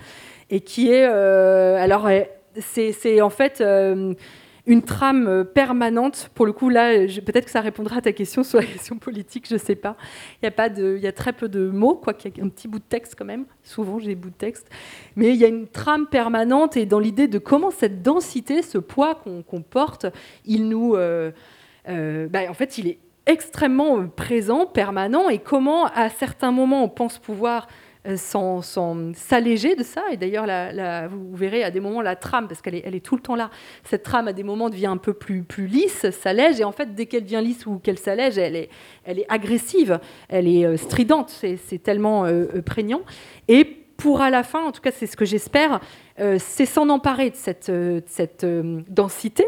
et 0.49 0.61
qui 0.61 0.89
est. 0.89 1.05
Euh, 1.05 1.77
alors, 1.77 2.09
c'est 2.59 3.21
en 3.21 3.29
fait 3.29 3.63
une 4.65 4.83
trame 4.83 5.27
euh, 5.27 5.43
permanente. 5.43 6.29
Pour 6.35 6.45
le 6.45 6.53
coup, 6.53 6.69
là, 6.69 6.93
peut-être 7.07 7.45
que 7.45 7.51
ça 7.51 7.61
répondra 7.61 7.97
à 7.97 8.01
ta 8.01 8.11
question 8.11 8.43
sur 8.43 8.59
la 8.59 8.65
question 8.65 8.97
politique, 8.97 9.47
je 9.47 9.55
ne 9.55 9.59
sais 9.59 9.75
pas. 9.75 9.97
Il 10.41 10.49
y, 10.49 10.61
a 10.61 10.97
y 10.97 11.07
a 11.07 11.11
très 11.11 11.33
peu 11.33 11.49
de 11.49 11.69
mots, 11.69 11.95
quoi 11.95 12.13
qu'il 12.13 12.37
y 12.37 12.41
a 12.41 12.43
un 12.43 12.49
petit 12.49 12.67
bout 12.67 12.79
de 12.79 12.83
texte 12.83 13.15
quand 13.17 13.25
même. 13.25 13.45
Souvent, 13.63 13.99
j'ai 13.99 14.07
des 14.07 14.15
bouts 14.15 14.29
de 14.29 14.35
texte. 14.35 14.67
Mais 15.15 15.29
il 15.29 15.37
y 15.37 15.45
a 15.45 15.47
une 15.47 15.67
trame 15.67 16.07
permanente 16.07 16.77
et 16.77 16.85
dans 16.85 16.99
l'idée 16.99 17.27
de 17.27 17.39
comment 17.39 17.71
cette 17.71 18.01
densité, 18.01 18.61
ce 18.61 18.77
poids 18.77 19.15
qu'on 19.15 19.61
porte, 19.61 20.05
il 20.45 20.69
nous... 20.69 20.95
Euh, 20.95 21.31
euh, 21.89 22.27
bah, 22.27 22.41
en 22.49 22.53
fait, 22.53 22.77
il 22.77 22.87
est 22.87 22.99
extrêmement 23.25 24.07
présent, 24.07 24.65
permanent, 24.65 25.29
et 25.29 25.39
comment, 25.39 25.85
à 25.85 26.09
certains 26.09 26.51
moments, 26.51 26.83
on 26.83 26.89
pense 26.89 27.17
pouvoir 27.17 27.67
euh, 27.67 27.90
sans, 28.15 28.61
s'alléger 29.13 29.75
de 29.75 29.83
ça. 29.83 30.03
Et 30.11 30.17
d'ailleurs, 30.17 30.45
vous 31.09 31.35
verrez 31.35 31.63
à 31.63 31.71
des 31.71 31.79
moments 31.79 32.01
la 32.01 32.15
trame, 32.15 32.47
parce 32.47 32.61
qu'elle 32.61 32.75
est, 32.75 33.05
tout 33.05 33.15
le 33.15 33.21
temps 33.21 33.35
là, 33.35 33.49
cette 33.83 34.03
trame 34.03 34.27
à 34.27 34.33
des 34.33 34.43
moments 34.43 34.69
devient 34.69 34.87
un 34.87 34.97
peu 34.97 35.13
plus, 35.13 35.45
lisse, 35.57 36.09
s'allège, 36.11 36.59
et 36.59 36.63
en 36.63 36.71
fait, 36.71 36.95
dès 36.95 37.05
qu'elle 37.05 37.23
devient 37.23 37.41
lisse 37.43 37.65
ou 37.65 37.77
qu'elle 37.77 37.99
s'allège, 37.99 38.37
elle 38.37 38.55
est, 38.55 38.69
agressive, 39.29 39.99
elle 40.29 40.47
est 40.47 40.65
euh, 40.65 40.77
stridente, 40.77 41.29
c'est, 41.29 41.83
tellement 41.83 42.25
euh, 42.25 42.61
prégnant. 42.61 43.01
Et 43.47 43.65
pour 43.97 44.21
à 44.21 44.29
la 44.29 44.43
fin, 44.43 44.63
en 44.65 44.71
tout 44.71 44.81
cas 44.81 44.91
c'est 44.91 45.05
ce 45.05 45.15
que 45.15 45.25
j'espère, 45.25 45.79
c'est 46.39 46.65
s'en 46.65 46.89
emparer 46.89 47.29
de 47.29 47.35
cette, 47.35 48.45
densité. 48.89 49.45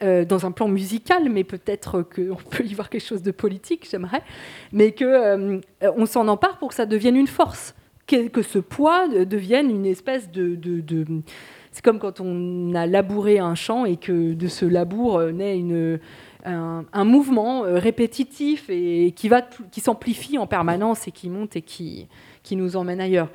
dans 0.00 0.46
un 0.46 0.52
plan 0.52 0.68
musical, 0.68 1.28
mais 1.28 1.44
peut-être 1.44 2.02
qu'on 2.02 2.36
peut 2.36 2.64
y 2.64 2.72
voir 2.72 2.88
quelque 2.88 3.04
chose 3.04 3.22
de 3.22 3.30
politique, 3.30 3.86
j'aimerais, 3.90 4.22
mais 4.72 4.92
qu'on 4.94 5.60
on 5.82 6.06
s'en 6.06 6.28
empare 6.28 6.58
pour 6.58 6.70
que 6.70 6.74
ça 6.74 6.86
devienne 6.86 7.16
une 7.16 7.26
force 7.26 7.74
que, 8.10 8.42
ce 8.42 8.58
poids 8.58 9.08
devienne 9.08 9.70
une 9.70 9.86
espèce 9.86 10.30
de, 10.30 10.58
c'est 11.72 11.84
comme 11.84 11.98
quand 11.98 12.20
on 12.20 12.74
a 12.74 12.86
labouré 12.86 13.38
un 13.38 13.54
champ 13.54 13.84
et 13.84 13.96
que 13.96 14.34
de 14.34 14.48
ce 14.48 14.64
labour 14.64 15.18
euh, 15.18 15.30
naît 15.30 15.56
une, 15.56 16.00
un, 16.44 17.04
mouvement 17.04 17.64
euh, 17.64 17.78
répétitif 17.78 18.68
et 18.68 19.12
qui, 19.14 19.30
qui 19.70 19.80
s'amplifie 19.80 20.36
en 20.38 20.46
permanence 20.46 21.06
et 21.06 21.12
qui 21.12 21.30
monte 21.30 21.54
et 21.56 21.62
qui, 21.62 22.08
qui 22.42 22.56
nous 22.56 22.76
emmène 22.76 23.00
ailleurs. 23.00 23.28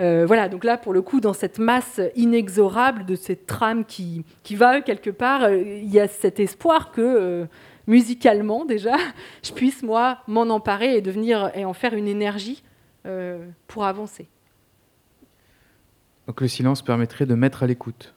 Euh, 0.00 0.24
voilà, 0.26 0.48
donc 0.48 0.64
là, 0.64 0.78
pour 0.78 0.94
le 0.94 1.02
coup, 1.02 1.20
dans 1.20 1.34
cette 1.34 1.58
masse 1.58 2.00
inexorable 2.16 3.04
de 3.04 3.14
cette 3.14 3.46
trame 3.46 3.84
qui, 3.84 4.24
qui 4.42 4.56
va 4.56 4.80
quelque 4.80 5.10
part, 5.10 5.50
il 5.50 5.92
y 5.92 6.00
a 6.00 6.08
cet 6.08 6.40
espoir 6.40 6.92
que, 6.92 7.46
musicalement 7.86 8.64
déjà, 8.64 8.96
je 9.42 9.52
puisse, 9.52 9.82
moi, 9.82 10.18
m'en 10.26 10.42
emparer 10.42 10.96
et, 10.96 11.00
devenir, 11.02 11.50
et 11.54 11.64
en 11.66 11.74
faire 11.74 11.92
une 11.92 12.08
énergie 12.08 12.62
euh, 13.06 13.48
pour 13.66 13.84
avancer. 13.84 14.28
Donc 16.26 16.40
le 16.40 16.48
silence 16.48 16.82
permettrait 16.82 17.26
de 17.26 17.34
mettre 17.34 17.62
à 17.62 17.66
l'écoute 17.66 18.14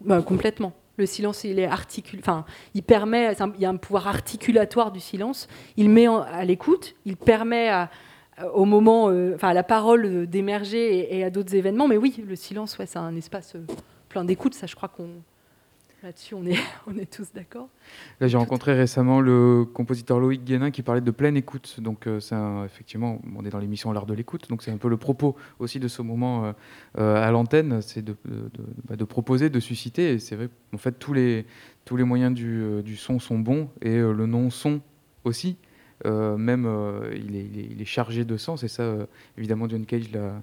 bah, 0.00 0.20
Complètement. 0.22 0.74
Le 0.98 1.06
silence, 1.06 1.44
il 1.44 1.58
est 1.58 1.64
articul... 1.64 2.20
enfin, 2.20 2.44
il 2.74 2.82
permet, 2.82 3.32
il 3.32 3.60
y 3.60 3.64
a 3.64 3.70
un 3.70 3.76
pouvoir 3.76 4.08
articulatoire 4.08 4.92
du 4.92 5.00
silence. 5.00 5.48
Il 5.78 5.88
met 5.88 6.06
à 6.06 6.44
l'écoute, 6.44 6.94
il 7.06 7.16
permet 7.16 7.70
à, 7.70 7.90
au 8.52 8.66
moment, 8.66 9.08
euh, 9.08 9.34
enfin, 9.34 9.48
à 9.48 9.54
la 9.54 9.62
parole 9.62 10.26
d'émerger 10.26 11.16
et, 11.16 11.24
à 11.24 11.30
d'autres 11.30 11.54
événements. 11.54 11.88
Mais 11.88 11.96
oui, 11.96 12.22
le 12.26 12.36
silence, 12.36 12.78
ouais, 12.78 12.86
c'est 12.86 12.98
un 12.98 13.16
espace 13.16 13.56
euh, 13.56 13.64
plein 14.08 14.24
d'écoute. 14.24 14.54
Ça, 14.54 14.66
je 14.66 14.76
crois 14.76 14.88
qu'on 14.88 15.08
Là-dessus, 16.02 16.34
on 16.86 16.96
est, 16.98 17.10
tous 17.10 17.32
d'accord. 17.32 17.68
Là, 18.20 18.26
j'ai 18.26 18.36
rencontré 18.36 18.74
récemment 18.74 19.20
le 19.20 19.64
compositeur 19.64 20.18
Loïc 20.18 20.42
Guénin 20.42 20.72
qui 20.72 20.82
parlait 20.82 21.00
de 21.00 21.10
pleine 21.12 21.36
écoute. 21.36 21.76
Donc, 21.78 22.08
euh, 22.08 22.18
effectivement, 22.64 23.20
on 23.36 23.44
est 23.44 23.50
dans 23.50 23.60
l'émission 23.60 23.92
L'Art 23.92 24.06
de 24.06 24.14
l'écoute. 24.14 24.48
Donc, 24.48 24.62
c'est 24.62 24.72
un 24.72 24.78
peu 24.78 24.88
le 24.88 24.96
propos 24.96 25.36
aussi 25.60 25.78
de 25.78 25.86
ce 25.86 26.02
moment 26.02 26.46
euh, 26.46 26.52
euh, 26.98 27.22
à 27.22 27.30
l'antenne 27.30 27.80
c'est 27.82 28.02
de, 28.02 28.16
bah, 28.88 28.96
de, 28.96 29.04
proposer, 29.04 29.48
de 29.48 29.60
susciter. 29.60 30.14
Et 30.14 30.18
c'est 30.18 30.34
vrai, 30.34 30.48
en 30.74 30.78
fait, 30.78 30.98
tous 30.98 31.12
les, 31.12 31.44
moyens 31.90 32.34
du, 32.34 32.82
du 32.82 32.96
son 32.96 33.20
sont 33.20 33.38
bons 33.38 33.70
et 33.80 33.96
le 33.96 34.26
non-son 34.26 34.80
aussi. 35.22 35.56
même, 36.04 36.68
il 37.14 37.36
est, 37.36 37.48
il, 37.70 37.80
est, 37.80 37.84
chargé 37.84 38.24
de 38.24 38.36
sens. 38.36 38.64
Et 38.64 38.68
ça, 38.68 38.92
évidemment, 39.38 39.68
John 39.68 39.86
Cage 39.86 40.10
l'a 40.10 40.42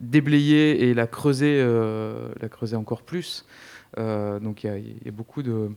déblayé 0.00 0.84
et 0.84 0.94
l'a 0.94 1.08
creusé, 1.08 1.64
l'a 2.40 2.48
creusé 2.48 2.76
encore 2.76 3.02
plus. 3.02 3.44
Euh, 3.98 4.40
donc 4.40 4.64
il 4.64 4.98
y, 5.04 5.08
a 5.08 5.12
beaucoup 5.12 5.42
de 5.42 5.70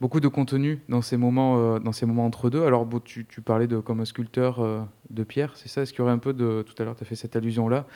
beaucoup 0.00 0.20
de 0.20 0.28
contenu 0.28 0.78
dans 0.88 1.00
ces 1.02 1.16
moments, 1.16 1.58
euh, 1.58 1.78
dans 1.78 1.92
ces 1.92 2.04
moments 2.06 2.26
entre 2.26 2.50
deux. 2.50 2.64
Alors, 2.64 2.84
bon, 2.84 3.00
tu, 3.00 3.24
tu 3.26 3.40
parlais 3.40 3.66
de 3.66 3.78
comme 3.78 4.00
un 4.00 4.04
sculpteur 4.04 4.60
euh, 4.60 4.80
de 5.10 5.22
pierre, 5.24 5.52
c'est 5.54 5.68
ça? 5.68 5.82
Est-ce 5.82 5.92
qu'il 5.92 6.00
y 6.00 6.02
aurait 6.02 6.12
un 6.12 6.18
peu 6.18 6.32
de. 6.32 6.62
Tout 6.62 6.74
à 6.78 6.84
l'heure, 6.84 6.96
tu 6.96 7.02
as 7.02 7.06
fait 7.06 7.14
cette 7.14 7.34
allusion-là. 7.36 7.86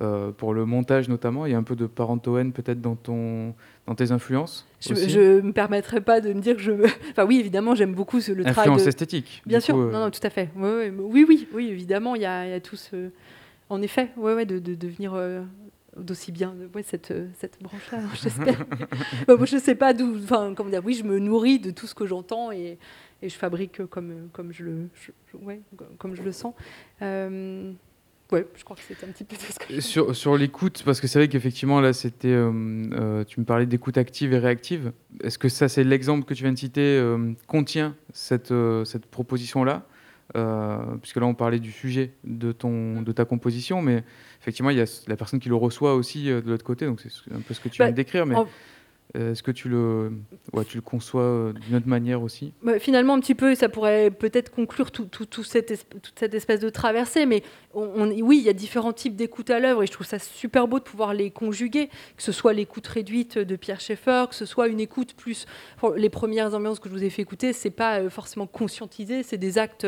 euh, 0.00 0.30
pour 0.32 0.54
le 0.54 0.64
montage 0.64 1.08
notamment, 1.08 1.44
il 1.46 1.52
y 1.52 1.54
a 1.54 1.58
un 1.58 1.62
peu 1.62 1.76
de 1.76 1.86
parentoen 1.86 2.52
peut-être 2.52 2.80
dans, 2.80 2.94
ton, 2.94 3.54
dans 3.86 3.94
tes 3.94 4.12
influences 4.12 4.66
Je, 4.80 4.94
je 4.94 5.40
me 5.40 5.52
permettrai 5.52 6.00
pas 6.00 6.20
de 6.20 6.32
me 6.32 6.40
dire 6.40 6.56
que 6.56 6.62
je. 6.62 6.72
Enfin 7.10 7.26
oui, 7.26 7.40
évidemment, 7.40 7.74
j'aime 7.74 7.94
beaucoup 7.94 8.20
ce- 8.20 8.32
le 8.32 8.44
travail. 8.44 8.60
Influence 8.68 8.84
de- 8.84 8.88
esthétique. 8.88 9.42
Bien 9.46 9.60
sûr, 9.60 9.74
coup, 9.74 9.82
non, 9.82 10.00
non, 10.00 10.10
tout 10.10 10.20
à 10.22 10.30
fait. 10.30 10.48
Oui, 10.56 11.24
oui, 11.28 11.48
oui, 11.52 11.68
évidemment, 11.68 12.14
il 12.14 12.22
y 12.22 12.26
a, 12.26 12.46
y 12.46 12.52
a 12.52 12.60
tout 12.60 12.76
ce. 12.76 13.10
En 13.68 13.82
effet, 13.82 14.10
ouais, 14.16 14.34
ouais, 14.34 14.46
de, 14.46 14.58
de 14.58 14.74
devenir 14.74 15.12
euh, 15.14 15.42
d'aussi 15.96 16.32
bien 16.32 16.54
ouais, 16.74 16.82
cette, 16.82 17.10
euh, 17.10 17.26
cette 17.38 17.60
branche-là, 17.62 17.98
j'espère. 18.22 18.64
Bah, 19.26 19.36
moi, 19.36 19.46
je 19.46 19.56
sais 19.58 19.74
pas 19.74 19.92
d'où. 19.92 20.16
Enfin, 20.22 20.54
comment 20.56 20.70
dire, 20.70 20.82
oui, 20.84 20.94
je 20.94 21.04
me 21.04 21.18
nourris 21.18 21.58
de 21.58 21.70
tout 21.70 21.86
ce 21.86 21.94
que 21.94 22.06
j'entends 22.06 22.52
et, 22.52 22.78
et 23.22 23.28
je 23.28 23.34
fabrique 23.34 23.84
comme, 23.88 24.28
comme, 24.32 24.52
je, 24.52 24.64
le, 24.64 24.88
je- 24.94 25.10
je- 25.32 25.36
ouais, 25.44 25.60
comme 25.98 26.14
je 26.14 26.22
le 26.22 26.32
sens. 26.32 26.54
Euh, 27.02 27.72
ouais, 28.32 28.46
je 28.56 28.64
crois 28.64 28.76
que 28.76 28.82
c'est 28.86 29.02
un 29.04 29.08
petit 29.08 29.24
peu 29.24 29.36
tout 29.36 29.52
ce 29.52 29.58
que 29.58 29.74
je 29.74 29.80
Sur, 29.80 30.14
sur 30.14 30.36
l'écoute, 30.36 30.82
parce 30.84 31.00
que 31.00 31.06
c'est 31.06 31.18
vrai 31.18 31.28
qu'effectivement, 31.28 31.80
là, 31.80 31.92
c'était. 31.92 32.28
euh, 32.28 32.50
euh, 32.92 33.24
tu 33.24 33.40
me 33.40 33.44
parlais 33.44 33.66
d'écoute 33.66 33.98
active 33.98 34.32
et 34.32 34.38
réactive. 34.38 34.92
Est-ce 35.22 35.38
que 35.38 35.48
ça, 35.48 35.68
c'est 35.68 35.84
l'exemple 35.84 36.24
que 36.24 36.34
tu 36.34 36.44
viens 36.44 36.52
de 36.52 36.58
citer, 36.58 36.80
euh, 36.98 37.32
contient 37.46 37.96
cette, 38.12 38.52
euh, 38.52 38.84
cette 38.84 39.06
proposition-là? 39.06 39.82
Euh, 39.84 39.89
Puisque 41.02 41.16
là, 41.16 41.26
on 41.26 41.34
parlait 41.34 41.58
du 41.60 41.72
sujet 41.72 42.12
de, 42.24 42.52
ton, 42.52 43.02
de 43.02 43.12
ta 43.12 43.24
composition, 43.24 43.82
mais 43.82 44.04
effectivement, 44.40 44.70
il 44.70 44.76
y 44.78 44.80
a 44.80 45.02
la 45.08 45.16
personne 45.16 45.40
qui 45.40 45.48
le 45.48 45.54
reçoit 45.56 45.94
aussi 45.94 46.30
euh, 46.30 46.40
de 46.40 46.50
l'autre 46.50 46.64
côté, 46.64 46.86
donc 46.86 47.00
c'est 47.00 47.10
ce- 47.10 47.22
un 47.34 47.40
peu 47.40 47.52
ce 47.54 47.60
que 47.60 47.68
tu 47.68 47.78
Bah, 47.78 47.86
viens 47.86 47.92
de 47.92 47.96
décrire. 47.96 48.26
Mais 48.26 48.34
en- 48.36 48.42
euh, 48.42 48.46
est-ce 49.14 49.42
que 49.42 49.50
tu 49.50 49.68
le, 49.68 50.12
ouais, 50.52 50.64
tu 50.64 50.76
le 50.76 50.82
conçois 50.82 51.22
euh, 51.22 51.52
d'une 51.52 51.76
autre 51.76 51.88
manière 51.88 52.22
aussi? 52.22 52.52
Bah, 52.62 52.78
finalement, 52.78 53.14
un 53.14 53.20
petit 53.20 53.34
peu, 53.34 53.54
ça 53.54 53.68
pourrait 53.68 54.10
peut-être 54.10 54.50
conclure 54.50 54.90
tout, 54.90 55.04
tout- 55.06 55.26
tout 55.26 55.42
cette 55.44 55.86
toute 55.90 56.12
cette 56.18 56.34
espèce 56.34 56.60
de 56.60 56.68
traversée. 56.70 57.26
Mais 57.26 57.42
on, 57.74 57.82
on- 57.96 58.20
oui, 58.20 58.38
il 58.38 58.44
y 58.44 58.48
a 58.48 58.52
différents 58.52 58.92
types 58.92 59.16
d'écoute 59.16 59.50
à 59.50 59.58
l'œuvre 59.58 59.82
et 59.82 59.86
je 59.86 59.92
trouve 59.92 60.06
ça 60.06 60.18
super 60.18 60.68
beau 60.68 60.78
de 60.78 60.84
pouvoir 60.84 61.12
les 61.14 61.30
conjuguer, 61.30 61.88
que 62.16 62.22
ce 62.22 62.32
soit 62.32 62.52
l'écoute 62.52 62.86
réduite 62.86 63.38
de 63.38 63.56
Pierre 63.56 63.80
Schaeffer, 63.80 64.24
que 64.28 64.34
ce 64.34 64.46
soit 64.46 64.68
une 64.68 64.80
écoute 64.80 65.14
plus. 65.14 65.46
pour 65.78 65.94
les 65.94 66.10
premières 66.10 66.54
ambiances 66.54 66.78
que 66.80 66.88
je 66.88 66.94
vous 66.94 67.04
ai 67.04 67.10
fait 67.10 67.22
écouter, 67.22 67.52
c'est 67.52 67.70
pas 67.70 68.00
euh, 68.00 68.10
forcément 68.10 68.46
conscientisé, 68.46 69.22
c'est 69.22 69.38
des 69.38 69.58
actes 69.58 69.86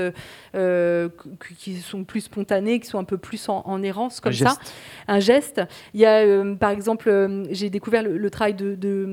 euh, 0.55 1.09
qui- 1.59 1.77
sont 1.81 2.05
plus 2.05 2.23
spontanés, 2.23 2.81
qui 2.81 2.87
sont 2.87 2.99
un 2.99 3.05
peu 3.05 3.19
plus 3.19 3.49
en, 3.49 3.63
en 3.67 3.83
errance 3.83 4.21
comme 4.21 4.33
ça 4.33 4.47
geste. 4.51 4.75
un 5.09 5.21
geste. 5.21 5.61
Il 5.95 6.01
y 6.01 6.07
a, 6.07 6.19
euh, 6.21 6.55
par 6.55 6.71
exemple, 6.71 7.09
euh, 7.09 7.45
j'ai 7.51 7.71
découvert 7.71 8.03
le, 8.03 8.17
le 8.17 8.31
travail 8.31 8.55
de, 8.55 8.75
de 8.75 9.07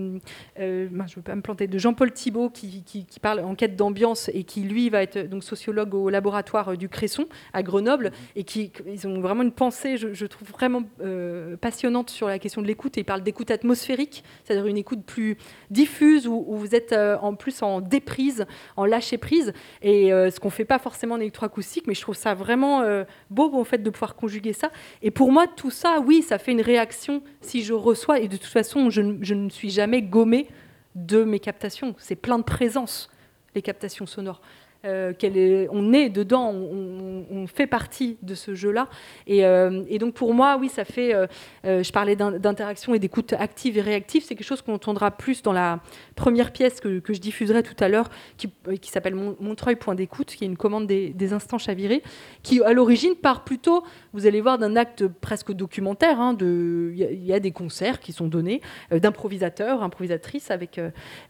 euh, 0.59 0.87
mince, 0.91 1.11
je 1.11 1.13
ne 1.13 1.15
veux 1.17 1.23
pas 1.23 1.35
me 1.35 1.41
planter, 1.41 1.67
de 1.67 1.77
Jean-Paul 1.77 2.11
Thibault 2.11 2.49
qui, 2.49 2.83
qui- 2.83 3.05
qui 3.05 3.19
parle 3.19 3.39
en 3.41 3.55
quête 3.55 3.75
d'ambiance 3.75 4.29
et 4.33 4.43
qui, 4.43 4.61
lui, 4.61 4.89
va 4.89 5.03
être 5.03 5.17
donc 5.29 5.43
sociologue 5.43 5.93
au 5.95 6.09
laboratoire 6.09 6.69
euh, 6.69 6.75
du 6.75 6.89
Cresson 6.89 7.25
à 7.53 7.63
Grenoble 7.63 8.11
et 8.35 8.43
qui 8.43 8.71
ils 8.87 9.07
ont 9.07 9.19
vraiment 9.21 9.43
une 9.43 9.51
pensée, 9.51 9.97
je, 9.97 10.13
je 10.13 10.25
trouve 10.25 10.49
vraiment 10.49 10.83
euh, 11.01 11.57
passionnante 11.57 12.09
sur 12.09 12.27
la 12.27 12.39
question 12.39 12.61
de 12.61 12.67
l'écoute. 12.67 12.97
Et 12.97 13.01
il 13.01 13.05
parle 13.05 13.21
d'écoute 13.23 13.51
atmosphérique, 13.51 14.23
c'est-à-dire 14.43 14.67
une 14.67 14.77
écoute 14.77 15.03
plus 15.05 15.37
diffuse 15.71 16.27
où, 16.27 16.43
où 16.47 16.55
vous 16.57 16.75
êtes 16.75 16.93
euh, 16.93 17.17
en 17.21 17.35
plus 17.35 17.61
en 17.61 17.81
déprise, 17.81 18.45
en 18.77 18.85
lâcher 18.85 19.17
prise. 19.17 19.53
Et 19.81 20.09
ce 20.09 20.39
qu'on 20.39 20.49
fait 20.49 20.65
pas 20.65 20.79
forcément 20.79 21.15
en 21.15 21.19
électroacoustique, 21.19 21.87
mais 21.87 21.93
je 21.95 22.01
trouve 22.01 22.15
ça 22.15 22.33
vraiment 22.33 22.83
beau 23.29 23.51
en 23.53 23.63
fait 23.63 23.81
de 23.81 23.89
pouvoir 23.89 24.15
conjuguer 24.15 24.53
ça. 24.53 24.71
Et 25.01 25.09
pour 25.11 25.31
moi, 25.31 25.47
tout 25.47 25.71
ça, 25.71 25.99
oui, 26.05 26.21
ça 26.21 26.37
fait 26.37 26.51
une 26.51 26.61
réaction 26.61 27.23
si 27.41 27.63
je 27.63 27.73
reçois. 27.73 28.19
Et 28.19 28.27
de 28.27 28.37
toute 28.37 28.45
façon, 28.45 28.89
je 28.89 29.01
ne 29.33 29.49
suis 29.49 29.69
jamais 29.69 29.88
gommée 29.97 30.47
de 30.95 31.23
mes 31.23 31.39
captations. 31.39 31.95
C'est 31.97 32.15
plein 32.15 32.37
de 32.37 32.43
présence, 32.43 33.09
les 33.55 33.61
captations 33.61 34.05
sonores. 34.05 34.41
Euh, 34.85 35.11
est- 35.21 35.67
on 35.71 35.91
est 35.91 36.09
dedans, 36.09 36.53
on, 36.53 37.47
fait 37.47 37.67
partie 37.67 38.17
de 38.21 38.33
ce 38.35 38.55
jeu-là. 38.55 38.87
Et, 39.27 39.45
euh, 39.45 39.83
donc 39.97 40.13
pour 40.13 40.33
moi, 40.33 40.57
oui, 40.59 40.69
ça 40.69 40.85
fait. 40.85 41.13
euh, 41.13 41.27
je 41.63 41.91
parlais 41.91 42.15
d'in- 42.15 42.31
d'interaction 42.31 42.93
et 42.93 42.99
d'écoute 42.99 43.33
active 43.33 43.77
et 43.77 43.81
réactive. 43.81 44.23
C'est 44.25 44.35
quelque 44.35 44.47
chose 44.47 44.61
qu'on 44.61 44.73
entendra 44.75 45.11
plus 45.11 45.41
dans 45.41 45.51
la 45.51 45.79
première 46.15 46.51
pièce 46.51 46.79
que, 46.79 47.01
je 47.13 47.19
diffuserai 47.19 47.63
tout 47.63 47.75
à 47.83 47.89
l'heure, 47.89 48.09
qui, 48.37 48.49
s'appelle 48.91 49.15
Mon- 49.15 49.35
Montreuil 49.39 49.75
Point 49.75 49.95
d'écoute, 49.95 50.27
qui 50.27 50.43
est 50.43 50.47
une 50.47 50.57
commande 50.57 50.87
des, 50.87 51.33
instants 51.33 51.57
chavirés, 51.57 52.01
qui 52.43 52.61
à 52.63 52.71
l'origine 52.73 53.15
part 53.15 53.43
plutôt, 53.43 53.83
vous 54.13 54.27
allez 54.27 54.41
voir, 54.41 54.57
d'un 54.57 54.75
acte 54.75 55.07
presque 55.07 55.51
documentaire. 55.51 56.19
hein, 56.21 56.37
Il 56.39 57.25
y, 57.25 57.33
a- 57.33 57.39
des 57.39 57.51
concerts 57.51 57.99
qui 57.99 58.11
sont 58.13 58.27
donnés 58.27 58.61
d'improvisateurs, 58.91 59.81
improvisatrices, 59.83 60.51
avec, 60.51 60.79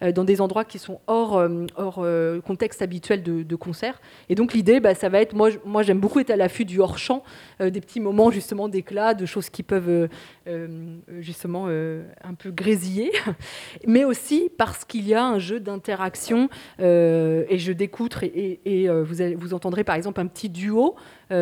dans 0.01 0.23
des 0.23 0.41
endroits 0.41 0.65
qui 0.65 0.79
sont 0.79 0.99
hors, 1.07 1.43
hors 1.77 2.05
contexte 2.45 2.81
habituel 2.81 3.23
de, 3.23 3.38
de 3.43 3.55
concert. 3.55 4.01
Et 4.29 4.35
donc 4.35 4.53
l'idée, 4.53 4.79
bah, 4.79 4.95
ça 4.95 5.09
va 5.09 5.19
être, 5.21 5.33
moi, 5.35 5.49
je- 5.49 5.57
j'aime 5.83 5.99
beaucoup 5.99 6.19
être 6.19 6.29
à 6.29 6.35
l'affût 6.35 6.65
du 6.65 6.79
hors-champ, 6.79 7.23
euh, 7.61 7.69
des 7.69 7.81
petits 7.81 7.99
moments 7.99 8.31
justement 8.31 8.67
d'éclat, 8.69 9.13
de 9.13 9.25
choses 9.25 9.49
qui 9.49 9.63
peuvent 9.63 9.89
euh, 9.89 10.07
euh, 10.47 10.97
justement 11.19 11.67
un 11.67 12.33
peu 12.33 12.51
grésiller, 12.51 13.11
mais 13.87 14.03
aussi 14.05 14.49
parce 14.57 14.85
qu'il 14.85 15.07
y 15.07 15.13
a 15.13 15.25
un 15.25 15.39
jeu 15.39 15.59
d'interaction 15.59 16.49
et 16.79 17.57
jeu 17.57 17.73
d'écoute. 17.75 18.17
Et, 18.23 18.59
et- 18.65 18.89
vous, 18.89 19.21
allez- 19.21 19.35
vous 19.35 19.53
entendrez 19.53 19.83
par 19.83 19.95
exemple 19.95 20.19
un 20.21 20.27
petit 20.27 20.49
duo. 20.49 20.95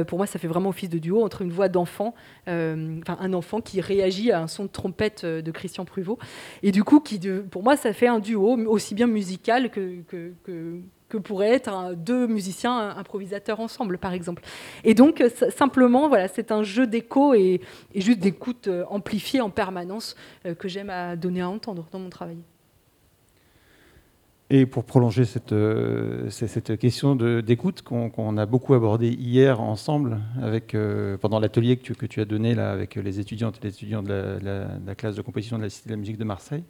pour 0.08 0.18
moi, 0.18 0.26
ça 0.28 0.40
fait 0.40 0.48
vraiment 0.48 0.70
office 0.70 0.90
de 0.90 0.98
duo 1.00 1.24
entre 1.24 1.42
une 1.42 1.52
voix 1.52 1.70
d'enfant, 1.70 2.14
enfin 2.48 3.18
un 3.20 3.34
enfant 3.34 3.62
qui 3.62 3.80
réagit 3.82 4.32
à 4.32 4.42
un 4.42 4.48
son 4.48 4.64
de 4.66 4.70
trompette 4.70 5.26
de 5.26 5.52
Christian 5.52 5.86
Pruvot. 5.86 6.18
Et 6.64 6.72
du 6.72 6.84
coup, 6.84 7.00
qui 7.00 7.20
pour 7.50 7.64
moi, 7.64 7.76
ça 7.78 7.94
fait 7.94 8.08
un 8.08 8.20
duo 8.20 8.58
aussi 8.68 8.96
bien 8.96 9.08
musical 9.08 9.70
que, 9.70 10.02
que- 10.08 10.34
que 11.10 11.18
pourraient 11.18 11.54
être 11.54 11.96
deux 11.96 12.28
musiciens 12.28 12.90
improvisateurs 12.90 13.60
ensemble, 13.60 13.98
par 13.98 14.14
exemple. 14.14 14.44
Et 14.84 14.94
donc, 14.94 15.22
euh, 15.22 15.30
simplement, 15.56 16.10
voilà, 16.10 16.28
c'est 16.28 16.52
un 16.52 16.64
jeu 16.64 16.88
d'écho 16.88 17.34
et, 17.34 17.62
juste 17.96 18.20
d'écoute 18.20 18.68
euh, 18.68 18.84
amplifiée 18.90 19.42
en 19.42 19.50
permanence 19.50 20.16
euh, 20.46 20.54
que 20.54 20.68
j'aime 20.68 20.90
à 20.90 21.16
donner 21.16 21.42
à 21.42 21.50
entendre 21.50 21.88
dans 21.92 22.00
mon 22.00 22.10
travail. 22.10 22.38
Et 24.50 24.66
pour 24.66 24.86
prolonger 24.86 25.26
cette, 25.26 25.54
cette 26.30 26.78
question 26.78 27.18
d'écoute 27.18 27.82
qu'on 27.82 28.38
a 28.38 28.46
beaucoup 28.46 28.76
abordée 28.76 29.10
hier 29.10 29.60
ensemble 29.60 30.22
avec, 30.42 30.74
pendant 31.20 31.42
l'atelier 31.42 31.76
que 31.76 31.82
tu, 31.82 31.96
que 31.96 32.06
tu 32.06 32.22
as 32.22 32.26
donné 32.26 32.58
avec 32.58 32.96
les 32.96 33.20
étudiantes 33.20 33.58
et 33.58 33.68
les 33.68 33.74
étudiants 33.74 34.02
de 34.02 34.40
la, 34.42 34.96
classe 34.96 35.18
de 35.18 35.22
composition 35.22 35.58
de 35.58 35.64
la 35.64 35.70
Cité 35.70 35.90
de 35.90 35.96
la 35.96 35.98
musique 35.98 36.18
de 36.18 36.24
Marseille, 36.24 36.64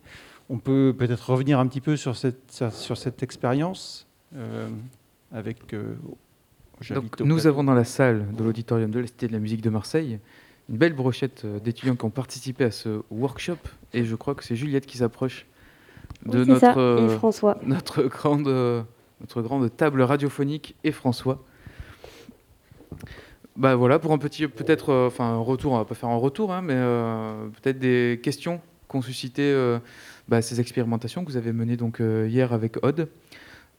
on 0.49 0.57
peut 0.57 0.95
peut-être 0.97 1.29
revenir 1.29 1.59
un 1.59 1.67
petit 1.67 1.81
peu 1.81 1.95
sur 1.97 2.15
cette, 2.15 2.63
sur, 2.71 2.97
cette 2.97 3.21
expérience 3.21 4.06
avec... 5.32 5.73
euh, 5.73 5.95
Donc, 6.89 7.19
nous 7.21 7.36
plateau. 7.36 7.47
avons 7.47 7.63
dans 7.63 7.73
la 7.73 7.84
salle 7.84 8.25
de 8.36 8.43
l'auditorium 8.43 8.91
de 8.91 8.99
la 8.99 9.07
Cité 9.07 9.28
de 9.28 9.34
la 9.34 9.39
musique 9.39 9.61
de 9.61 9.69
Marseille 9.69 10.19
une 10.69 10.78
belle 10.78 10.93
brochette 10.93 11.43
euh, 11.45 11.59
d'étudiants 11.59 11.95
qui 11.95 12.03
ont 12.03 12.09
participé 12.09 12.65
à 12.65 12.71
ce 12.71 13.01
workshop. 13.09 13.57
Et 13.93 14.03
je 14.03 14.15
crois 14.15 14.36
que 14.36 14.43
c'est 14.43 14.55
Juliette 14.57 14.86
qui 14.86 14.97
s'approche 14.97 15.45
de 16.25 16.39
Oui, 16.41 16.47
notre, 16.47 16.78
euh, 16.78 17.07
et 17.07 17.15
François. 17.15 17.57
notre, 17.63 18.03
grande, 18.03 18.47
euh, 18.49 18.84
notre 19.21 19.41
grande 19.41 19.75
table 19.75 20.01
radiophonique 20.01 20.75
et 20.84 20.91
François. 20.91 21.41
Bah 23.55 23.75
voilà, 23.75 23.97
pour 23.97 24.11
un 24.11 24.17
petit, 24.17 24.47
peut-être, 24.47 24.89
euh, 24.91 25.07
enfin 25.07 25.25
un 25.25 25.38
retour, 25.39 25.71
on 25.71 25.78
va 25.78 25.86
pas 25.86 25.95
faire 25.95 26.09
un 26.09 26.17
retour, 26.17 26.53
hein, 26.53 26.61
mais 26.61 26.75
euh, 26.75 27.47
peut-être 27.61 27.80
des 27.80 28.19
questions 28.21 28.61
qu'ont 28.88 29.01
suscité 29.01 29.41
euh, 29.43 29.80
bah, 30.28 30.41
ces 30.41 30.59
expérimentations 30.59 31.25
que 31.25 31.32
vous 31.32 31.38
avez 31.38 31.53
menées 31.53 31.78
donc 31.78 31.99
euh, 32.01 32.28
hier 32.30 32.53
avec 32.53 32.78
Odd. 32.84 33.07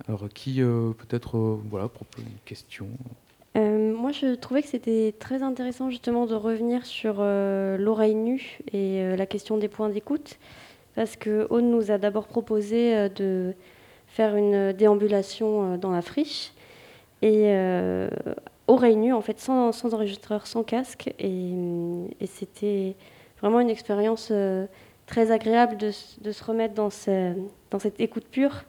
Alors 0.06 0.28
qui 0.28 0.62
euh, 0.62 0.92
peut-être, 0.92 1.36
euh, 1.36 1.58
voilà, 1.68 1.88
propose 1.88 2.24
une 2.24 2.38
question. 2.44 2.86
Euh, 3.56 3.92
moi, 3.94 4.12
je 4.12 4.34
trouvais 4.34 4.62
que 4.62 4.68
c'était 4.68 5.14
très 5.18 5.42
intéressant 5.42 5.90
justement 5.90 6.26
de 6.26 6.34
revenir 6.34 6.86
sur 6.86 7.14
l'oreille 7.20 8.14
nue 8.14 8.58
et 8.72 9.16
la 9.16 9.26
question 9.26 9.56
des 9.56 9.68
points 9.68 9.88
d'écoute, 9.88 10.38
parce 10.94 11.16
que 11.16 11.46
Aude 11.50 11.64
nous 11.64 11.90
a 11.90 11.98
d'abord 11.98 12.28
proposé 12.28 13.08
de 13.08 13.54
faire 14.06 14.36
une 14.36 14.72
déambulation 14.72 15.76
dans 15.76 15.90
la 15.90 16.02
friche 16.02 16.52
et 17.22 17.52
oreille 18.68 18.96
nue, 18.96 19.12
en 19.12 19.22
fait, 19.22 19.40
sans, 19.40 19.72
sans 19.72 19.92
enregistreur, 19.94 20.46
sans 20.46 20.62
casque, 20.62 21.12
et, 21.18 21.54
c'était 22.26 22.94
vraiment 23.40 23.58
une 23.60 23.70
expérience 23.70 24.32
très 25.06 25.32
agréable 25.32 25.78
de, 25.78 25.90
de 26.20 26.32
se 26.32 26.44
remettre 26.44 26.74
dans, 26.74 26.90
ce- 26.90 27.34
dans 27.70 27.78
cette 27.80 27.98
écoute 28.00 28.26
pure. 28.30 28.62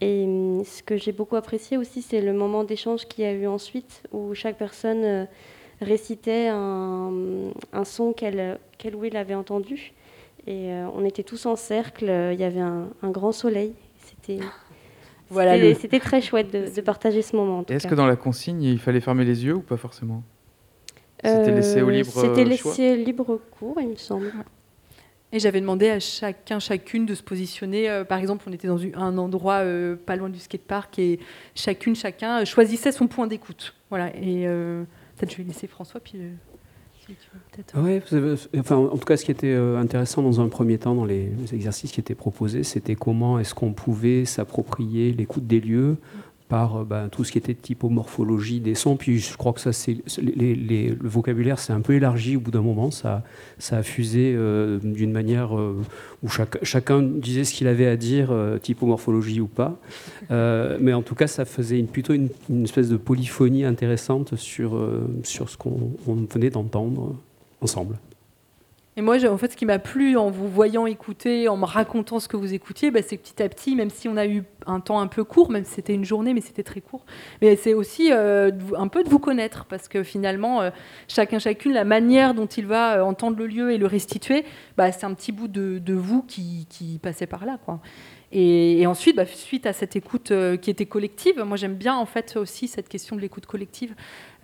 Et 0.00 0.24
hum, 0.24 0.64
ce 0.64 0.82
que 0.82 0.96
j'ai 0.96 1.12
beaucoup 1.12 1.36
apprécié 1.36 1.76
aussi, 1.76 2.02
c'est 2.02 2.20
le 2.20 2.32
moment 2.32 2.64
d'échange 2.64 3.06
qu'il 3.06 3.24
y 3.24 3.26
a 3.26 3.32
eu 3.32 3.46
ensuite, 3.46 4.02
où 4.12 4.34
chaque 4.34 4.56
personne 4.56 5.04
euh, 5.04 5.24
récitait 5.80 6.48
un, 6.50 7.12
un 7.72 7.84
son 7.84 8.12
qu'elle 8.12 8.58
qu'elle 8.78 8.94
ou 8.94 9.04
il 9.04 9.16
avait 9.16 9.34
entendu. 9.34 9.92
Et 10.46 10.72
euh, 10.72 10.86
on 10.94 11.04
était 11.04 11.24
tous 11.24 11.46
en 11.46 11.56
cercle, 11.56 12.08
euh, 12.08 12.32
il 12.32 12.40
y 12.40 12.44
avait 12.44 12.60
un, 12.60 12.88
un 13.02 13.10
grand 13.10 13.32
soleil. 13.32 13.74
C'était 13.98 14.38
Voilà 15.30 15.54
c'était- 15.54 15.68
le- 15.74 15.78
c'était 15.78 16.00
très 16.00 16.20
chouette 16.22 16.50
de, 16.52 16.74
de 16.74 16.80
partager 16.80 17.20
ce 17.22 17.36
moment. 17.36 17.58
en 17.58 17.62
tout 17.64 17.72
Et 17.72 17.76
Est-ce 17.76 17.84
cas. 17.84 17.90
que 17.90 17.94
dans 17.96 18.06
la 18.06 18.16
consigne, 18.16 18.62
il 18.62 18.78
fallait 18.78 19.00
fermer 19.00 19.24
les 19.24 19.44
yeux 19.44 19.54
ou 19.54 19.60
pas 19.60 19.76
forcément? 19.76 20.22
C'était 21.24 21.50
laissé 21.52 21.82
au 21.82 21.88
Euh, 21.88 21.92
libre 21.92 22.12
C'était 22.14 22.44
euh, 22.44 22.56
choix? 22.56 22.72
laissé 22.72 22.96
libre 22.96 23.40
cours, 23.58 23.78
il 23.80 23.88
me 23.88 23.96
semble. 23.96 24.30
Et 25.32 25.38
j'avais 25.40 25.60
demandé 25.60 25.90
à 25.90 26.00
chacun, 26.00 26.58
chacune 26.58 27.04
de 27.04 27.14
se 27.14 27.22
positionner. 27.22 27.90
euh, 27.90 28.04
par 28.04 28.18
exemple, 28.18 28.44
on 28.48 28.52
était 28.52 28.68
dans 28.68 28.80
un 28.94 29.18
endroit 29.18 29.56
euh, 29.56 29.94
pas 29.94 30.16
loin 30.16 30.30
du 30.30 30.38
skatepark 30.38 30.98
et 30.98 31.20
chacune, 31.54 31.94
chacun 31.94 32.40
euh, 32.40 32.44
choisissait 32.46 32.92
son 32.92 33.06
point 33.08 33.26
d'écoute. 33.26 33.74
Voilà. 33.90 34.08
Peut-être 34.10 35.32
je 35.32 35.36
vais 35.36 35.44
laisser 35.44 35.66
François, 35.66 36.00
puis 36.00 36.12
tu 36.12 37.12
veux 37.32 37.40
peut-être. 37.52 37.76
Vous 38.10 38.14
avez- 38.16 38.34
enfin, 38.58 38.76
en 38.76 38.96
tout 38.96 39.04
cas, 39.04 39.16
ce 39.16 39.24
qui 39.24 39.30
était 39.30 39.54
intéressant 39.54 40.22
dans 40.22 40.40
un 40.40 40.48
premier 40.48 40.78
temps 40.78 40.94
dans 40.94 41.04
les 41.04 41.30
exercices 41.52 41.90
qui 41.92 42.00
étaient 42.00 42.14
proposés, 42.14 42.62
c'était 42.62 42.94
comment 42.94 43.38
est-ce 43.38 43.54
qu'on 43.54 43.72
pouvait 43.72 44.24
s'approprier 44.24 45.12
l'écoute 45.12 45.46
des 45.46 45.60
lieux 45.60 45.96
par 46.48 46.78
euh, 46.78 46.84
ben, 46.84 47.08
tout 47.08 47.24
ce 47.24 47.32
qui 47.32 47.38
était 47.38 47.54
typomorphologie 47.54 48.60
des 48.60 48.74
sons. 48.74 48.96
Puis 48.96 49.18
je 49.18 49.36
crois 49.36 49.52
que 49.52 49.60
ça, 49.60 49.70
les- 50.22 50.54
le 50.54 51.08
vocabulaire 51.08 51.58
s'est 51.58 51.72
un 51.72 51.80
peu 51.80 51.94
élargi 51.94 52.36
au 52.36 52.40
bout 52.40 52.50
d'un 52.50 52.62
moment. 52.62 52.90
Ça, 52.90 53.22
ça 53.58 53.76
a 53.78 53.82
fusé 53.82 54.34
euh, 54.36 54.78
d'une 54.82 55.12
manière 55.12 55.56
euh, 55.58 55.76
où 56.22 56.28
chacun 56.62 57.02
disait 57.02 57.44
ce 57.44 57.52
qu'il 57.54 57.66
avait 57.68 57.86
à 57.86 57.96
dire, 57.96 58.32
typomorphologie 58.62 59.40
ou 59.40 59.46
pas. 59.46 59.78
Mais 60.30 60.92
en 60.92 61.02
tout 61.02 61.14
cas, 61.14 61.26
ça 61.26 61.44
faisait 61.44 61.82
plutôt 61.82 62.12
une, 62.14 62.28
une 62.50 62.64
espèce 62.64 62.88
de 62.88 62.96
polyphonie 62.96 63.64
intéressante 63.64 64.34
sur, 64.36 64.76
sur 65.22 65.48
ce 65.48 65.56
qu'on 65.56 65.92
on 66.06 66.14
venait 66.14 66.50
d'entendre 66.50 67.14
ensemble. 67.60 67.96
Et 68.98 69.00
moi, 69.00 69.16
en 69.30 69.38
fait, 69.38 69.52
ce 69.52 69.56
qui 69.56 69.64
m'a 69.64 69.78
plu 69.78 70.16
en 70.16 70.28
vous 70.28 70.48
voyant 70.48 70.84
écouter, 70.84 71.46
en 71.46 71.56
me 71.56 71.64
racontant 71.64 72.18
ce 72.18 72.26
que 72.26 72.36
vous 72.36 72.52
écoutiez, 72.52 72.90
bah, 72.90 72.98
c'est 73.00 73.16
petit 73.16 73.40
à 73.40 73.48
petit, 73.48 73.76
même 73.76 73.90
si 73.90 74.08
on 74.08 74.16
a 74.16 74.26
eu 74.26 74.42
un 74.66 74.80
temps 74.80 74.98
un 74.98 75.06
peu 75.06 75.22
court, 75.22 75.52
même 75.52 75.64
si 75.64 75.74
c'était 75.74 75.94
une 75.94 76.04
journée, 76.04 76.34
mais 76.34 76.40
c'était 76.40 76.64
très 76.64 76.80
court, 76.80 77.04
mais 77.40 77.54
c'est 77.54 77.74
aussi 77.74 78.08
euh, 78.10 78.50
un 78.76 78.88
peu 78.88 79.04
de 79.04 79.08
vous 79.08 79.20
connaître, 79.20 79.66
parce 79.66 79.86
que 79.86 80.02
finalement, 80.02 80.62
euh, 80.62 80.70
chacun, 81.06 81.38
chacune, 81.38 81.74
la 81.74 81.84
manière 81.84 82.34
dont 82.34 82.46
il 82.46 82.66
va 82.66 82.96
euh, 82.96 83.02
entendre 83.02 83.38
le 83.38 83.46
lieu 83.46 83.70
et 83.70 83.78
le 83.78 83.86
restituer, 83.86 84.44
bah, 84.76 84.90
c'est 84.90 85.06
un 85.06 85.14
petit 85.14 85.30
bout 85.30 85.46
de, 85.46 85.78
de 85.78 85.94
vous 85.94 86.24
qui, 86.24 86.66
qui 86.68 86.98
passait 86.98 87.28
par 87.28 87.46
là. 87.46 87.56
Quoi. 87.64 87.78
Et, 88.30 88.86
ensuite, 88.86 89.16
bah, 89.16 89.24
suite 89.24 89.64
à 89.64 89.72
cette 89.72 89.96
écoute 89.96 90.32
euh, 90.32 90.58
qui 90.58 90.68
était 90.68 90.84
collective, 90.84 91.42
moi 91.42 91.56
j'aime 91.56 91.76
bien 91.76 91.96
en 91.96 92.04
fait 92.04 92.36
aussi 92.36 92.68
cette 92.68 92.88
question 92.88 93.16
de 93.16 93.22
l'écoute 93.22 93.46
collective. 93.46 93.94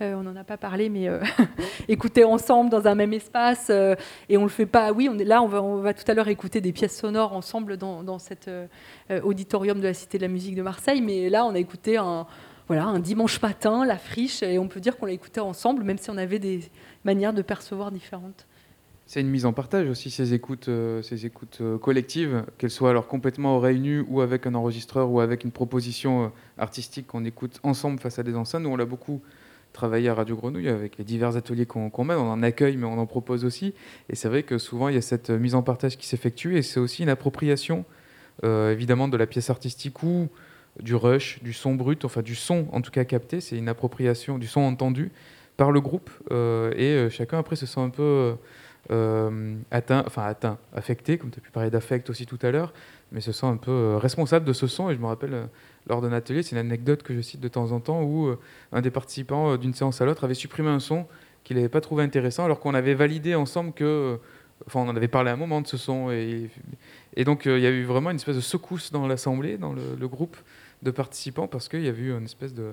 Euh, 0.01 0.15
on 0.15 0.23
n'en 0.23 0.35
a 0.35 0.43
pas 0.43 0.57
parlé, 0.57 0.89
mais 0.89 1.07
euh, 1.07 1.19
écouter 1.87 2.23
ensemble 2.23 2.71
dans 2.71 2.87
un 2.87 2.95
même 2.95 3.13
espace, 3.13 3.69
et 3.69 4.37
on 4.37 4.43
le 4.43 4.49
fait 4.49 4.65
pas. 4.65 4.91
Oui, 4.91 5.07
là, 5.23 5.43
on 5.43 5.47
va, 5.77 5.93
tout 5.93 6.09
à 6.09 6.15
l'heure 6.15 6.29
écouter 6.29 6.61
des 6.61 6.71
pièces 6.71 6.97
sonores 6.97 7.33
ensemble 7.33 7.77
dans, 7.77 8.19
cet 8.19 8.49
auditorium 9.23 9.79
de 9.79 9.83
la 9.83 9.93
Cité 9.93 10.17
de 10.17 10.23
la 10.23 10.29
Musique 10.29 10.55
de 10.55 10.63
Marseille, 10.63 11.01
mais 11.01 11.29
là 11.29 11.45
on 11.45 11.53
a 11.53 11.59
écouté 11.59 11.97
un 11.97 12.25
dimanche 12.99 13.39
matin, 13.41 13.85
la 13.85 13.97
friche, 13.97 14.41
et 14.41 14.57
on 14.57 14.67
peut 14.67 14.79
dire 14.79 14.97
qu'on 14.97 15.05
l'a 15.05 15.11
écouté 15.11 15.39
ensemble, 15.41 15.83
même 15.83 15.99
si 15.99 16.09
on 16.09 16.17
avait 16.17 16.39
des 16.39 16.61
manières 17.03 17.33
de 17.33 17.43
percevoir 17.43 17.91
différentes. 17.91 18.47
C'est 19.07 19.21
une 19.21 19.29
mise 19.29 19.45
en 19.45 19.53
partage 19.53 19.87
aussi, 19.87 20.09
ces 20.09 20.33
écoutes, 20.33 20.67
euh, 20.67 21.03
ces 21.03 21.27
écoutes 21.27 21.59
euh, 21.61 21.77
collectives, 21.77 22.43
qu'elles 22.57 22.71
soient 22.71 22.89
alors 22.89 23.07
complètement 23.07 23.61
nues 23.61 24.03
ou 24.07 24.21
avec 24.21 24.47
un 24.47 24.55
enregistreur 24.55 25.11
ou 25.11 25.19
avec 25.19 25.43
une 25.43 25.51
proposition 25.51 26.25
euh, 26.25 26.27
artistique 26.57 27.05
qu'on 27.05 27.23
écoute 27.23 27.59
ensemble 27.61 27.99
face 27.99 28.17
à 28.17 28.23
des 28.23 28.35
enceintes. 28.35 28.63
Nous, 28.63 28.69
on 28.69 28.75
l'a 28.75 28.85
beaucoup 28.85 29.21
travaillé 29.73 30.09
à 30.09 30.15
Radio 30.15 30.35
Grenouille 30.35 30.69
avec 30.69 30.97
les 30.97 31.03
divers 31.03 31.37
ateliers 31.37 31.67
qu'on 31.67 31.91
qu'on 31.91 32.03
mène. 32.03 32.17
On 32.17 32.31
en 32.31 32.41
accueille, 32.41 32.77
mais 32.77 32.87
on 32.87 32.97
en 32.97 33.05
propose 33.05 33.45
aussi. 33.45 33.75
Et 34.09 34.15
c'est 34.15 34.27
vrai 34.27 34.41
que 34.41 34.57
souvent, 34.57 34.89
il 34.89 34.95
y 34.95 34.97
a 34.97 35.03
cette 35.03 35.29
mise 35.29 35.53
en 35.53 35.61
partage 35.61 35.97
qui 35.97 36.07
s'effectue 36.07 36.57
et 36.57 36.63
c'est 36.63 36.79
aussi 36.79 37.03
une 37.03 37.09
appropriation, 37.09 37.85
évidemment, 38.43 39.09
de 39.09 39.17
la 39.17 39.27
pièce 39.27 39.49
artistique 39.49 40.01
ou 40.01 40.29
du 40.81 40.95
rush, 40.95 41.43
du 41.43 41.51
son 41.51 41.75
brut, 41.75 42.05
enfin 42.05 42.21
du 42.21 42.35
son 42.35 42.67
en 42.71 42.81
tout 42.81 42.91
cas 42.91 43.03
capté. 43.03 43.41
C'est 43.41 43.57
une 43.57 43.67
appropriation 43.67 44.37
du 44.37 44.47
son 44.47 44.61
entendu 44.61 45.11
par 45.57 45.71
le 45.71 45.81
groupe 45.81 46.09
et 46.31 47.09
chacun 47.09 47.39
après 47.39 47.57
se 47.57 47.65
sent 47.65 47.81
un 47.81 47.89
peu 47.89 48.35
euh, 48.91 49.55
atteint, 49.71 50.03
enfin 50.05 50.23
atteint, 50.23 50.59
affecté, 50.73 51.17
comme 51.17 51.31
tu 51.31 51.39
as 51.39 51.41
pu 51.41 51.49
parler 51.49 51.71
d'affect 51.71 52.09
aussi 52.09 52.27
tout 52.27 52.37
à 52.43 52.51
l'heure, 52.51 52.71
mais 53.11 53.19
se 53.19 53.31
sent 53.31 53.47
un 53.47 53.57
peu 53.57 53.71
euh, 53.71 53.97
responsable 53.97 54.45
de 54.45 54.53
ce 54.53 54.67
son. 54.67 54.89
Et 54.91 54.95
je 54.95 54.99
me 54.99 55.07
rappelle 55.07 55.33
euh, 55.33 55.45
lors 55.87 56.01
d'un 56.01 56.11
atelier, 56.11 56.43
c'est 56.43 56.51
une 56.51 56.59
anecdote 56.59 57.01
que 57.01 57.15
je 57.15 57.21
cite 57.21 57.39
de 57.39 57.47
temps 57.47 57.71
en 57.71 57.79
temps, 57.79 58.03
où 58.03 58.35
un 58.71 58.81
des 58.81 58.91
participants 58.91 59.57
d'une 59.57 59.73
séance 59.73 60.01
à 60.01 60.05
l'autre 60.05 60.23
avait 60.23 60.35
supprimé 60.35 60.69
un 60.69 60.79
son 60.79 61.05
qu'il 61.43 61.57
n'avait 61.57 61.69
pas 61.69 61.81
trouvé 61.81 62.03
intéressant, 62.03 62.45
alors 62.45 62.59
qu'on 62.59 62.73
avait 62.73 62.95
validé 62.95 63.35
ensemble 63.35 63.71
que, 63.73 64.19
enfin 64.65 64.79
on 64.79 64.89
en 64.89 64.95
avait 64.95 65.07
parlé 65.07 65.29
un 65.29 65.35
moment 65.35 65.61
de 65.61 65.67
ce 65.67 65.77
son, 65.77 66.09
et, 66.09 66.49
donc 67.23 67.45
il 67.45 67.59
y 67.59 67.67
a 67.67 67.69
eu 67.69 67.83
vraiment 67.83 68.09
une 68.09 68.15
espèce 68.15 68.35
de 68.35 68.41
secousse 68.41 68.91
dans 68.91 69.07
l'assemblée, 69.07 69.59
dans 69.59 69.73
le, 69.73 70.07
groupe 70.07 70.37
de 70.81 70.89
participants, 70.89 71.47
parce 71.47 71.69
qu'il 71.69 71.83
y 71.83 71.87
avait 71.87 72.01
eu 72.01 72.17
une 72.17 72.25
espèce 72.25 72.55
de, 72.55 72.71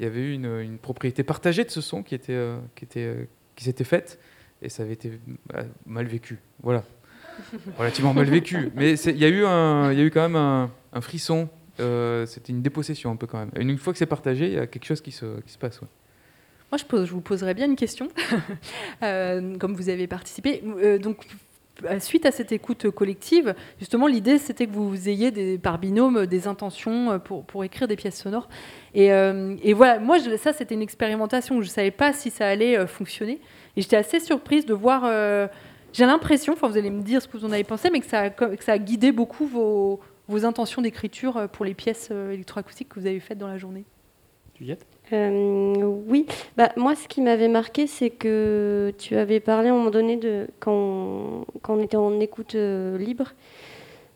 il 0.00 0.04
y 0.04 0.08
avait 0.08 0.20
eu 0.20 0.32
une, 0.32 0.78
propriété 0.78 1.22
partagée 1.22 1.62
de 1.62 1.70
ce 1.70 1.80
son 1.80 2.02
qui 2.02 2.16
était, 2.16 2.54
qui 2.74 2.84
était, 2.84 3.28
qui 3.54 3.62
s'était 3.62 3.84
faite 3.84 4.18
et 4.62 4.68
ça 4.68 4.82
avait 4.82 4.94
été 4.94 5.12
euh, 5.54 5.62
mal 5.86 6.06
vécu. 6.06 6.38
Voilà. 6.62 6.84
Relativement 7.78 8.14
mal 8.14 8.26
vécu. 8.26 8.70
Mais 8.74 8.94
il 8.94 9.16
y, 9.16 9.20
y 9.20 9.24
a 9.24 9.28
eu 10.04 10.10
quand 10.10 10.28
même 10.28 10.36
un, 10.36 11.00
frisson. 11.00 11.48
euh, 11.80 12.26
C'était 12.26 12.52
une 12.52 12.62
dépossession 12.62 13.10
un 13.10 13.16
peu 13.16 13.26
quand 13.26 13.38
même. 13.38 13.50
Une 13.56 13.78
fois 13.78 13.92
que 13.92 13.98
c'est 13.98 14.06
partagé, 14.06 14.46
il 14.46 14.52
y 14.54 14.58
a 14.58 14.66
quelque 14.66 14.84
chose 14.86 15.00
qui 15.00 15.12
se, 15.12 15.40
qui 15.42 15.52
se 15.52 15.58
passe. 15.58 15.80
Moi, 16.70 16.78
je, 16.78 17.12
vous 17.12 17.20
poserais 17.20 17.54
bien 17.54 17.66
une 17.66 17.76
question, 17.76 18.08
Euh, 19.02 19.56
comme 19.58 19.74
vous 19.74 19.88
avez 19.88 20.06
participé. 20.06 20.62
Euh, 20.66 20.98
donc, 20.98 21.24
suite 22.00 22.26
à 22.26 22.32
cette 22.32 22.50
écoute 22.50 22.90
collective, 22.90 23.54
justement, 23.78 24.08
l'idée, 24.08 24.38
c'était 24.38 24.66
que 24.66 24.72
vous 24.72 25.08
ayez 25.08 25.58
par 25.58 25.78
binôme 25.78 26.26
des 26.26 26.48
intentions 26.48 27.20
pour, 27.20 27.44
pour 27.44 27.62
écrire 27.62 27.86
des 27.86 27.94
pièces 27.94 28.20
sonores. 28.20 28.48
Et, 28.94 29.08
voilà, 29.74 30.00
moi, 30.00 30.18
ça, 30.38 30.52
c'était 30.52 30.74
une 30.74 30.82
expérimentation. 30.82 31.62
Je 31.62 31.68
ne 31.68 31.72
savais 31.72 31.92
pas 31.92 32.12
si 32.12 32.30
ça 32.30 32.48
allait 32.48 32.84
fonctionner. 32.88 33.40
Et 33.78 33.80
j'étais 33.80 33.96
assez 33.96 34.18
surprise 34.18 34.66
de 34.66 34.74
voir... 34.74 35.04
euh, 35.04 35.46
j'ai 35.92 36.04
l'impression, 36.04 36.52
enfin, 36.52 36.66
vous 36.66 36.76
allez 36.76 36.90
me 36.90 37.00
dire 37.00 37.22
ce 37.22 37.28
que 37.28 37.36
vous 37.36 37.44
en 37.44 37.52
avez 37.52 37.62
pensé, 37.62 37.90
mais 37.90 38.00
que 38.00 38.06
ça 38.06 38.22
a, 38.22 38.30
que 38.30 38.64
ça 38.64 38.72
a 38.72 38.78
guidé 38.78 39.12
beaucoup 39.12 39.46
vos, 39.46 40.00
vos 40.26 40.44
intentions 40.44 40.82
d'écriture 40.82 41.36
euh, 41.36 41.46
pour 41.46 41.64
les 41.64 41.74
pièces 41.74 42.08
euh, 42.10 42.32
électroacoustiques 42.32 42.88
que 42.88 42.98
vous 42.98 43.06
avez 43.06 43.20
faites 43.20 43.38
dans 43.38 43.46
la 43.46 43.56
journée. 43.56 43.84
Juliette? 44.58 44.84
Euh, 45.12 45.82
oui, 46.08 46.26
bah, 46.56 46.72
moi 46.76 46.96
ce 46.96 47.06
qui 47.06 47.22
m'avait 47.22 47.48
marqué, 47.48 47.86
c'est 47.86 48.10
que 48.10 48.92
tu 48.98 49.14
avais 49.14 49.38
parlé 49.38 49.68
à 49.68 49.72
un 49.72 49.76
moment 49.76 49.90
donné 49.90 50.16
de 50.16 50.48
quand 50.58 50.72
on, 50.72 51.44
quand 51.62 51.76
on 51.76 51.80
était 51.80 51.96
en 51.96 52.18
écoute 52.18 52.56
euh, 52.56 52.98
libre, 52.98 53.32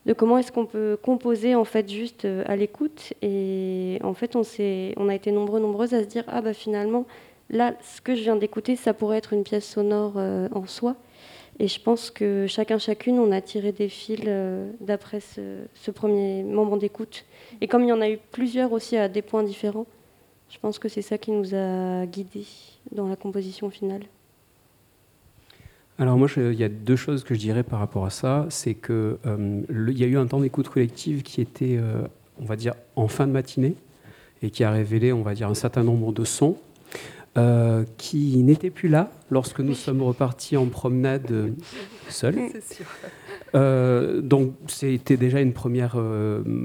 de 0.05 0.11
comment 0.11 0.37
est-ce 0.37 0.51
qu'on 0.51 0.65
peut 0.65 0.99
composer 1.01 1.55
en 1.55 1.63
fait 1.63 1.89
juste 1.89 2.25
euh, 2.25 2.43
à 2.45 2.57
l'écoute. 2.57 3.13
Et 3.21 3.97
en 4.03 4.13
fait, 4.13 4.35
on 4.35 4.43
s'est, 4.43 4.93
on 4.97 5.07
a 5.07 5.15
été 5.15 5.31
nombreux 5.31 5.61
nombreuses 5.61 5.93
à 5.93 6.03
se 6.03 6.07
dire 6.07 6.25
ah 6.27 6.41
bah 6.41 6.53
finalement 6.53 7.05
là, 7.53 7.75
ce 7.81 8.01
que 8.01 8.15
je 8.15 8.21
viens 8.21 8.35
d'écouter, 8.35 8.75
ça 8.75 8.93
pourrait 8.93 9.17
être 9.17 9.33
une 9.33 9.43
pièce 9.43 9.65
sonore 9.65 10.13
euh, 10.17 10.49
en 10.51 10.65
soi. 10.65 10.95
Et 11.59 11.67
je 11.67 11.79
pense 11.79 12.09
que 12.09 12.47
chacun 12.47 12.79
chacune, 12.79 13.19
on 13.19 13.31
a 13.31 13.39
tiré 13.39 13.71
des 13.71 13.89
fils 13.89 14.21
euh, 14.25 14.71
d'après 14.81 15.19
ce, 15.19 15.91
premier 15.91 16.43
moment 16.43 16.77
d'écoute. 16.77 17.25
Et 17.61 17.67
comme 17.67 17.83
il 17.83 17.89
y 17.89 17.93
en 17.93 18.01
a 18.01 18.09
eu 18.09 18.17
plusieurs 18.31 18.71
aussi 18.71 18.97
à 18.97 19.07
des 19.07 19.21
points 19.21 19.43
différents. 19.43 19.85
Je 20.49 20.59
pense 20.59 20.77
que 20.77 20.89
c'est 20.89 21.01
ça 21.01 21.17
qui 21.17 21.31
nous 21.31 21.55
a 21.55 22.05
guidés 22.05 22.45
dans 22.91 23.07
la 23.07 23.15
composition 23.15 23.69
finale. 23.69 24.03
Alors 25.99 26.17
moi, 26.17 26.27
il 26.35 26.53
y 26.53 26.63
a 26.63 26.69
deux 26.69 26.95
choses 26.95 27.23
que 27.23 27.35
je 27.35 27.39
dirais 27.39 27.63
par 27.63 27.79
rapport 27.79 28.05
à 28.05 28.09
ça. 28.09 28.47
C'est 28.49 28.73
que 28.73 29.19
euh, 29.25 29.61
y 29.69 30.03
a 30.03 30.07
eu 30.07 30.17
un 30.17 30.25
temps 30.25 30.39
d'écoute 30.39 30.69
collective 30.69 31.21
qui 31.21 31.39
était, 31.39 31.77
euh, 31.77 32.01
on 32.39 32.45
va 32.45 32.55
dire, 32.55 32.73
en 32.95 33.07
fin 33.07 33.27
de 33.27 33.31
matinée 33.31 33.75
et 34.41 34.49
qui 34.49 34.63
a 34.63 34.71
révélé, 34.71 35.13
on 35.13 35.21
va 35.21 35.33
dire, 35.35 35.49
un 35.49 35.53
certain 35.53 35.83
nombre 35.83 36.11
de 36.11 36.25
sons 36.25 36.57
euh, 37.35 37.83
qui 37.97 38.37
n'étaient 38.43 38.69
plus 38.69 38.89
là 38.89 39.09
lorsque 39.31 39.59
nous 39.59 39.73
sommes 39.73 40.03
repartis 40.03 40.55
en 40.55 40.67
promenade 40.67 41.31
euh, 41.31 41.49
seuls. 42.07 42.37
Euh, 43.55 44.21
donc 44.21 44.53
c'était 44.67 45.17
déjà 45.17 45.41
une 45.41 45.51
première 45.51 45.97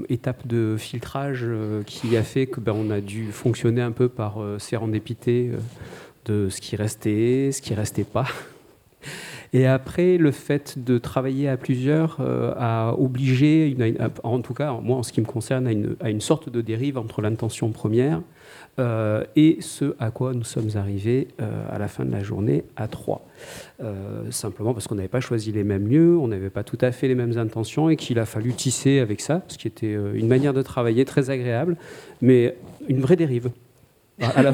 étape 0.09 0.45
de 0.45 0.75
filtrage 0.77 1.47
qui 1.87 2.15
a 2.15 2.21
fait 2.21 2.45
que 2.45 2.59
ben, 2.59 2.73
on 2.75 2.91
a 2.91 3.01
dû 3.01 3.31
fonctionner 3.31 3.81
un 3.81 3.89
peu 3.89 4.09
par 4.09 4.37
sérendipité 4.59 5.53
de 6.25 6.49
ce 6.49 6.61
qui 6.61 6.75
restait, 6.75 7.49
ce 7.51 7.63
qui 7.63 7.73
restait 7.73 8.03
pas. 8.03 8.27
Et 9.53 9.65
après, 9.65 10.17
le 10.17 10.29
fait 10.29 10.77
de 10.77 10.99
travailler 10.99 11.49
à 11.49 11.57
plusieurs 11.57 12.19
a 12.21 12.93
obligé, 12.95 13.75
en 14.23 14.41
tout 14.41 14.53
cas, 14.53 14.71
moi 14.83 14.97
en 14.97 15.03
ce 15.03 15.11
qui 15.11 15.21
me 15.21 15.25
concerne, 15.25 15.65
à 15.65 15.71
une, 15.71 15.95
à 15.99 16.11
une 16.11 16.21
sorte 16.21 16.47
de 16.49 16.61
dérive 16.61 16.99
entre 16.99 17.23
l'intention 17.23 17.71
première 17.71 18.21
euh, 18.77 19.23
et 19.35 19.57
ce 19.61 19.95
à 19.99 20.11
quoi 20.11 20.33
nous 20.33 20.43
sommes 20.43 20.69
arrivés 20.75 21.29
euh, 21.41 21.63
à 21.69 21.77
la 21.79 21.87
fin 21.87 22.05
de 22.05 22.11
la 22.11 22.23
journée 22.23 22.63
à 22.75 22.87
trois. 22.87 23.25
Euh, 23.81 24.29
simplement 24.31 24.73
parce 24.73 24.87
qu'on 24.87 24.95
n'avait 24.95 25.07
pas 25.07 25.19
choisi 25.19 25.51
les 25.51 25.63
mêmes 25.63 25.87
lieux, 25.87 26.17
on 26.17 26.27
n'avait 26.27 26.49
pas 26.49 26.63
tout 26.63 26.77
à 26.81 26.91
fait 26.91 27.07
les 27.07 27.15
mêmes 27.15 27.37
intentions 27.37 27.89
et 27.89 27.95
qu'il 27.95 28.19
a 28.19 28.25
fallu 28.25 28.53
tisser 28.53 28.99
avec 28.99 29.21
ça, 29.21 29.41
ce 29.47 29.57
qui 29.57 29.67
était 29.67 29.93
une 29.93 30.27
manière 30.27 30.53
de 30.53 30.61
travailler 30.61 31.05
très 31.05 31.29
agréable, 31.29 31.77
mais 32.21 32.55
une 32.87 33.01
vraie 33.01 33.15
dérive. 33.15 33.49
À 34.21 34.41
la 34.43 34.53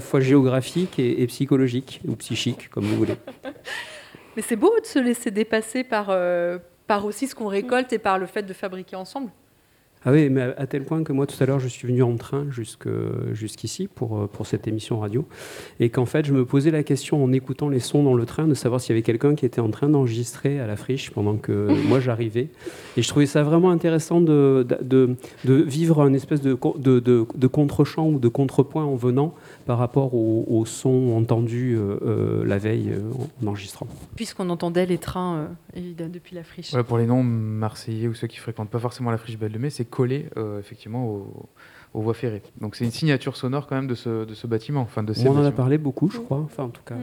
fois, 0.00 0.20
géographique 0.20 1.00
et, 1.00 1.22
et 1.22 1.26
psychologique, 1.26 2.00
ou 2.06 2.14
psychique, 2.14 2.70
comme 2.70 2.84
vous 2.84 2.96
voulez. 2.96 3.16
Mais 4.36 4.42
c'est 4.42 4.54
beau 4.54 4.72
de 4.80 4.86
se 4.86 5.00
laisser 5.00 5.32
dépasser 5.32 5.82
par, 5.82 6.16
par 6.86 7.04
aussi 7.04 7.26
ce 7.26 7.34
qu'on 7.34 7.48
récolte 7.48 7.92
et 7.92 7.98
par 7.98 8.18
le 8.18 8.26
fait 8.26 8.42
de 8.42 8.52
fabriquer 8.52 8.94
ensemble. 8.94 9.30
Ah 10.02 10.12
oui, 10.12 10.30
mais 10.30 10.40
à 10.56 10.66
tel 10.66 10.84
point 10.84 11.02
que 11.04 11.12
moi, 11.12 11.26
tout 11.26 11.36
à 11.42 11.44
l'heure, 11.46 11.58
je 11.60 11.68
suis 11.68 11.86
venu 11.86 12.02
en 12.02 12.16
train 12.16 12.46
jusqu'ici 13.32 13.86
pour, 13.94 14.18
euh, 14.18 14.26
pour 14.26 14.46
cette 14.46 14.66
émission 14.66 14.98
radio. 14.98 15.26
Et 15.78 15.90
qu'en 15.90 16.06
fait, 16.06 16.24
je 16.24 16.32
me 16.32 16.46
posais 16.46 16.70
la 16.70 16.82
question 16.82 17.22
en 17.22 17.32
écoutant 17.32 17.68
les 17.68 17.80
sons 17.80 18.02
dans 18.02 18.14
le 18.14 18.24
train 18.24 18.46
de 18.46 18.54
savoir 18.54 18.80
s'il 18.80 18.94
y 18.94 18.96
avait 18.96 19.02
quelqu'un 19.02 19.34
qui 19.34 19.44
était 19.44 19.60
en 19.60 19.68
train 19.68 19.90
d'enregistrer 19.90 20.58
à 20.58 20.66
la 20.66 20.76
friche 20.76 21.10
pendant 21.10 21.36
que 21.36 21.68
moi 21.88 22.00
j'arrivais. 22.00 22.48
Et 22.96 23.02
je 23.02 23.08
trouvais 23.08 23.26
ça 23.26 23.42
vraiment 23.42 23.70
intéressant 23.70 24.22
de, 24.22 24.66
de, 24.66 24.78
de- 24.82 25.16
de 25.44 25.54
vivre 25.54 26.00
un 26.00 26.14
espèce 26.14 26.40
de, 26.40 26.56
de, 26.78 27.00
de 27.34 27.46
contre-champ 27.46 28.08
ou 28.08 28.18
de 28.18 28.28
contrepoint 28.28 28.84
en 28.84 28.96
venant 28.96 29.34
par 29.70 29.78
rapport 29.78 30.14
aux 30.14 30.44
au 30.48 30.66
sons 30.66 31.14
entendus 31.16 31.76
euh, 31.76 31.96
euh, 32.02 32.44
la 32.44 32.58
veille 32.58 32.90
euh, 32.90 33.00
en 33.40 33.46
enregistrant. 33.46 33.86
Puisqu'on 34.16 34.50
entendait 34.50 34.84
les 34.84 34.98
trains 34.98 35.36
euh, 35.36 35.46
évidemment, 35.76 36.10
depuis 36.12 36.34
la 36.34 36.42
friche. 36.42 36.74
Pour 36.88 36.98
les 36.98 37.06
non-marseillais 37.06 38.08
ou 38.08 38.14
ceux 38.14 38.26
qui 38.26 38.38
fréquentent 38.38 38.68
pas 38.68 38.80
forcément 38.80 39.12
la 39.12 39.16
friche 39.16 39.38
Belle 39.38 39.52
de 39.52 39.58
Mai, 39.58 39.70
c'est 39.70 39.84
collé 39.84 40.26
euh, 40.36 40.58
effectivement 40.58 41.06
au- 41.06 41.46
aux 41.94 42.00
voies 42.00 42.14
ferrées. 42.14 42.42
Donc 42.60 42.74
c'est 42.74 42.84
une 42.84 42.90
signature 42.90 43.36
sonore 43.36 43.68
quand 43.68 43.76
même 43.76 43.86
de 43.86 43.94
ce, 43.94 44.24
de 44.24 44.34
ce 44.34 44.48
bâtiment. 44.48 44.80
Enfin, 44.80 45.04
de 45.04 45.12
ces 45.12 45.28
On 45.28 45.36
en 45.38 45.44
a 45.44 45.52
parlé 45.52 45.78
beaucoup, 45.78 46.10
je 46.10 46.18
crois. 46.18 46.38
Enfin, 46.38 46.64
en 46.64 46.70
tout 46.70 46.82
cas. 46.84 46.96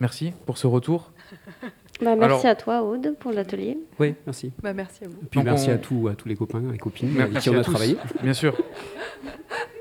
Merci 0.00 0.34
pour 0.44 0.58
ce 0.58 0.66
retour. 0.66 1.12
Bah, 2.02 2.16
merci 2.16 2.46
Alors- 2.46 2.46
à 2.46 2.54
toi, 2.56 2.82
Aude, 2.82 3.14
pour 3.20 3.30
l'atelier. 3.30 3.78
Oui, 4.00 4.16
merci. 4.26 4.50
Bah, 4.60 4.72
merci 4.74 5.04
à 5.04 5.06
vous. 5.08 5.14
Et 5.22 5.26
puis 5.30 5.38
Donc 5.38 5.44
merci 5.46 5.70
on- 5.70 5.74
à, 5.74 5.78
tous, 5.78 6.08
à 6.08 6.14
tous 6.16 6.26
les 6.28 6.34
copains 6.34 6.60
et 6.74 6.76
copines 6.76 7.08
Merci 7.14 7.30
avec 7.30 7.42
qui 7.42 7.50
on 7.50 7.54
a 7.54 7.62
tous, 7.62 7.70
travaillé. 7.70 7.96
Bien 8.22 8.34
sûr. 8.34 8.52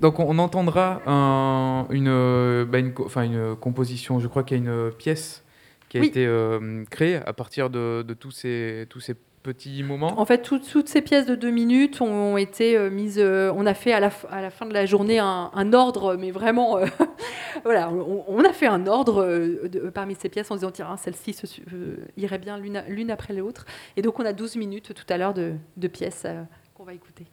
Donc 0.00 0.20
on, 0.20 0.38
entendra 0.38 1.02
un- 1.06 1.86
une, 1.90 2.64
bah, 2.64 2.78
une, 2.78 2.92
enfin, 3.04 3.22
une 3.24 3.56
composition, 3.56 4.20
je 4.20 4.28
crois 4.28 4.44
qu'il 4.44 4.58
y 4.58 4.60
a 4.60 4.64
une 4.86 4.92
pièce 4.92 5.44
qui 5.88 5.98
a 5.98 6.00
Oui. 6.00 6.06
été 6.06 6.24
euh, 6.26 6.84
créée 6.90 7.16
à 7.16 7.32
partir 7.32 7.70
de, 7.70 8.02
de 8.06 8.14
tous, 8.14 8.30
ces, 8.30 8.86
tous 8.90 9.00
ces 9.00 9.14
petits 9.42 9.82
moments. 9.82 10.20
En 10.20 10.24
fait, 10.26 10.42
tout- 10.42 10.58
toutes 10.60 10.88
ces 10.88 11.00
pièces 11.02 11.26
de 11.26 11.34
deux 11.34 11.50
minutes 11.50 12.00
ont 12.00 12.36
été 12.36 12.76
euh, 12.76 12.90
mises. 12.90 13.18
euh, 13.18 13.50
on 13.56 13.66
a 13.66 13.74
fait 13.74 13.92
à 13.92 13.98
la, 14.00 14.10
à 14.30 14.40
la 14.42 14.50
fin 14.50 14.66
de 14.66 14.72
la 14.74 14.84
journée 14.86 15.18
un, 15.18 15.50
un 15.52 15.72
ordre, 15.72 16.16
mais 16.16 16.30
vraiment, 16.30 16.76
euh, 16.78 16.86
voilà, 17.64 17.90
on, 17.90 18.24
on 18.28 18.44
a 18.44 18.52
fait 18.52 18.66
un 18.66 18.86
ordre 18.86 19.24
de- 19.66 19.88
parmi 19.90 20.14
ces 20.14 20.28
pièces 20.28 20.50
en 20.50 20.54
se 20.54 20.60
disant 20.60 20.70
tiens, 20.70 20.96
celle-ci 20.96 21.34
euh, 21.72 21.96
irait 22.16 22.38
bien 22.38 22.58
l'une 22.58 23.10
après 23.10 23.32
l'autre. 23.34 23.64
Et 23.96 24.02
donc, 24.02 24.20
on 24.20 24.24
a 24.26 24.32
12 24.32 24.56
minutes 24.56 24.92
tout 24.94 25.06
à 25.12 25.16
l'heure 25.16 25.34
de, 25.34 25.54
de 25.76 25.88
pièces 25.88 26.26
qu'on 26.74 26.84
va 26.84 26.92
écouter. 26.94 27.26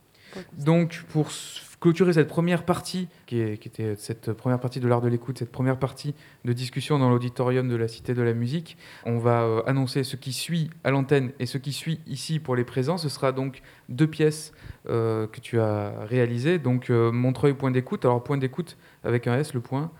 Donc, 0.58 1.04
pour 1.10 1.28
clôturer 1.86 2.14
cette 2.14 2.28
première 2.28 2.64
partie, 2.66 3.08
qui, 3.28 3.40
est- 3.40 3.60
qui 3.60 3.68
était 3.68 3.96
cette 3.96 4.34
première 4.34 4.60
partie 4.60 4.80
de 4.80 4.88
l'art 4.88 5.02
de 5.02 5.08
l'écoute, 5.08 5.38
cette 5.38 5.52
première 5.52 5.78
partie 5.78 6.16
de 6.44 6.52
discussion 6.52 6.98
dans 6.98 7.12
l'auditorium 7.12 7.70
de 7.70 7.76
la 7.76 7.88
Cité 7.88 8.16
de 8.16 8.24
la 8.24 8.34
Musique, 8.34 8.76
on 9.06 9.20
va 9.20 9.44
euh, 9.44 9.62
annoncer 9.68 10.04
ce 10.04 10.16
qui 10.16 10.34
suit 10.34 10.72
à 10.84 10.90
l'antenne 10.90 11.32
et 11.40 11.46
ce 11.46 11.60
qui 11.60 11.74
suit 11.74 12.00
ici 12.08 12.40
pour 12.40 12.56
les 12.56 12.64
présents. 12.64 12.98
Ce 12.98 13.08
sera 13.08 13.32
donc 13.32 13.62
deux 13.88 14.08
pièces 14.08 14.52
euh, 14.90 15.28
que 15.28 15.40
tu 15.40 15.60
as 15.60 15.94
réalisées. 16.10 16.58
Donc, 16.58 16.90
euh, 16.90 17.12
Montreuil, 17.12 17.54
point 17.54 17.70
d'écoute. 17.70 18.04
Alors, 18.04 18.24
point 18.24 18.38
d'écoute 18.40 18.78
avec 19.04 19.28
un 19.28 19.38
S, 19.38 19.54
le 19.54 19.60
point. 19.60 19.92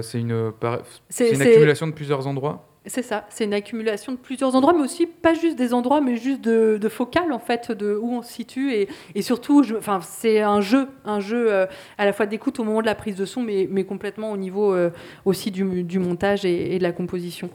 c'est 0.00 0.20
une, 0.22 1.42
accumulation 1.42 1.86
de 1.86 1.92
plusieurs 1.92 2.26
endroits. 2.26 2.66
C'est 2.88 3.02
ça, 3.02 3.24
c'est 3.28 3.44
une 3.44 3.54
accumulation 3.54 4.12
de 4.12 4.16
plusieurs 4.18 4.54
endroits, 4.56 4.72
mais 4.72 4.82
aussi 4.82 5.06
pas 5.06 5.34
juste 5.34 5.56
des 5.56 5.72
endroits, 5.74 6.00
mais 6.00 6.16
juste 6.16 6.40
de, 6.40 6.78
de 6.80 6.88
focales 6.88 7.32
en 7.32 7.38
fait, 7.38 7.70
de 7.70 7.94
où 7.94 8.12
on 8.14 8.22
se 8.22 8.32
situe 8.32 8.72
et, 8.72 8.88
et 9.14 9.22
surtout, 9.22 9.62
je- 9.62 9.76
enfin, 9.76 10.00
c'est 10.02 10.40
un 10.40 10.60
jeu, 10.60 10.88
un 11.04 11.20
jeu 11.20 11.52
euh, 11.52 11.66
à 11.98 12.04
la 12.04 12.12
fois 12.12 12.26
d'écoute 12.26 12.58
au 12.58 12.64
moment 12.64 12.80
de 12.80 12.86
la 12.86 12.94
prise 12.94 13.14
de 13.16 13.24
son, 13.24 13.42
mais, 13.42 13.68
mais 13.70 13.84
complètement 13.84 14.32
au 14.32 14.36
niveau 14.36 14.74
euh, 14.74 14.90
aussi 15.24 15.50
du, 15.50 15.84
du 15.84 15.98
montage 15.98 16.44
et, 16.44 16.74
et 16.74 16.78
de 16.78 16.82
la 16.82 16.92
composition. 16.92 17.50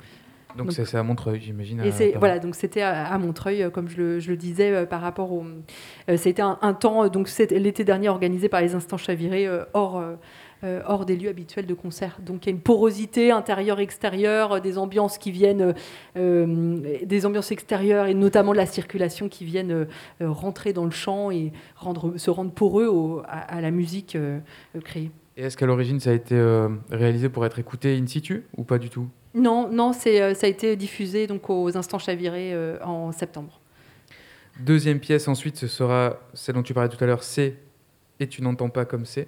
Donc, 0.56 0.68
Donc- 0.68 0.76
c'est 0.86 0.98
à 0.98 1.02
Montreuil, 1.02 1.42
j'imagine. 1.42 1.80
Et 1.84 1.92
c'est 1.92 2.14
voilà, 2.20 2.38
donc 2.38 2.54
c'était 2.54 2.84
à, 2.84 3.08
à 3.08 3.18
Montreuil, 3.18 3.64
euh, 3.64 3.70
comme 3.72 3.90
je 3.90 3.98
le, 3.98 4.20
je 4.20 4.30
le 4.30 4.38
disais, 4.38 4.72
euh, 4.72 4.86
par 4.86 5.02
rapport 5.02 5.32
au. 5.32 5.44
c'était 6.16 6.44
un, 6.44 6.60
un 6.62 6.74
temps, 6.76 7.08
donc 7.08 7.28
c'était 7.28 7.58
l'été 7.58 7.84
dernier 7.84 8.10
organisé 8.10 8.50
par 8.50 8.62
les 8.62 8.76
instants 8.76 8.98
chavirés 8.98 9.50
hors. 9.74 10.04
Euh, 10.64 10.82
hors 10.88 11.06
des 11.06 11.16
lieux 11.18 11.30
habituels 11.30 11.66
de 11.66 11.74
concert. 11.74 12.18
Donc 12.26 12.46
il 12.46 12.50
y 12.50 12.52
a 12.52 12.56
une 12.56 12.62
porosité 12.62 13.32
intérieure-extérieure, 13.32 14.54
euh, 14.54 14.60
des 14.60 14.78
ambiances 14.78 15.18
qui 15.18 15.32
viennent, 15.32 15.74
euh, 16.18 16.98
des 17.06 17.26
ambiances 17.26 17.52
extérieures 17.52 18.06
et 18.06 18.14
notamment 18.14 18.52
de 18.52 18.58
la 18.58 18.66
circulation 18.66 19.30
qui 19.30 19.46
viennent 19.46 19.88
rentrer 20.22 20.74
dans 20.74 20.86
le 20.86 20.92
champ 20.92 21.32
et 21.32 21.52
rendre, 21.76 22.18
se 22.18 22.30
rendre 22.30 22.52
poreux 22.52 22.88
au- 22.88 23.20
à, 23.26 23.40
à 23.58 23.62
la 23.62 23.72
musique 23.72 24.18
créée. 24.84 25.12
Et 25.38 25.44
est-ce 25.44 25.58
qu'à 25.58 25.66
l'origine, 25.66 26.00
ça 26.00 26.12
a 26.12 26.14
été 26.14 26.40
réalisé 26.92 27.30
pour 27.30 27.46
être 27.46 27.58
écouté 27.60 27.98
in 27.98 28.06
situ 28.06 28.46
ou 28.56 28.64
pas 28.64 28.78
du 28.78 28.90
tout? 28.90 29.08
Non, 29.34 29.68
non, 29.72 29.92
c'est, 29.94 30.36
ça 30.36 30.46
a 30.46 30.50
été 30.50 30.76
diffusé 30.76 31.26
donc 31.28 31.50
aux 31.50 31.76
instants 31.76 31.98
chavirés 32.00 32.54
en 32.84 33.12
septembre. 33.12 33.60
Deuxième 34.60 35.00
pièce 35.00 35.28
ensuite, 35.28 35.58
ce 35.58 35.68
sera 35.68 36.20
celle 36.36 36.54
dont 36.56 36.62
tu 36.62 36.76
parlais 36.76 36.90
tout 36.90 37.04
à 37.04 37.08
l'heure, 37.08 37.24
c'est 37.24 37.56
et 38.20 38.28
tu 38.28 38.44
n'entends 38.44 38.70
pas 38.70 38.86
comme 38.86 39.06
c'est. 39.06 39.28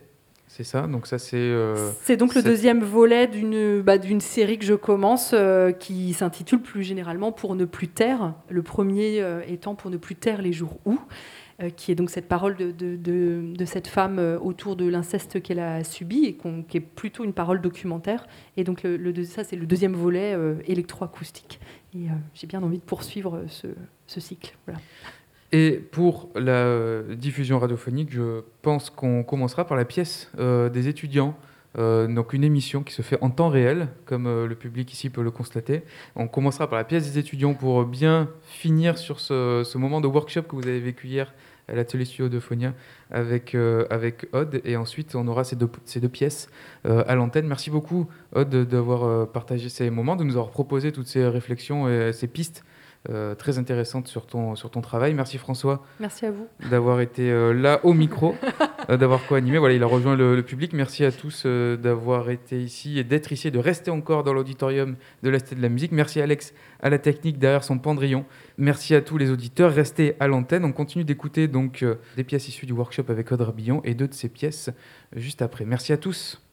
C'est 0.58 0.64
ça, 0.64 0.88
donc 0.88 1.06
ça 1.06 1.18
c'est. 1.20 1.36
euh, 1.36 1.91
C'est 2.03 2.16
donc 2.16 2.34
le 2.34 2.41
deuxième 2.41 2.82
volet 2.82 3.28
d'une 3.28 3.82
bah, 3.82 3.97
d'une 3.97 4.22
série 4.22 4.58
que 4.58 4.64
je 4.64 4.74
commence 4.74 5.32
euh, 5.34 5.74
qui 5.74 6.14
s'intitule 6.14 6.62
plus 6.62 6.82
généralement 6.82 7.34
Pour 7.34 7.56
ne 7.56 7.66
plus 7.66 7.89
taire. 7.89 8.36
Le 8.47 8.64
premier 8.64 9.22
euh, 9.22 9.41
étant 9.49 9.76
Pour 9.76 9.91
ne 9.91 9.97
plus 9.97 10.16
taire 10.16 10.41
les 10.41 10.53
jours 10.53 10.78
où, 10.86 10.97
qui 11.76 11.91
est 11.91 11.95
donc 11.95 12.10
cette 12.10 12.30
parole 12.30 12.56
de, 12.56 12.72
de, 12.72 12.95
de- 12.95 13.53
de 13.53 13.66
cette 13.66 13.88
femme 13.88 14.18
autour 14.41 14.78
de 14.78 14.88
l'inceste 14.88 15.41
qu'elle 15.43 15.60
a 15.60 15.84
subi 15.84 16.24
et 16.24 16.38
qui 16.70 16.78
est 16.78 16.80
plutôt 16.80 17.26
une 17.26 17.34
parole 17.34 17.60
documentaire. 17.60 18.26
Et 18.56 18.64
donc 18.64 18.84
le, 18.84 18.95
le 18.95 19.24
ça 19.26 19.43
c'est 19.43 19.58
le 19.58 19.66
deuxième 19.66 19.93
volet 19.93 20.38
électroacoustique. 20.68 21.60
Et 21.93 22.08
j'ai 22.34 22.47
bien 22.47 22.64
envie 22.64 22.78
de 22.78 22.84
poursuivre 22.84 23.43
ce, 23.49 23.68
ce 24.08 24.20
cycle. 24.22 24.56
Voilà. 24.66 24.80
Et 25.52 25.74
pour 25.91 26.30
la 26.36 27.02
diffusion 27.16 27.60
radiophonique, 27.60 28.12
je 28.12 28.41
pense 28.62 28.89
qu'on 28.89 29.24
commencera 29.24 29.66
par 29.66 29.78
la 29.78 29.86
pièce 29.86 30.32
euh, 30.39 30.70
des 30.70 30.88
étudiants. 30.88 31.38
Euh, 31.78 32.08
donc 32.08 32.32
une 32.34 32.46
émission 32.46 32.84
qui 32.84 32.93
se 32.93 33.02
fait 33.02 33.18
en 33.22 33.30
temps 33.30 33.50
réel, 33.50 33.89
comme 34.06 34.28
euh, 34.28 34.48
le 34.48 34.56
public 34.56 34.91
ici 34.93 35.10
peut 35.10 35.22
le 35.22 35.32
constater. 35.32 35.84
On 36.16 36.28
commencera 36.28 36.70
par 36.70 36.78
la 36.78 36.86
pièce 36.86 37.12
des 37.12 37.20
étudiants 37.20 37.54
pour 37.54 37.84
bien 37.84 38.30
finir 38.43 38.98
sur 38.98 39.20
ce, 39.20 39.78
moment 39.78 40.02
de 40.02 40.08
workshop 40.08 40.43
que 40.43 40.56
vous 40.56 40.68
avez 40.68 40.80
vécu 40.80 41.08
hier 41.08 41.34
à 41.68 41.74
l'atelier 41.74 42.06
studio 42.06 42.30
de 42.30 42.39
Phonia 42.39 42.74
avec, 43.12 43.56
avec 43.89 44.28
Odd. 44.34 44.62
Et 44.66 44.78
ensuite, 44.78 45.16
on 45.16 45.28
aura 45.28 45.43
ces 45.43 45.56
deux, 45.56 45.70
ces 45.84 46.00
deux 46.00 46.10
pièces 46.10 46.48
à 46.84 47.16
l'antenne. 47.16 47.48
Merci 47.48 47.72
beaucoup, 47.72 48.08
Odd, 48.34 48.50
d'avoir 48.50 49.28
partagé 49.30 49.70
ces 49.70 49.89
moments, 49.89 50.16
de 50.16 50.24
nous 50.24 50.34
avoir 50.34 50.52
proposé 50.52 50.91
toutes 50.91 51.08
ces 51.08 51.28
réflexions 51.28 51.89
et 51.89 52.14
ces 52.14 52.28
pistes 52.28 52.64
euh, 53.10 53.36
très 53.36 53.58
intéressantes 53.60 54.08
sur 54.08 54.26
ton, 54.26 54.56
sur 54.56 54.72
ton 54.72 54.82
travail. 54.82 55.14
Merci 55.14 55.38
François 55.38 55.84
Merci 55.99 56.26
à 56.26 56.32
vous. 56.32 56.47
d'avoir 56.70 57.01
été 57.01 57.30
euh, 57.32 57.53
là 57.53 57.80
au 57.84 57.93
micro, 57.93 58.36
euh, 58.89 58.97
d'avoir 58.97 59.26
co-animé. 59.28 59.58
Voilà, 59.58 59.76
il 59.76 59.84
a 59.84 59.86
rejoint 59.88 60.16
le, 60.16 60.36
le 60.36 60.43
public. 60.43 60.74
Merci 60.74 61.06
à 61.06 61.12
tous 61.12 61.45
d'avoir 61.45 62.30
été 62.30 62.62
ici 62.62 62.99
et 62.99 63.03
d'être 63.03 63.32
ici, 63.32 63.47
et 63.49 63.51
de 63.51 63.60
rester 63.60 63.91
encore 63.91 64.24
dans 64.24 64.34
l'auditorium 64.34 64.95
de 65.24 65.38
Cité 65.38 65.56
de 65.56 65.62
la 65.62 65.70
Musique. 65.70 65.91
Merci 65.91 66.22
Alex 66.22 66.53
à 66.82 66.89
la 66.89 66.97
technique 66.97 67.38
derrière 67.38 67.64
son 67.64 67.78
pendrillon. 67.78 68.26
Merci 68.58 68.95
à 68.95 69.01
tous 69.01 69.18
les 69.18 69.30
auditeurs. 69.32 69.74
Restez 69.74 70.16
à 70.20 70.28
l'antenne. 70.28 70.66
On 70.66 70.72
continue 70.72 71.03
d'écouter 71.03 71.47
donc 71.47 71.84
des 72.16 72.24
pièces 72.24 72.47
issues 72.47 72.66
du 72.66 72.74
workshop 72.74 73.06
avec 73.10 73.32
Audrey 73.32 73.51
Billon 73.51 73.82
et 73.84 73.93
deux 73.93 74.08
de 74.08 74.14
ces 74.14 74.30
pièces 74.30 74.70
juste 75.16 75.41
après. 75.41 75.66
Merci 75.66 75.93
à 75.93 75.97
tous. 75.97 76.45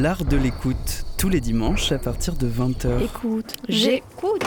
L'art 0.00 0.24
de 0.24 0.38
l'écoute, 0.38 1.04
tous 1.18 1.28
les 1.28 1.42
dimanches 1.42 1.92
à 1.92 1.98
partir 1.98 2.34
de 2.34 2.48
20h. 2.48 3.04
Écoute, 3.04 3.52
J'écoute. 3.68 4.46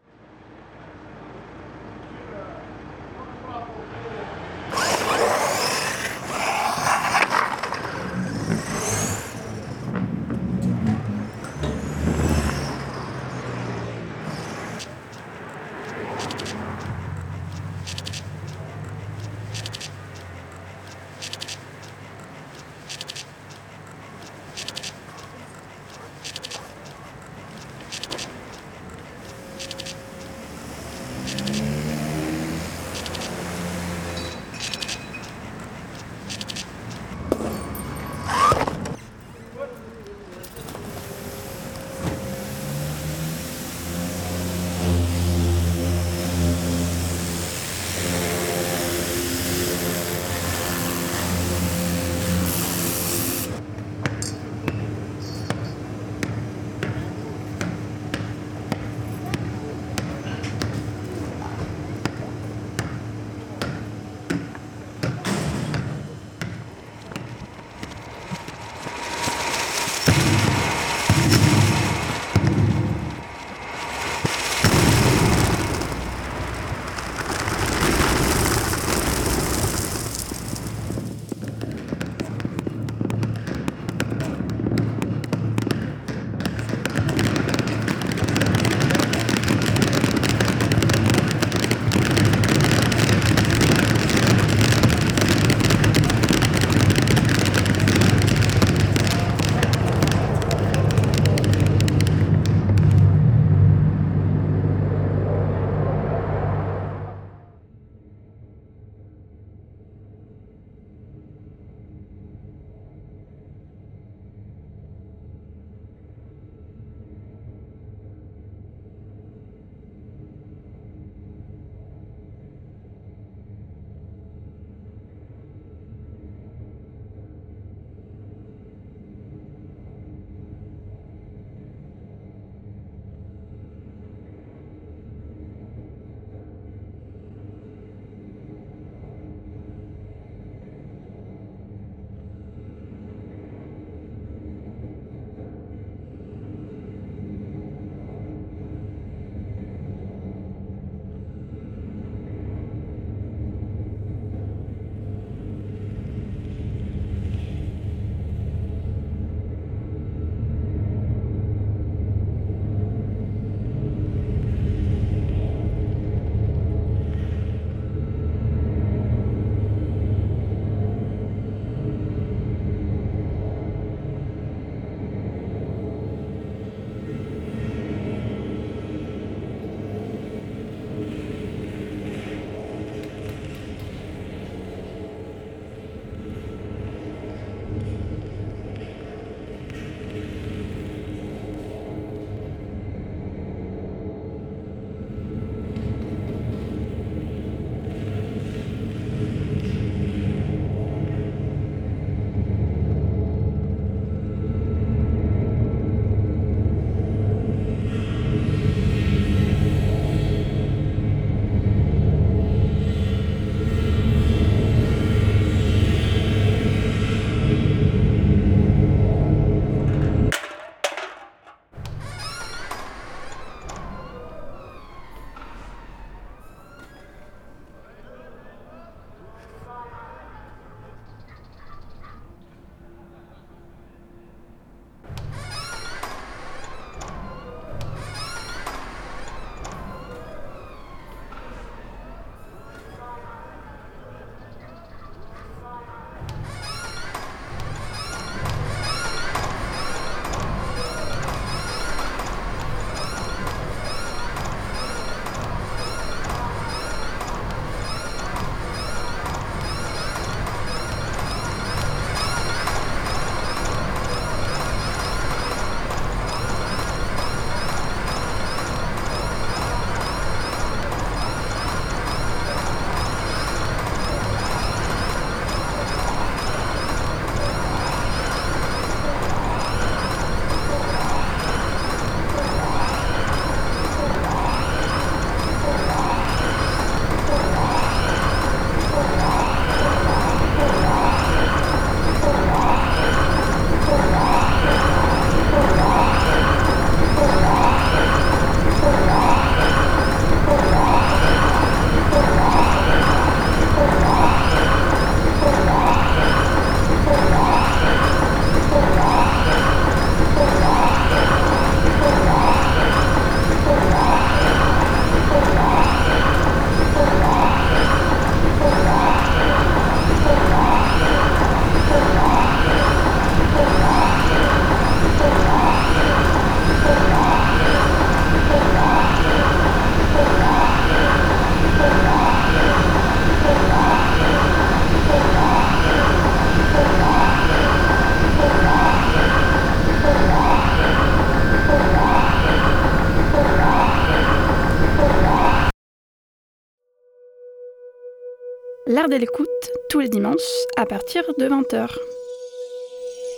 L'art 349.11 349.19
de 349.19 349.25
l'écoute, 349.25 349.71
tous 349.89 349.99
les 349.99 350.07
dimanches, 350.07 350.37
à 350.77 350.85
partir 350.85 351.23
de 351.37 351.45
20h. 351.45 351.89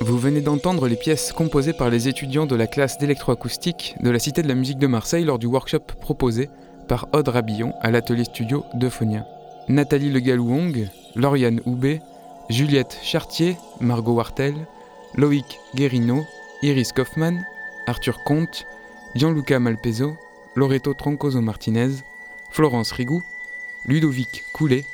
Vous 0.01 0.19
venez 0.19 0.41
d'entendre 0.41 0.87
les 0.87 0.95
pièces 0.95 1.31
composées 1.31 1.73
par 1.73 1.89
les 1.89 2.07
étudiants 2.07 2.45
de 2.45 2.55
la 2.55 2.67
classe 2.67 2.99
d'électroacoustique 2.99 3.95
de 3.99 4.11
la 4.11 4.19
Cité 4.19 4.43
de 4.43 4.47
la 4.47 4.53
musique 4.53 4.77
de 4.77 4.85
Marseille 4.85 5.23
lors 5.23 5.39
du 5.39 5.47
workshop 5.47 5.79
proposé 5.99 6.49
par 6.87 7.07
Aude 7.13 7.27
Rabillon 7.27 7.73
à 7.81 7.89
l'atelier 7.89 8.25
studio 8.25 8.63
d'Euphonia. 8.75 9.25
Nathalie 9.67 10.11
Le 10.11 10.19
Galouong, 10.19 10.89
Lauriane 11.15 11.61
Houbé, 11.65 12.01
Juliette 12.49 12.99
Chartier, 13.01 13.57
Margot 13.79 14.13
Wartel, 14.13 14.53
Loïc 15.15 15.59
Guérino, 15.73 16.23
Iris 16.61 16.91
Kaufmann, 16.91 17.43
Arthur 17.87 18.23
Comte, 18.25 18.67
Gianluca 19.15 19.59
Malpeso, 19.59 20.17
Loreto 20.55 20.93
Troncoso 20.93 21.41
Martinez, 21.41 22.03
Florence 22.51 22.91
Rigou, 22.91 23.23
Ludovic 23.85 24.43
Coulet, 24.53 24.85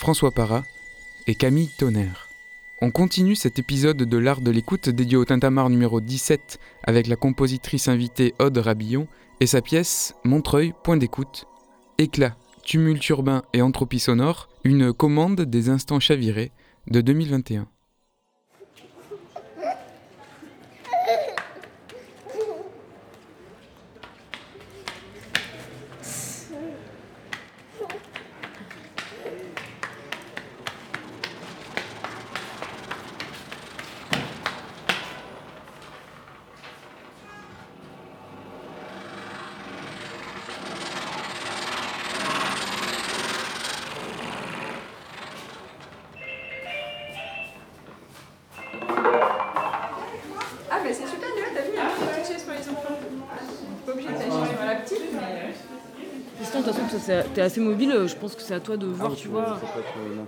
François 0.00 0.30
Parra 0.30 0.64
et 1.26 1.34
Camille 1.34 1.68
Tonnerre. 1.76 2.30
On 2.80 2.90
continue 2.90 3.36
cet 3.36 3.58
épisode 3.58 3.98
de 3.98 4.16
l'art 4.16 4.40
de 4.40 4.50
l'écoute 4.50 4.88
dédié 4.88 5.18
au 5.18 5.26
tintamarre 5.26 5.68
numéro 5.68 6.00
17 6.00 6.58
avec 6.84 7.06
la 7.06 7.16
compositrice 7.16 7.86
invitée 7.86 8.32
Aude 8.38 8.56
Rabillon 8.56 9.08
et 9.40 9.46
sa 9.46 9.60
pièce 9.60 10.14
Montreuil, 10.24 10.72
point 10.84 10.96
d'écoute, 10.96 11.44
éclat, 11.98 12.34
tumulte 12.64 13.06
urbain 13.10 13.42
et 13.52 13.60
entropie 13.60 13.98
sonore, 13.98 14.48
une 14.64 14.94
commande 14.94 15.42
des 15.42 15.68
instants 15.68 16.00
chavirés 16.00 16.50
de 16.90 17.02
2021. 17.02 17.68
T'es 57.40 57.46
assez 57.46 57.60
mobile, 57.62 57.90
euh, 57.90 58.06
je 58.06 58.14
pense 58.16 58.34
que 58.34 58.42
c'est 58.42 58.52
à 58.52 58.60
toi 58.60 58.76
de 58.76 58.84
voir, 58.86 59.12
Ah, 59.14 59.16
tu 59.16 59.28
vois, 59.28 59.58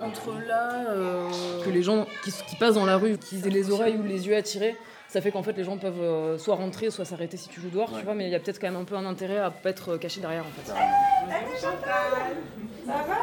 entre 0.01 0.33
là, 0.49 0.87
euh, 0.89 1.29
que 1.63 1.69
les 1.69 1.83
gens 1.83 2.07
qui, 2.25 2.33
qui 2.49 2.57
passent 2.57 2.77
dans 2.77 2.87
la 2.87 2.97
rue, 2.97 3.19
qu'ils 3.19 3.47
aient 3.47 3.51
les 3.51 3.71
oreilles 3.71 3.99
ou 3.99 4.03
les 4.03 4.27
yeux 4.27 4.35
attirés, 4.35 4.75
ça 5.09 5.21
fait 5.21 5.31
qu'en 5.31 5.43
fait 5.43 5.53
les 5.53 5.65
gens 5.65 5.77
peuvent 5.77 6.01
euh, 6.01 6.39
soit 6.39 6.55
rentrer, 6.55 6.91
soit 6.91 7.05
s'arrêter 7.05 7.37
si 7.37 7.51
tu 7.51 7.61
joues 7.61 7.69
dehors, 7.69 7.93
tu 7.99 8.03
vois, 8.03 8.15
mais 8.15 8.25
il 8.25 8.31
y 8.31 8.35
a 8.35 8.41
peut-être 8.41 8.59
quand 8.59 8.69
même 8.69 8.81
un 8.81 8.85
peu 8.85 8.95
un 8.95 9.05
intérêt 9.05 9.37
à 9.37 9.51
pas 9.51 9.69
être 9.69 9.99
caché 9.99 10.23
derrière, 10.23 10.45
en 10.47 10.63
fait. 10.63 10.73
Salut 10.73 11.55
Chantal 11.61 12.33
Ça 12.87 13.05
va? 13.07 13.21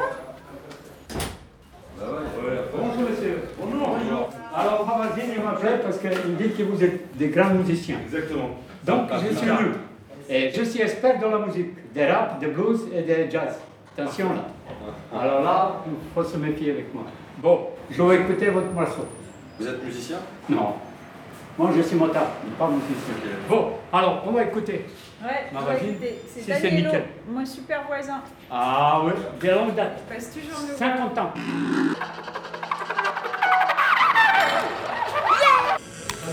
Bonjour 2.72 3.10
monsieur. 3.10 3.38
Bonjour. 3.60 4.30
Alors 4.54 4.86
Ramazine, 4.86 5.32
il 5.36 5.42
m'appelle 5.42 5.80
parce 5.80 5.98
qu'il 5.98 6.10
me 6.10 6.36
dit 6.36 6.54
que 6.56 6.62
vous 6.62 6.84
êtes 6.84 7.16
des 7.16 7.28
grands 7.28 7.50
musiciens. 7.50 7.98
Exactement. 8.06 8.50
Donc 8.84 9.10
je 9.12 9.36
suis 9.36 9.46
nul. 9.46 9.74
Et 10.28 10.52
je 10.52 10.62
suis 10.62 10.80
expert 10.80 11.18
dans 11.18 11.30
la 11.30 11.44
musique, 11.44 11.92
des 11.92 12.06
rap, 12.06 12.38
des 12.38 12.46
blues 12.46 12.82
et 12.94 13.02
des 13.02 13.28
jazz. 13.28 13.56
Attention 14.02 14.34
là. 14.34 15.20
Alors 15.20 15.42
là, 15.42 15.76
il 15.86 15.92
faut 16.14 16.24
se 16.24 16.36
méfier 16.36 16.72
avec 16.72 16.94
moi. 16.94 17.04
Bon, 17.38 17.68
je 17.90 18.02
vais 18.02 18.16
écouter 18.16 18.48
votre 18.50 18.70
morceau. 18.72 19.06
Vous 19.58 19.66
êtes 19.66 19.84
musicien? 19.84 20.18
Non. 20.48 20.74
Moi 21.58 21.70
je 21.76 21.82
suis 21.82 21.96
motard, 21.96 22.28
pas 22.58 22.68
musicien. 22.68 23.14
Bon, 23.48 23.72
alors 23.92 24.22
on 24.26 24.32
va 24.32 24.44
écouter. 24.44 24.86
Ouais, 25.22 25.50
Ma 25.52 25.60
voisine. 25.60 25.96
C'est 26.26 26.40
si 26.40 26.46
c'est 26.46 26.70
nickel. 26.70 27.04
mon 27.28 27.44
super 27.44 27.82
voisin. 27.86 28.22
Ah 28.50 29.02
oui, 29.04 29.12
de 29.40 29.50
longue 29.50 29.74
date. 29.74 30.00
Il 30.08 30.14
passe 30.14 30.32
toujours 30.32 30.58
nous 30.66 30.76
50 30.76 31.18
ans. 31.18 31.32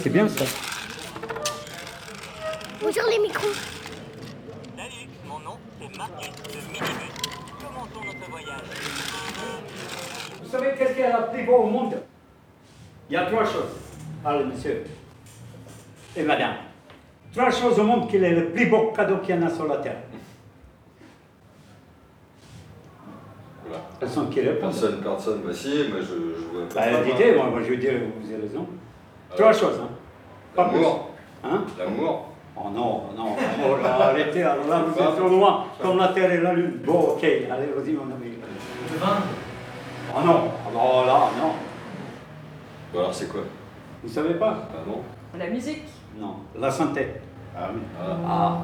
C'est 0.02 0.10
bien 0.10 0.30
ça. 0.30 0.46
Bonjour 2.82 3.04
les 3.10 3.20
micros. 3.20 3.48
Mon 5.28 5.40
nom 5.40 5.58
est 5.82 5.98
Marguerite 5.98 6.44
de 6.46 6.72
Minibus. 6.72 7.12
Commentons 7.62 8.06
notre 8.06 8.30
voyage. 8.30 8.46
Vous 10.44 10.50
savez 10.50 10.74
qu'est-ce 10.78 10.94
qu'il 10.94 11.02
y 11.02 11.04
a 11.04 11.22
de 11.22 11.34
plus 11.34 11.44
beau 11.46 11.58
au 11.58 11.66
monde? 11.66 11.96
Il 13.10 13.14
y 13.14 13.18
a 13.18 13.26
trois 13.26 13.44
choses. 13.44 13.76
Allez, 14.26 14.46
monsieur 14.46 14.84
et 16.16 16.24
madame. 16.24 16.56
Trois 17.34 17.52
choses 17.52 17.80
au 17.80 17.84
monde 17.84 18.10
qui 18.10 18.18
est 18.18 18.30
le 18.32 18.50
plus 18.50 18.66
beau 18.68 18.92
cadeau 18.96 19.18
qu'il 19.18 19.36
y 19.36 19.38
en 19.38 19.46
a 19.46 19.50
sur 19.50 19.68
la 19.68 19.78
terre. 19.78 19.98
Personne 24.00 24.30
qui 24.30 24.42
répond. 24.42 24.68
Personne, 24.68 25.02
personne. 25.02 25.42
Bah 25.46 25.54
si, 25.54 25.86
moi 25.90 26.00
je, 26.00 26.06
je 26.06 26.58
vois 26.58 26.70
pas. 26.74 26.92
Bah, 26.92 27.04
dites, 27.04 27.36
moi, 27.36 27.50
moi, 27.50 27.62
je 27.62 27.70
veux 27.70 27.78
dire, 27.78 27.94
vous 28.20 28.32
avez 28.32 28.44
raison. 28.44 28.66
Trois 29.36 29.54
choses, 29.54 29.80
hein. 29.82 29.90
Pas 30.56 30.70
plus. 30.70 30.76
L'amour. 30.76 31.10
Hein? 31.44 31.64
L'amour. 31.78 32.26
Oh 32.60 32.70
non, 32.74 33.04
non, 33.16 33.36
oh 33.38 33.78
là, 33.84 34.08
arrêtez, 34.08 34.42
alors 34.42 34.66
là, 34.68 34.82
vous 34.88 35.00
êtes 35.00 35.16
trop 35.16 35.30
loin, 35.30 35.66
comme 35.80 36.00
la 36.00 36.08
terre 36.08 36.32
et 36.32 36.42
la 36.42 36.54
lune. 36.54 36.80
Bon, 36.84 37.12
ok, 37.12 37.24
allez, 37.24 37.68
vas-y, 37.76 37.92
mon 37.92 38.12
ami. 38.12 38.37
Vin 38.96 39.22
Oh 40.16 40.22
non, 40.26 40.52
oh 40.74 41.04
là, 41.06 41.30
non. 41.38 41.52
Bon 42.94 43.00
alors 43.00 43.14
c'est 43.14 43.28
quoi? 43.28 43.42
Vous 44.04 44.10
savez 44.10 44.36
pas? 44.36 44.70
Ah 44.74 44.84
non 44.88 45.04
La 45.38 45.48
musique. 45.48 45.84
Non, 46.18 46.38
la 46.58 46.72
santé. 46.72 47.08
Ah 47.56 47.70
oui. 47.74 47.82
Ah. 48.00 48.18
Ah, 48.26 48.58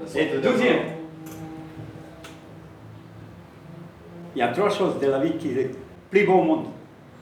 La 0.00 0.06
santé 0.06 0.36
Et 0.36 0.38
deuxième, 0.40 0.78
il 4.34 4.38
y 4.38 4.42
a 4.42 4.48
trois 4.48 4.70
choses 4.70 4.98
de 5.00 5.06
la 5.08 5.18
vie 5.18 5.36
qui 5.36 5.48
est 5.58 5.70
plus 6.10 6.24
beau 6.24 6.34
au 6.34 6.42
monde. 6.42 6.66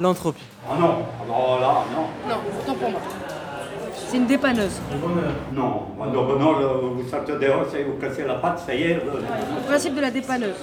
L'entropie. 0.01 0.45
Oh 0.71 0.75
non, 0.79 0.99
oh 1.29 1.59
là, 1.61 1.85
non. 1.95 2.29
Non, 2.29 2.41
autant 2.61 2.75
pour 2.75 2.91
moi. 2.91 3.01
C'est 4.15 4.21
une 4.21 4.27
dépanneuse. 4.27 4.81
Non, 5.53 5.89
non, 5.99 6.39
non, 6.39 6.59
le- 6.61 6.67
vous 7.03 7.09
sortez 7.11 7.33
dehors, 7.33 7.67
ça 7.69 7.79
y 7.79 7.81
est, 7.81 7.85
vous 7.85 7.95
cassez 8.01 8.23
la 8.23 8.35
patte, 8.35 8.61
ça 8.65 8.73
y 8.73 8.83
est. 8.85 8.95
le- 8.95 9.01
Le 9.11 9.67
principe 9.67 9.97
de 9.97 10.01
la 10.01 10.13
dépanneuse. 10.13 10.55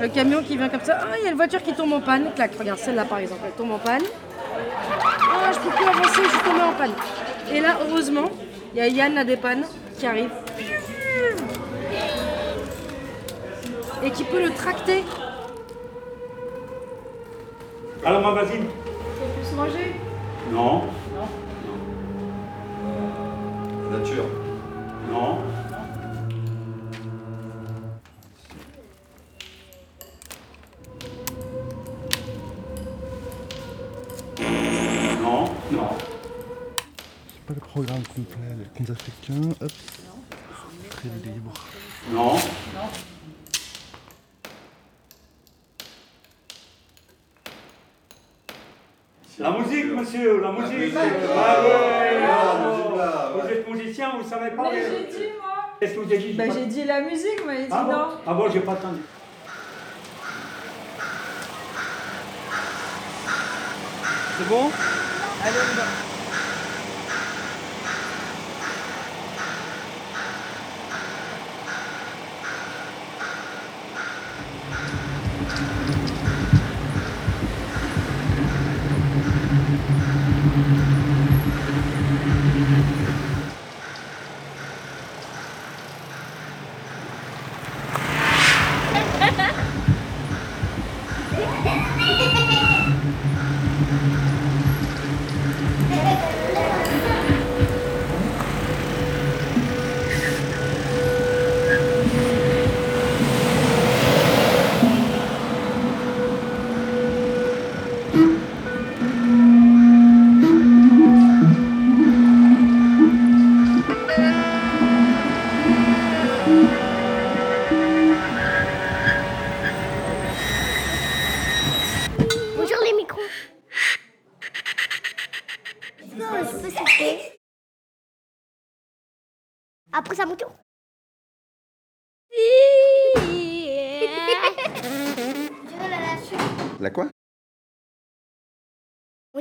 Le 0.00 0.08
camion 0.08 0.42
qui 0.42 0.56
vient 0.56 0.68
comme 0.68 0.80
ça, 0.80 0.98
ah, 1.02 1.14
il 1.20 1.24
y 1.24 1.28
a 1.28 1.30
une 1.30 1.36
voiture 1.36 1.62
qui 1.62 1.72
tombe 1.72 1.92
en 1.92 2.00
panne, 2.00 2.32
clac, 2.34 2.50
regarde, 2.58 2.80
celle-là 2.80 3.04
par 3.04 3.18
exemple, 3.18 3.42
elle 3.46 3.52
tombe 3.52 3.70
en 3.70 3.78
panne. 3.78 4.02
Ah, 4.58 5.52
je 5.52 5.58
peux 5.60 5.70
plus 5.70 5.84
avancer, 5.86 6.20
je 6.24 6.28
suis 6.30 6.38
tombée 6.40 6.62
en 6.62 6.72
panne. 6.76 6.90
Et 7.54 7.60
là, 7.60 7.76
heureusement, 7.88 8.28
il 8.74 8.78
y 8.78 8.80
a 8.80 8.88
Yann 8.88 9.14
la 9.14 9.22
dépanne 9.22 9.62
qui 9.96 10.04
arrive. 10.04 10.30
Et 14.02 14.10
qui 14.10 14.24
peut 14.24 14.42
le 14.42 14.50
tracter. 14.50 15.04
Alors, 18.04 18.20
ma 18.20 18.30
voisine 18.32 18.64
Faut 18.64 19.40
plus 19.40 19.56
manger. 19.56 19.94
Non. 20.52 20.82
Nature. 23.92 24.24
Non. 25.10 25.38
Non, 35.20 35.44
non. 35.70 35.88
C'est 37.28 37.44
pas 37.46 37.52
le 37.54 37.60
programme 37.60 38.02
complet 38.14 38.54
des 38.56 38.64
contes 38.78 38.90
africains. 38.90 39.50
Hop. 39.60 39.72
Très 40.88 41.08
libre. 41.24 41.52
Non. 42.12 42.36
La 49.38 49.50
musique, 49.50 49.86
monsieur, 49.94 50.40
la 50.40 50.52
musique. 50.52 50.78
musique. 50.78 50.96
Ah 50.96 51.62
ouais, 51.62 52.20
Ah, 52.24 52.96
là, 52.96 53.32
Vous 53.34 53.48
êtes 53.48 53.68
musicien, 53.68 54.12
vous 54.20 54.28
savez 54.28 54.50
pas. 54.50 54.62
Mais 54.64 54.70
mais- 54.72 54.82
j'ai 55.10 55.18
dit, 55.18 55.28
moi. 55.40 55.52
Qu'est-ce 55.80 55.94
que 55.94 56.00
vous 56.00 56.12
avez 56.12 56.18
dit 56.18 56.32
Bah, 56.34 56.44
j'ai 56.52 56.66
dit 56.66 56.84
la 56.84 57.00
musique, 57.00 57.40
vous 57.40 57.46
m'avez 57.46 57.62
dit 57.64 57.68
Ah 57.70 57.84
bon 57.84 57.92
non. 57.92 58.06
Ah 58.26 58.34
bon, 58.34 58.50
j'ai 58.52 58.60
pas 58.60 58.72
entendu. 58.72 59.00
C'est 64.38 64.48
bon? 64.48 64.70
Allez, 65.44 65.56
on 65.72 65.76
va. 65.76 66.11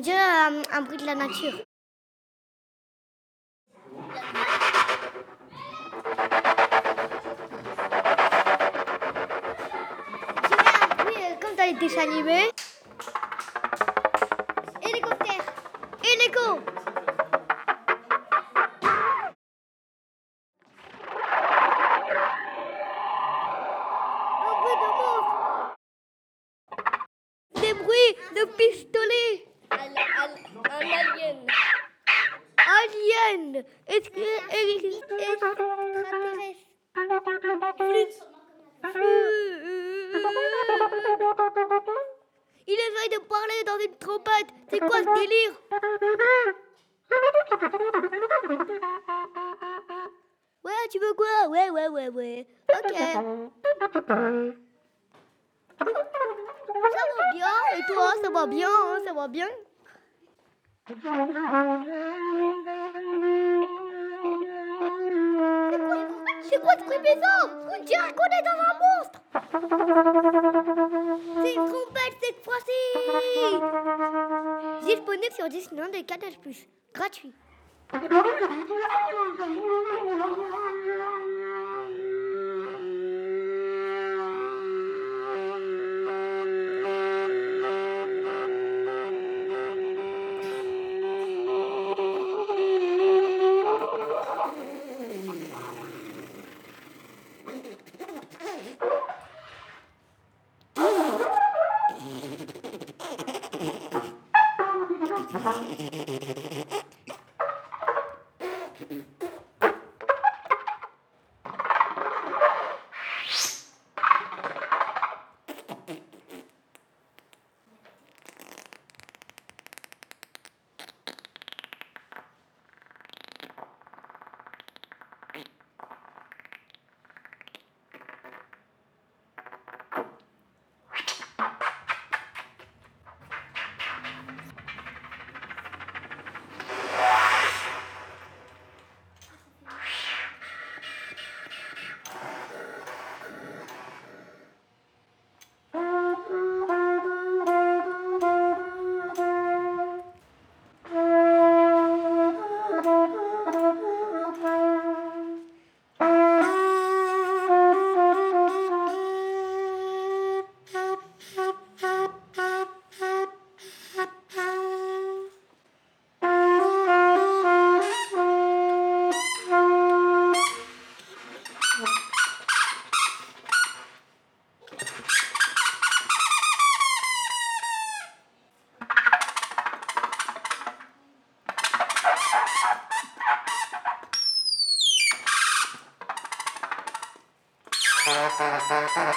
Dirait 0.02 0.18
euh, 0.18 0.64
un 0.72 0.82
bruit 0.82 0.98
de 0.98 1.06
la 1.06 1.16
nature. 1.16 1.54
un 10.90 11.04
bruit 11.04 11.16
euh, 11.18 11.36
comme 11.40 11.56
dans 11.56 11.66
les 11.66 11.74
dessins 11.80 12.02
animés. 12.02 12.50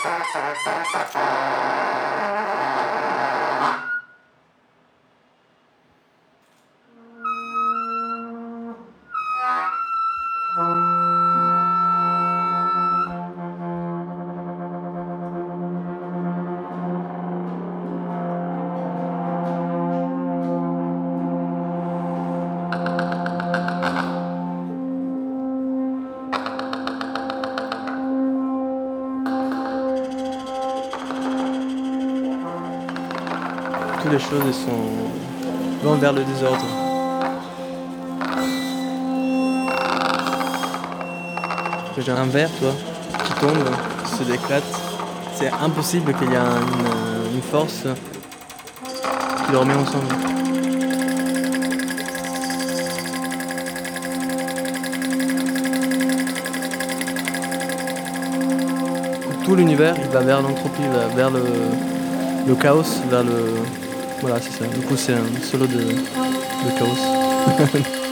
Ha 0.05 0.19
ha 0.33 0.55
ha 0.65 1.09
ha! 1.15 1.94
Les 34.15 34.21
choses 34.21 34.55
sont 34.65 35.83
vont 35.83 35.97
vers 35.97 36.13
le 36.13 36.23
désordre. 36.23 36.65
J'ai 41.99 42.13
un 42.13 42.27
verre, 42.27 42.51
toi, 42.61 42.71
qui 43.25 43.33
tombe, 43.41 43.65
qui 44.05 44.11
se 44.17 44.23
déclate. 44.23 44.63
C'est 45.35 45.51
impossible 45.51 46.15
qu'il 46.15 46.31
y 46.31 46.35
ait 46.35 47.35
une, 47.35 47.43
force 47.43 47.87
qui 49.47 49.53
le 49.53 49.59
remet 49.59 49.75
ensemble. 49.75 50.07
Tout 59.45 59.57
l'univers, 59.57 59.97
va 60.13 60.21
vers 60.21 60.41
l'entropie, 60.41 60.83
vers 61.17 61.31
le, 61.31 61.43
le 62.47 62.55
chaos, 62.55 62.85
vers 63.11 63.25
le... 63.25 63.84
Voilà, 64.21 64.41
c'est 64.41 64.53
ça. 64.53 64.67
Du 64.67 64.81
coup, 64.81 64.97
c'est 64.97 65.15
un 65.15 65.25
solo 65.43 65.67
de, 65.67 65.79
de 65.79 66.79
chaos. 66.79 68.01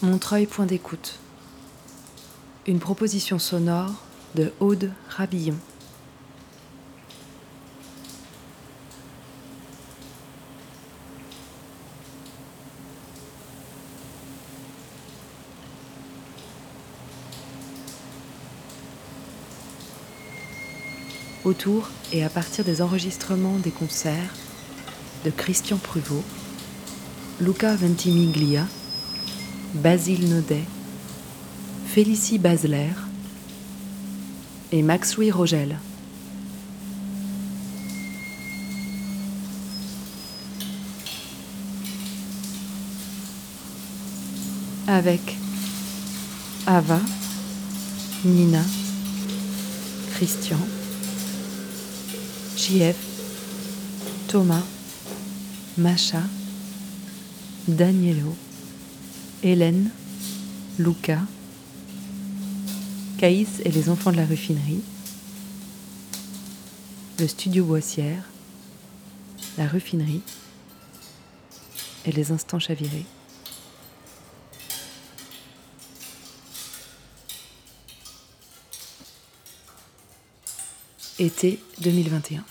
Montreuil 0.00 0.46
Point 0.46 0.66
d'écoute. 0.66 1.18
Une 2.68 2.78
proposition 2.78 3.40
sonore 3.40 4.04
de 4.36 4.52
Aude 4.60 4.92
Rabillon. 5.08 5.56
Autour 21.44 21.88
et 22.12 22.22
à 22.22 22.28
partir 22.28 22.64
des 22.64 22.82
enregistrements 22.82 23.58
des 23.58 23.72
concerts 23.72 24.32
de 25.24 25.30
Christian 25.30 25.78
Pruvot, 25.78 26.22
Luca 27.40 27.74
Ventimiglia, 27.74 28.64
Basile 29.74 30.28
Naudet, 30.28 30.64
Félicie 31.86 32.38
Basler 32.38 32.88
et 34.72 34.82
Max-Louis 34.82 35.30
Rogel. 35.30 35.78
Avec 44.86 45.36
Ava, 46.66 47.00
Nina, 48.24 48.62
Christian, 50.14 50.58
JF, 52.56 52.96
Thomas, 54.28 54.64
Macha, 55.76 56.22
Danielo, 57.68 58.34
Hélène, 59.44 59.90
Luca, 60.78 61.20
Caïs 63.18 63.60
et 63.64 63.70
les 63.70 63.88
enfants 63.88 64.10
de 64.10 64.16
la 64.16 64.26
raffinerie, 64.26 64.82
le 67.20 67.28
studio 67.28 67.64
Boissière, 67.64 68.24
la 69.56 69.68
raffinerie 69.68 70.22
et 72.04 72.10
les 72.10 72.32
instants 72.32 72.58
chavirés. 72.58 73.06
Été 81.20 81.60
2021. 81.80 82.44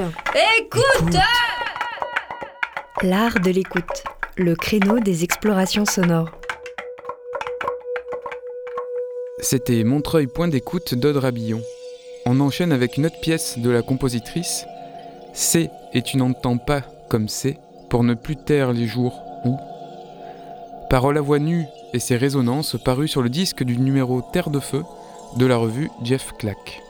Écoute 0.00 0.14
Écoute 0.58 1.16
L'art 3.02 3.38
de 3.40 3.50
l'écoute, 3.50 4.04
le 4.36 4.54
créneau 4.54 4.98
des 4.98 5.24
explorations 5.24 5.84
sonores. 5.84 6.30
C'était 9.40 9.84
Montreuil 9.84 10.26
Point 10.26 10.48
d'écoute 10.48 10.94
d'Aude 10.94 11.18
Rabillon. 11.18 11.60
On 12.24 12.40
enchaîne 12.40 12.72
avec 12.72 12.96
une 12.96 13.06
autre 13.06 13.20
pièce 13.20 13.58
de 13.58 13.68
la 13.68 13.82
compositrice, 13.82 14.64
C'est 15.34 15.70
et 15.92 16.00
tu 16.00 16.16
n'entends 16.16 16.56
pas 16.56 16.80
comme 17.10 17.28
c'est, 17.28 17.58
pour 17.90 18.02
ne 18.02 18.14
plus 18.14 18.36
taire 18.36 18.72
les 18.72 18.86
jours 18.86 19.20
où. 19.44 19.58
Parole 20.88 21.18
à 21.18 21.20
voix 21.20 21.38
nue 21.38 21.66
et 21.92 21.98
ses 21.98 22.16
résonances 22.16 22.76
parues 22.82 23.08
sur 23.08 23.20
le 23.20 23.28
disque 23.28 23.64
du 23.64 23.76
numéro 23.76 24.22
Terre 24.32 24.48
de 24.48 24.60
Feu 24.60 24.82
de 25.36 25.44
la 25.44 25.56
revue 25.56 25.90
Jeff 26.02 26.32
Clack. 26.38 26.82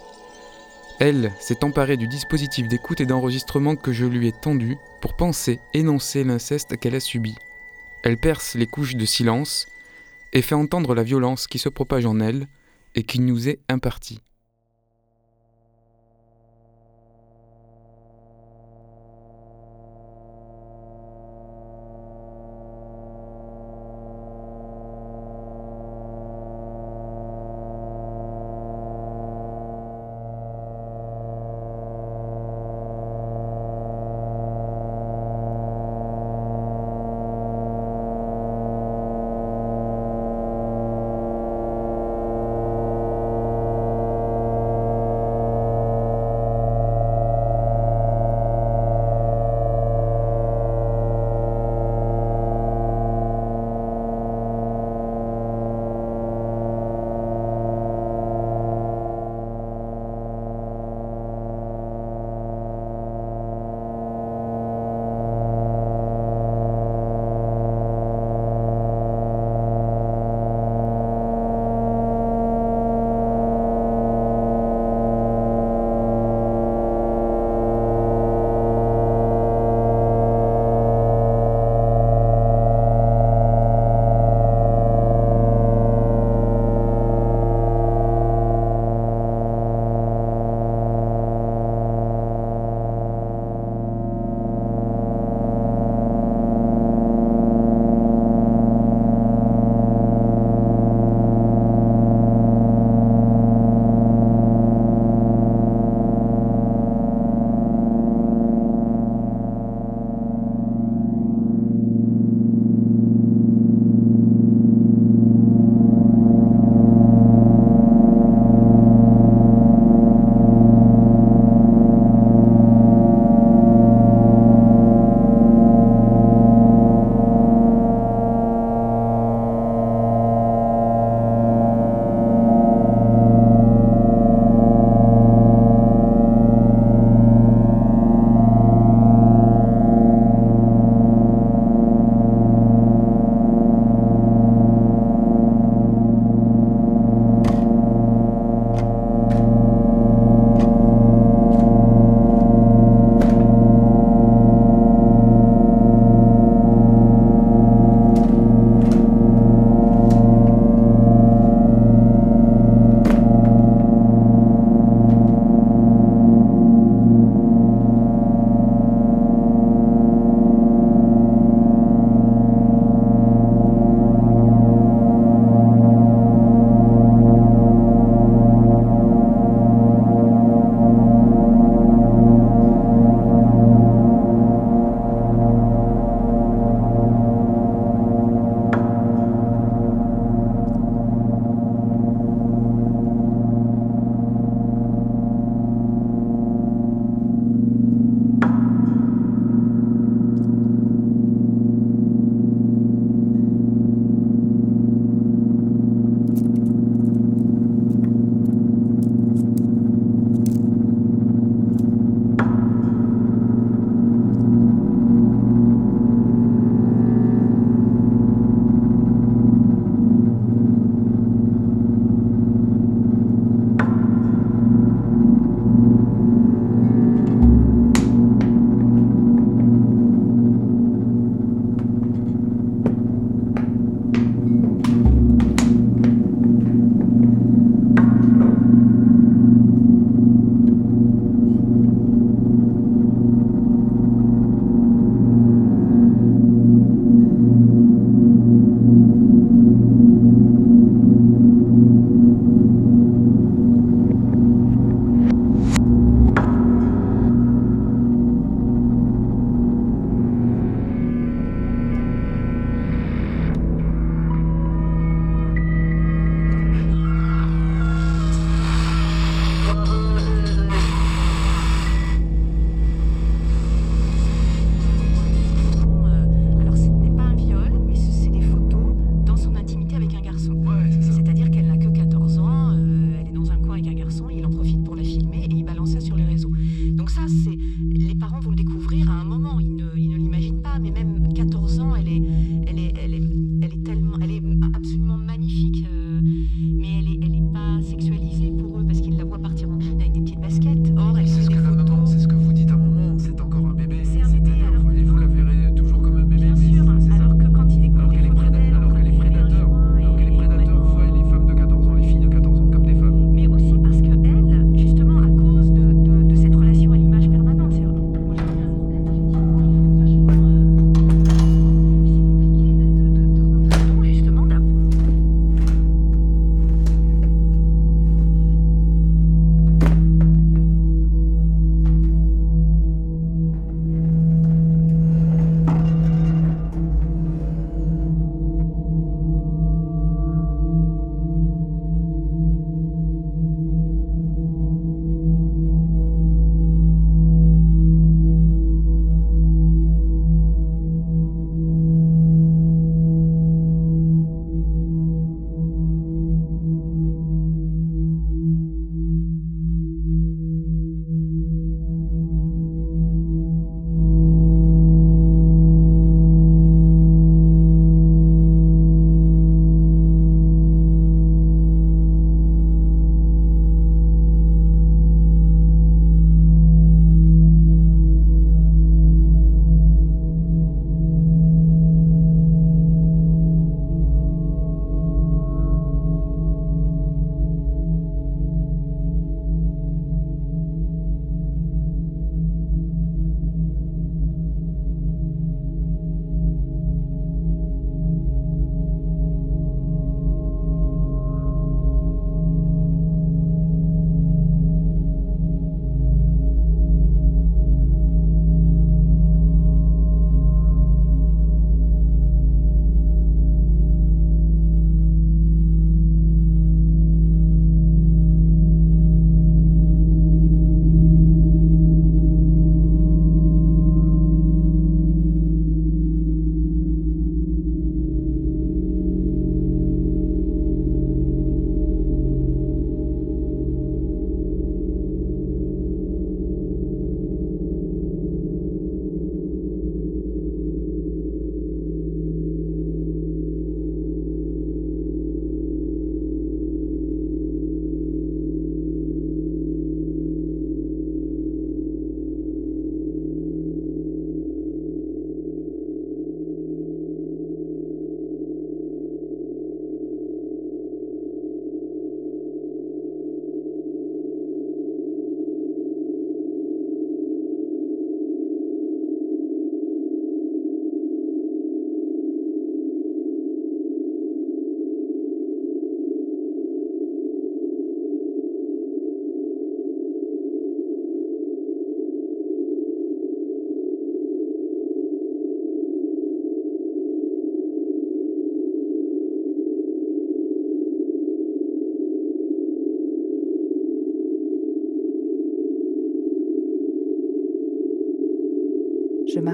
Elle 1.00 1.32
s'est 1.40 1.64
emparée 1.64 1.96
du 1.96 2.06
dispositif 2.06 2.68
d'écoute 2.68 3.00
et 3.00 3.06
d'enregistrement 3.06 3.74
que 3.74 3.90
je 3.90 4.04
lui 4.04 4.28
ai 4.28 4.32
tendu 4.32 4.76
pour 5.00 5.16
penser, 5.16 5.58
énoncer 5.72 6.24
l'inceste 6.24 6.76
qu'elle 6.76 6.94
a 6.94 7.00
subi. 7.00 7.34
Elle 8.04 8.18
perce 8.18 8.54
les 8.54 8.66
couches 8.66 8.96
de 8.96 9.06
silence 9.06 9.66
et 10.34 10.42
fait 10.42 10.54
entendre 10.54 10.94
la 10.94 11.02
violence 11.02 11.46
qui 11.46 11.58
se 11.58 11.70
propage 11.70 12.04
en 12.04 12.20
elle 12.20 12.46
et 12.94 13.02
qui 13.02 13.18
nous 13.18 13.48
est 13.48 13.60
impartie. 13.70 14.20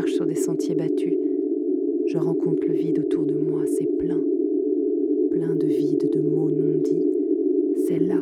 Sur 0.08 0.26
des 0.26 0.34
sentiers 0.34 0.74
battus. 0.74 1.14
Je 2.06 2.18
rencontre 2.18 2.66
le 2.66 2.74
vide 2.74 3.00
autour 3.00 3.24
de 3.24 3.34
moi, 3.34 3.62
c'est 3.66 3.88
plein. 3.98 4.20
Plein 5.30 5.54
de 5.56 5.66
vide, 5.66 6.08
de 6.12 6.20
mots 6.20 6.50
non 6.50 6.78
dits. 6.82 7.06
C'est 7.86 7.98
là, 7.98 8.20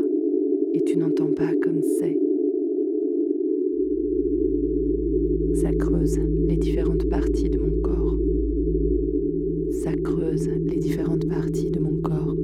et 0.72 0.82
tu 0.82 0.98
n'entends 0.98 1.32
pas 1.32 1.54
comme 1.62 1.82
c'est. 1.82 2.18
Ça 5.54 5.72
creuse 5.72 6.18
les 6.48 6.56
différentes 6.56 7.08
parties 7.08 7.50
de 7.50 7.58
mon 7.58 7.80
corps. 7.82 8.18
Ça 9.70 9.92
creuse 9.92 10.48
les 10.48 10.76
différentes 10.76 11.28
parties 11.28 11.70
de 11.70 11.80
mon 11.80 12.00
corps. 12.00 12.36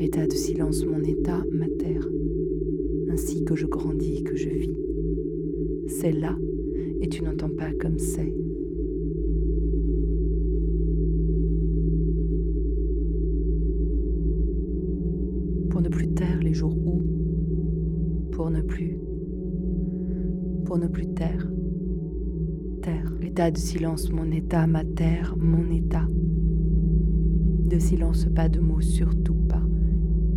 État 0.00 0.26
de 0.26 0.32
silence, 0.32 0.84
mon 0.84 1.02
état, 1.02 1.42
ma 1.50 1.68
terre. 1.68 2.08
Ainsi 3.10 3.44
que 3.44 3.54
je 3.54 3.66
grandis, 3.66 4.22
que 4.22 4.36
je 4.36 4.48
vis. 4.48 4.76
C'est 5.86 6.12
là, 6.12 6.36
et 7.04 7.08
tu 7.08 7.22
n'entends 7.22 7.50
pas 7.50 7.70
comme 7.78 7.98
c'est. 7.98 8.32
Pour 15.68 15.82
ne 15.82 15.90
plus 15.90 16.08
taire 16.14 16.40
les 16.40 16.54
jours 16.54 16.74
où, 16.74 17.02
pour 18.32 18.48
ne 18.48 18.62
plus, 18.62 18.96
pour 20.64 20.78
ne 20.78 20.86
plus 20.86 21.08
taire, 21.08 21.46
taire, 22.80 23.12
l'état 23.20 23.50
de 23.50 23.58
silence, 23.58 24.10
mon 24.10 24.30
état, 24.30 24.66
ma 24.66 24.82
terre, 24.82 25.36
mon 25.38 25.70
état. 25.70 26.06
De 27.68 27.78
silence, 27.78 28.24
pas 28.34 28.48
de 28.48 28.60
mots, 28.60 28.80
surtout 28.80 29.34
pas. 29.34 29.62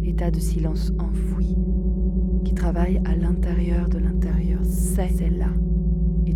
État 0.03 0.31
de 0.31 0.39
silence 0.41 0.91
enfoui, 0.99 1.55
qui 2.43 2.53
travaille 2.53 3.01
à 3.05 3.15
l'intérieur 3.15 3.87
de 3.87 3.99
l'intérieur. 3.99 4.59
C'est, 4.65 5.29
là, 5.29 5.47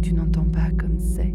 tu 0.01 0.13
n'entends 0.13 0.45
pas 0.45 0.69
comme 0.77 0.99
c'est. 0.99 1.33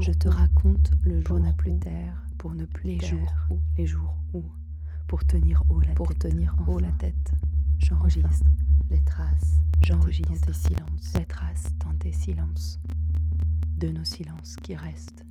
Je 0.00 0.12
te 0.12 0.28
raconte 0.28 0.92
le 1.04 1.20
jour 1.22 1.38
n'a 1.40 1.52
plus 1.52 1.78
terre 1.78 2.22
pour 2.38 2.54
ne 2.54 2.64
plus 2.64 2.90
les 2.90 3.00
jours 3.00 3.32
où 3.50 3.58
les 3.76 3.86
jours 3.86 4.16
où 4.34 4.44
pour 5.06 5.24
tenir 5.24 5.62
haut 5.68 5.80
la 5.80 5.92
pour 5.94 6.14
tenir 6.14 6.54
en 6.58 6.72
haut 6.72 6.78
la 6.78 6.90
tête. 6.92 7.32
J'enregistre 7.78 8.44
les 8.90 9.00
traces. 9.02 9.60
J'enregistre 9.82 10.32
dans 10.32 10.38
tes 10.38 10.52
silences. 10.52 11.12
Les 11.14 11.24
traces 11.24 11.72
dans 11.84 11.94
tes 11.94 12.12
silences. 12.12 12.80
De 13.78 13.88
nos 13.88 14.04
silences 14.04 14.56
qui 14.62 14.74
restent 14.74 15.24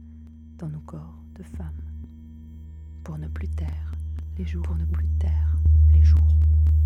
dans 0.58 0.70
nos 0.70 0.80
corps 0.82 1.24
de 1.36 1.44
femmes. 1.44 1.82
Pour 3.04 3.18
ne 3.18 3.28
plus 3.28 3.50
taire 3.50 3.94
les 4.38 4.46
jours. 4.46 4.64
Pour 4.64 4.76
ne 4.76 4.86
plus 4.86 5.08
taire 5.20 5.58
les 5.92 6.04
jours 6.04 6.22
où. 6.22 6.85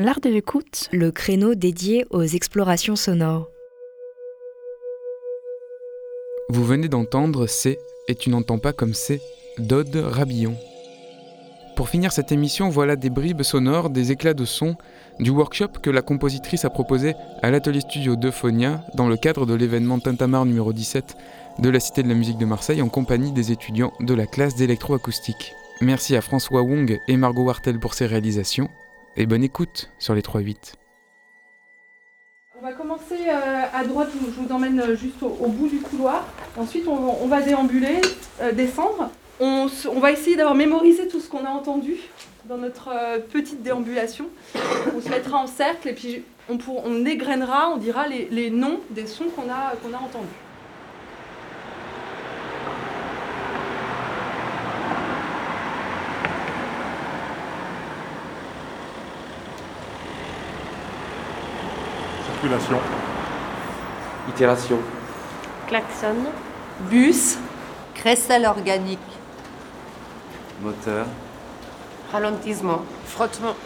L'art 0.00 0.20
de 0.20 0.28
l'écoute, 0.28 0.88
le 0.92 1.10
créneau 1.10 1.56
dédié 1.56 2.06
aux 2.10 2.22
explorations 2.22 2.94
sonores. 2.94 3.50
Vous 6.50 6.64
venez 6.64 6.86
d'entendre 6.86 7.48
C'est 7.48 7.80
et 8.06 8.14
tu 8.14 8.30
n'entends 8.30 8.60
pas 8.60 8.72
comme 8.72 8.94
c'est 8.94 9.20
d'Aude 9.58 9.96
Rabillon. 9.96 10.56
Pour 11.74 11.88
finir 11.88 12.12
cette 12.12 12.30
émission, 12.30 12.68
voilà 12.68 12.94
des 12.94 13.10
bribes 13.10 13.42
sonores, 13.42 13.90
des 13.90 14.12
éclats 14.12 14.34
de 14.34 14.44
son 14.44 14.76
du 15.18 15.30
workshop 15.30 15.80
que 15.82 15.90
la 15.90 16.02
compositrice 16.02 16.64
a 16.64 16.70
proposé 16.70 17.14
à 17.42 17.50
l'atelier 17.50 17.80
studio 17.80 18.14
de 18.14 18.30
Phonia 18.30 18.84
dans 18.94 19.08
le 19.08 19.16
cadre 19.16 19.46
de 19.46 19.54
l'événement 19.54 19.98
Tintamarre 19.98 20.46
numéro 20.46 20.72
17 20.72 21.16
de 21.58 21.68
la 21.68 21.80
Cité 21.80 22.04
de 22.04 22.08
la 22.08 22.14
musique 22.14 22.38
de 22.38 22.46
Marseille 22.46 22.82
en 22.82 22.88
compagnie 22.88 23.32
des 23.32 23.50
étudiants 23.50 23.92
de 23.98 24.14
la 24.14 24.28
classe 24.28 24.54
d'électroacoustique. 24.54 25.54
Merci 25.80 26.14
à 26.14 26.20
François 26.20 26.62
Wong 26.62 27.00
et 27.08 27.16
Margot 27.16 27.46
Wartel 27.46 27.80
pour 27.80 27.94
ces 27.94 28.06
réalisations 28.06 28.68
et 29.18 29.26
bonne 29.26 29.42
écoute 29.42 29.90
sur 29.98 30.14
les 30.14 30.22
3-8. 30.22 30.74
On 32.56 32.62
va 32.62 32.72
commencer 32.72 33.16
euh, 33.28 33.62
à 33.72 33.84
droite, 33.84 34.10
je 34.14 34.40
vous 34.40 34.52
emmène 34.52 34.80
euh, 34.80 34.96
juste 34.96 35.22
au, 35.22 35.48
bout 35.48 35.68
du 35.68 35.80
couloir. 35.80 36.24
Ensuite, 36.56 36.86
on, 36.86 37.26
va 37.26 37.42
déambuler, 37.42 38.00
euh, 38.40 38.52
descendre. 38.52 39.10
On, 39.40 39.66
va 40.00 40.12
essayer 40.12 40.36
d'avoir 40.36 40.54
mémorisé 40.54 41.08
tout 41.08 41.20
ce 41.20 41.28
qu'on 41.28 41.44
a 41.44 41.50
entendu 41.50 41.96
dans 42.44 42.58
notre 42.58 43.20
petite 43.28 43.62
déambulation. 43.62 44.26
On 44.96 45.00
se 45.00 45.08
mettra 45.08 45.38
en 45.38 45.46
cercle 45.46 45.88
et 45.88 45.94
puis 45.94 46.22
on, 46.48 46.56
pour- 46.58 46.84
on 46.84 46.98
dira 47.78 48.06
les, 48.08 48.50
noms 48.50 48.80
des 48.90 49.06
sons 49.06 49.26
qu'on 49.34 49.50
a 49.50 49.74
entendus. 49.96 50.47
Circulation. 62.40 62.78
Itération. 64.28 64.78
Klaxon. 65.66 66.16
Bus. 66.88 67.36
Crécelle 67.96 68.46
organique. 68.46 69.00
Moteur. 70.62 71.06
Ralentissement. 72.12 72.84
Frottement. 73.06 73.56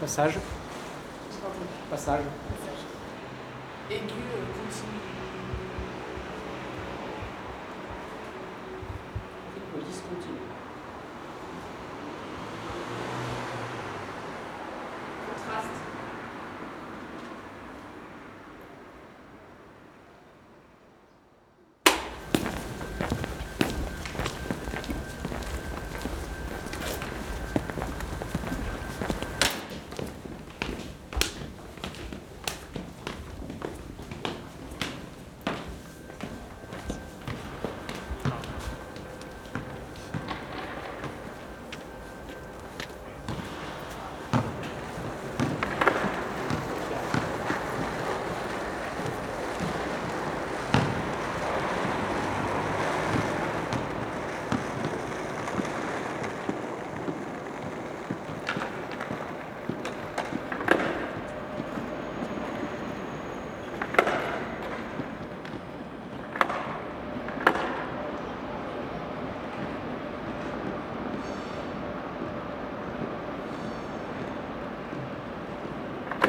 Passage. 0.00 0.38
Passage. 1.88 2.22
Aigu 3.88 4.39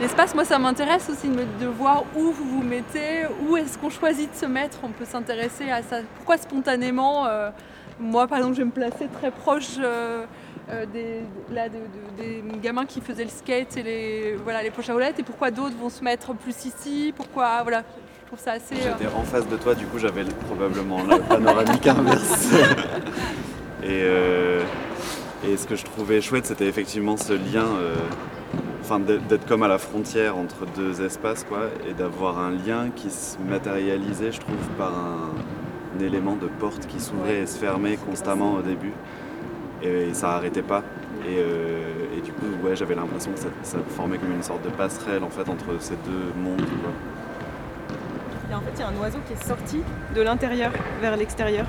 L'espace, 0.01 0.33
moi, 0.33 0.43
ça 0.45 0.57
m'intéresse 0.57 1.07
aussi 1.11 1.27
de, 1.29 1.67
voir 1.67 2.03
où 2.15 2.31
vous 2.31 2.43
vous 2.43 2.63
mettez, 2.63 3.25
où 3.47 3.55
est-ce 3.55 3.77
qu'on 3.77 3.91
choisit 3.91 4.31
de 4.31 4.35
se 4.35 4.47
mettre. 4.47 4.79
On 4.83 4.89
peut 4.89 5.05
s'intéresser 5.05 5.69
à 5.69 5.83
ça. 5.83 5.97
Pourquoi 6.15 6.37
spontanément 6.37 7.27
euh, 7.27 7.51
Moi, 7.99 8.25
par 8.27 8.39
exemple, 8.39 8.55
je 8.55 8.61
vais 8.61 8.65
me 8.65 8.71
placer 8.71 9.07
très 9.13 9.29
proche 9.29 9.75
euh, 9.79 10.23
euh, 10.71 10.85
des, 10.87 11.21
là, 11.53 11.69
de- 11.69 11.75
de- 11.75 12.21
des 12.23 12.43
gamins 12.63 12.85
qui 12.87 12.99
faisaient 12.99 13.23
le 13.25 13.29
skate 13.29 13.77
et 13.77 13.83
les, 13.83 14.35
voilà, 14.43 14.63
les 14.63 14.71
poches 14.71 14.89
à 14.89 14.93
roulettes. 14.93 15.19
Et 15.19 15.23
pourquoi 15.23 15.51
d'autres 15.51 15.77
vont 15.79 15.89
se 15.91 16.03
mettre 16.03 16.33
plus 16.33 16.65
ici? 16.65 17.13
Pourquoi 17.15 17.61
Voilà, 17.61 17.83
je 18.23 18.25
trouve 18.27 18.39
ça 18.39 18.53
assez. 18.53 18.75
euh, 18.75 18.93
J'étais 18.97 19.13
en 19.13 19.21
face 19.23 19.47
de 19.47 19.55
toi, 19.57 19.75
du 19.75 19.85
coup 19.85 19.99
j'avais 19.99 20.23
probablement 20.47 21.03
la 21.03 21.19
panoramique 21.29 21.85
inverse. 21.85 22.49
et, 23.83 24.03
et 25.47 25.57
ce 25.57 25.67
que 25.67 25.75
je 25.75 25.85
trouvais 25.85 26.21
chouette, 26.21 26.47
c'était 26.47 26.65
effectivement 26.67 27.17
ce 27.17 27.33
lien, 27.33 27.65
enfin 28.81 28.99
d'être 28.99 29.45
comme 29.45 29.63
à 29.63 29.67
la 29.67 29.77
frontière 29.77 30.37
entre 30.37 30.65
deux 30.75 31.01
espaces, 31.01 31.43
quoi, 31.43 31.69
et 31.87 31.93
d'avoir 31.93 32.39
un 32.39 32.51
lien 32.51 32.89
qui 32.95 33.09
se 33.09 33.37
matérialisait, 33.39 34.31
je 34.31 34.39
trouve, 34.39 34.67
par 34.77 34.93
un, 34.93 35.29
un 35.95 36.03
élément 36.03 36.35
de 36.35 36.47
porte 36.47 36.87
qui 36.87 36.99
s'ouvrait 36.99 37.39
et 37.39 37.45
se 37.45 37.57
fermait 37.57 37.97
constamment 37.97 38.53
au 38.53 38.61
début. 38.61 38.93
Et, 39.83 40.13
ça 40.13 40.31
arrêtait 40.31 40.61
pas. 40.61 40.83
Et, 41.27 41.37
euh, 41.37 42.17
et 42.17 42.21
du 42.21 42.31
coup, 42.31 42.45
ouais, 42.63 42.75
j'avais 42.75 42.95
l'impression 42.95 43.31
que 43.31 43.39
ça, 43.39 43.47
ça 43.63 43.77
formait 43.89 44.17
comme 44.17 44.31
une 44.31 44.43
sorte 44.43 44.63
de 44.63 44.69
passerelle 44.69 45.23
en 45.23 45.29
fait 45.29 45.49
entre 45.49 45.79
ces 45.79 45.95
deux 45.95 46.33
mondes. 46.37 46.61
Quoi. 46.61 46.91
Et 48.51 48.53
en 48.53 48.61
fait, 48.61 48.71
il 48.75 48.79
y 48.79 48.83
a 48.83 48.87
un 48.87 49.01
oiseau 49.01 49.19
qui 49.27 49.33
est 49.33 49.43
sorti 49.47 49.81
de 50.15 50.21
l'intérieur 50.21 50.71
vers 50.99 51.15
l'extérieur. 51.15 51.65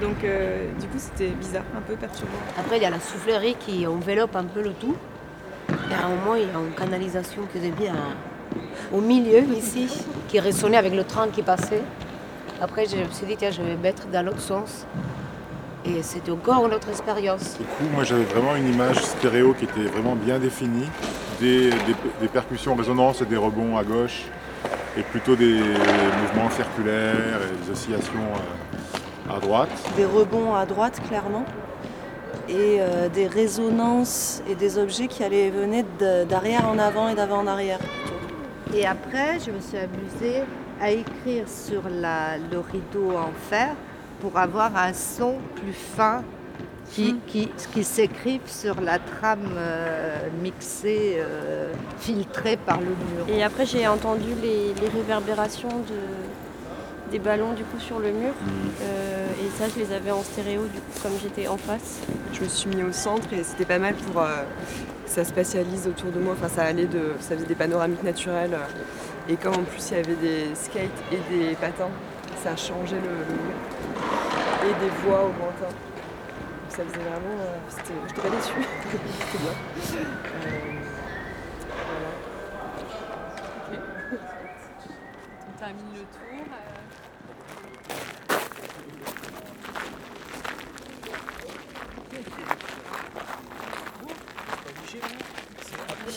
Donc, 0.00 0.24
euh, 0.24 0.66
du 0.80 0.86
coup, 0.86 0.98
c'était 0.98 1.30
bizarre, 1.30 1.64
un 1.76 1.80
peu 1.80 1.94
perturbant. 1.94 2.32
Après, 2.58 2.76
il 2.76 2.82
y 2.82 2.86
a 2.86 2.90
la 2.90 3.00
soufflerie 3.00 3.56
qui 3.58 3.86
enveloppe 3.86 4.36
un 4.36 4.44
peu 4.44 4.62
le 4.62 4.72
tout. 4.72 4.96
Et 5.92 5.94
à 5.94 6.06
un 6.06 6.08
moment, 6.08 6.36
il 6.36 6.42
y 6.44 6.46
a 6.46 6.58
une 6.58 6.72
canalisation 6.74 7.42
qui 7.52 7.58
est 7.58 7.70
bien 7.70 7.92
au 8.92 9.00
milieu 9.02 9.42
ici, 9.54 9.88
qui 10.28 10.40
résonnait 10.40 10.78
avec 10.78 10.94
le 10.94 11.04
train 11.04 11.28
qui 11.28 11.42
passait. 11.42 11.82
Après, 12.62 12.86
je 12.86 12.96
me 12.96 13.10
suis 13.12 13.26
dit, 13.26 13.36
tiens, 13.36 13.50
je 13.50 13.60
vais 13.60 13.76
mettre 13.76 14.06
dans 14.06 14.24
l'autre 14.24 14.40
sens. 14.40 14.86
Et 15.84 16.02
c'était 16.02 16.30
encore 16.30 16.64
une 16.66 16.72
autre 16.72 16.88
expérience. 16.88 17.58
Du 17.58 17.64
coup, 17.64 17.84
moi 17.92 18.04
j'avais 18.04 18.22
vraiment 18.22 18.54
une 18.56 18.72
image 18.72 18.96
stéréo 19.02 19.52
qui 19.52 19.64
était 19.64 19.82
vraiment 19.82 20.14
bien 20.14 20.38
définie, 20.38 20.88
des, 21.40 21.70
des- 21.70 21.96
des 22.20 22.28
percussions 22.28 22.72
en 22.72 22.76
résonance 22.76 23.20
et 23.20 23.24
des 23.26 23.36
rebonds 23.36 23.76
à 23.76 23.82
gauche, 23.82 24.22
et 24.96 25.02
plutôt 25.02 25.34
des 25.34 25.54
mouvements 25.54 26.50
circulaires 26.50 27.40
et 27.50 27.64
des 27.66 27.72
oscillations 27.72 28.12
euh, 29.28 29.36
à 29.36 29.40
droite. 29.40 29.70
Des 29.96 30.04
rebonds 30.04 30.54
à 30.54 30.64
droite, 30.66 31.00
clairement, 31.08 31.44
et 32.52 32.78
euh, 32.80 33.08
des 33.08 33.26
résonances 33.26 34.42
et 34.48 34.54
des 34.54 34.76
objets 34.78 35.08
qui 35.08 35.24
allaient 35.24 35.46
et 35.46 35.50
venaient 35.50 35.84
d'arrière 36.28 36.68
en 36.68 36.78
avant 36.78 37.08
et 37.08 37.14
d'avant 37.14 37.38
en 37.38 37.46
arrière. 37.46 37.78
Et 38.74 38.86
après, 38.86 39.38
je 39.44 39.50
me 39.50 39.60
suis 39.60 39.78
amusée 39.78 40.42
à 40.80 40.90
écrire 40.90 41.44
sur 41.48 41.82
la- 41.88 42.36
le 42.38 42.58
rideau 42.58 43.16
en 43.16 43.32
fer 43.50 43.74
pour 44.20 44.38
avoir 44.38 44.76
un 44.76 44.92
son 44.92 45.34
plus 45.56 45.72
fin 45.72 46.22
qui, 46.90 47.16
qui, 47.26 47.48
qui 47.72 47.84
s'écrive 47.84 48.42
sur 48.46 48.80
la 48.80 48.98
trame 48.98 49.54
euh, 49.56 50.18
mixée, 50.42 51.16
euh, 51.18 51.72
filtrée 51.98 52.56
par 52.58 52.78
le 52.80 52.86
mur. 52.86 53.24
Et 53.28 53.42
après, 53.42 53.64
j'ai 53.64 53.86
entendu 53.88 54.30
les, 54.42 54.74
les 54.80 54.88
réverbérations 54.88 55.68
de, 55.68 56.00
des 57.12 57.18
ballons 57.18 57.52
du 57.52 57.62
coup 57.64 57.78
sur 57.78 57.98
le 58.00 58.10
mur. 58.10 58.32
Euh, 58.82 59.26
et 59.40 59.50
ça, 59.58 59.66
je 59.68 59.78
les 59.82 59.92
avais 59.94 60.10
en 60.10 60.22
stéréo 60.22 60.62
du 60.64 60.80
coup, 60.80 61.00
comme 61.02 61.12
j'étais 61.22 61.46
en 61.46 61.56
face. 61.58 61.98
Je 62.32 62.40
me 62.40 62.48
suis 62.48 62.68
mis 62.70 62.82
au 62.82 62.92
centre 62.92 63.32
et 63.32 63.44
c'était 63.44 63.66
pas 63.66 63.78
mal 63.78 63.94
pour 63.94 64.20
euh, 64.22 64.42
que 65.04 65.10
ça 65.10 65.24
spatialise 65.24 65.86
autour 65.86 66.10
de 66.10 66.18
moi. 66.18 66.34
Enfin, 66.36 66.48
ça 66.48 66.62
allait 66.64 66.86
de, 66.86 67.12
ça 67.20 67.34
faisait 67.36 67.46
des 67.46 67.54
panoramiques 67.54 68.02
naturelles. 68.02 68.54
euh, 68.54 69.30
Et 69.32 69.36
comme 69.36 69.54
en 69.54 69.62
plus 69.64 69.90
il 69.90 69.96
y 69.96 70.00
avait 70.00 70.16
des 70.16 70.54
skates 70.54 71.02
et 71.12 71.18
des 71.30 71.54
patins, 71.54 71.90
ça 72.42 72.56
changeait 72.56 72.96
le, 72.96 73.02
le 73.28 73.34
mur. 73.34 73.56
Et 74.64 74.74
des 74.84 74.90
voix 75.04 75.20
au 75.24 75.28
lointain. 75.28 75.68
Donc 75.68 76.70
ça 76.70 76.82
faisait 76.84 77.04
vraiment. 77.04 77.36
euh, 77.40 77.58
c'était- 77.68 77.92
J'étais 78.08 78.20
pas 78.22 78.34
déçue. 78.36 78.52
c'était 79.20 79.38
bien. 79.38 79.54
Euh, 80.46 80.78
On 85.48 85.58
termine 85.58 85.92
le 85.94 86.00
tour. 86.00 86.46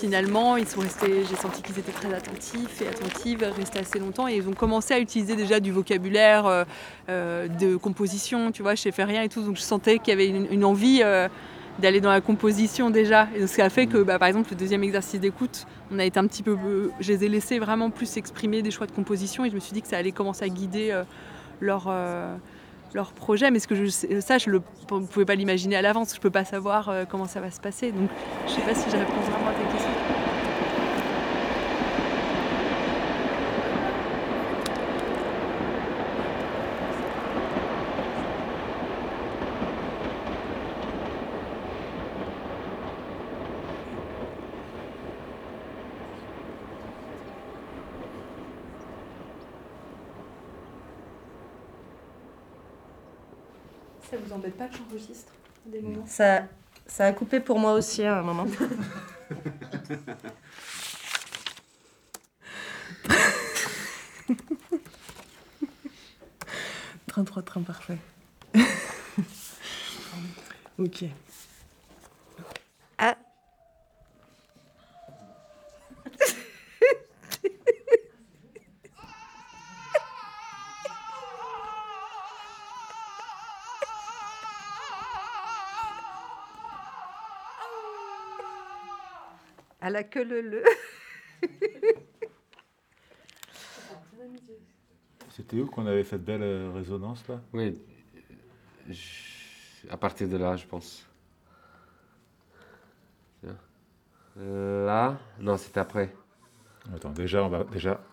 Finalement, 0.05 0.55
ils 0.55 0.67
sont 0.67 0.81
restés, 0.81 1.23
j'ai 1.27 1.35
senti 1.35 1.63
qu'ils 1.63 1.79
étaient 1.79 1.91
très 1.91 2.13
attentifs 2.13 2.79
et 2.79 2.87
attentives, 2.87 3.43
restés 3.57 3.79
assez 3.79 3.97
longtemps 3.97 4.27
et 4.27 4.35
ils 4.35 4.47
ont 4.47 4.53
commencé 4.53 4.93
à 4.93 4.99
utiliser 4.99 5.35
déjà 5.35 5.59
du 5.59 5.71
vocabulaire 5.71 6.45
euh, 6.45 6.63
euh, 7.09 7.47
de 7.47 7.75
composition, 7.75 8.51
tu 8.51 8.61
vois, 8.61 8.75
je 8.75 8.81
sais 8.81 8.91
faire 8.91 9.07
rien 9.07 9.23
et 9.23 9.29
tout, 9.29 9.41
donc 9.41 9.55
je 9.55 9.63
sentais 9.63 9.97
qu'il 9.97 10.09
y 10.09 10.11
avait 10.11 10.27
une, 10.27 10.63
envie 10.63 11.01
euh, 11.03 11.27
d'aller 11.79 12.01
dans 12.01 12.11
la 12.11 12.21
composition 12.21 12.91
déjà. 12.91 13.27
Et 13.35 13.47
ce 13.47 13.55
qui 13.55 13.63
a 13.63 13.69
fait 13.71 13.87
que, 13.87 13.97
bah, 13.97 14.19
par 14.19 14.27
exemple, 14.27 14.51
le 14.51 14.57
deuxième 14.57 14.83
exercice 14.83 15.19
d'écoute, 15.19 15.65
on 15.91 15.97
a 15.97 16.05
été 16.05 16.19
un 16.19 16.27
petit 16.27 16.43
peu, 16.43 16.55
je 16.99 17.11
les 17.11 17.25
ai 17.25 17.27
laissés 17.27 17.57
vraiment 17.57 17.89
plus 17.89 18.15
exprimer 18.17 18.61
des 18.61 18.69
choix 18.69 18.85
de 18.85 18.91
composition 18.91 19.43
et 19.43 19.49
je 19.49 19.55
me 19.55 19.59
suis 19.59 19.73
dit 19.73 19.81
que 19.81 19.87
ça 19.87 19.97
allait 19.97 20.11
commencer 20.11 20.45
à 20.45 20.49
guider 20.49 20.95
leur 21.61 21.91
leur 22.93 23.11
projet, 23.11 23.51
mais 23.51 23.59
ce 23.59 23.67
que 23.67 23.75
je 23.75 23.87
ça, 24.21 24.37
je 24.37 24.49
ne 24.51 24.59
pouvais 24.59 25.25
pas 25.25 25.35
l'imaginer 25.35 25.75
à 25.75 25.81
l'avance. 25.81 26.11
Je 26.11 26.17
ne 26.17 26.21
peux 26.21 26.29
pas 26.29 26.45
savoir 26.45 26.93
comment 27.09 27.25
ça 27.25 27.41
va 27.41 27.49
se 27.49 27.59
passer. 27.59 27.91
Donc, 27.91 28.09
je 28.45 28.51
ne 28.51 28.55
sais 28.55 28.61
pas 28.61 28.75
si 28.75 28.89
je 28.89 28.95
réponds 28.95 29.19
vraiment 29.19 29.49
à 29.49 29.53
ta 29.53 29.71
question. 29.73 29.94
Pas 54.51 54.67
que 54.67 54.75
j'enregistre 54.77 55.33
des 55.65 55.81
moments 55.81 56.05
Ça, 56.05 56.43
ça 56.85 57.05
a 57.05 57.13
coupé 57.13 57.39
pour 57.39 57.57
moi 57.57 57.73
aussi 57.73 58.03
à 58.03 58.19
un 58.19 58.21
moment. 58.21 58.45
Train 67.07 67.23
3, 67.23 67.43
train 67.43 67.61
parfait. 67.61 67.97
ok. 70.77 71.05
Ah. 72.97 73.15
À 89.85 89.91
la 89.91 90.03
queue 90.03 90.23
le 90.23 90.41
le. 90.41 90.63
C'était 95.29 95.59
où 95.59 95.67
qu'on 95.67 95.85
avait 95.85 96.03
cette 96.03 96.25
belle 96.25 96.41
euh, 96.41 96.71
résonance 96.73 97.27
là? 97.27 97.39
Oui, 97.53 97.77
je- 98.89 99.87
à 99.87 99.95
partir 99.95 100.27
de 100.27 100.37
là, 100.37 100.55
je 100.55 100.65
pense. 100.65 101.05
Tiens. 103.41 103.55
Là, 104.37 105.19
non, 105.37 105.55
c'était 105.55 105.81
après. 105.81 106.11
Attends, 106.91 107.11
déjà, 107.11 107.43
on 107.43 107.49
va, 107.49 107.63
déjà, 107.65 108.03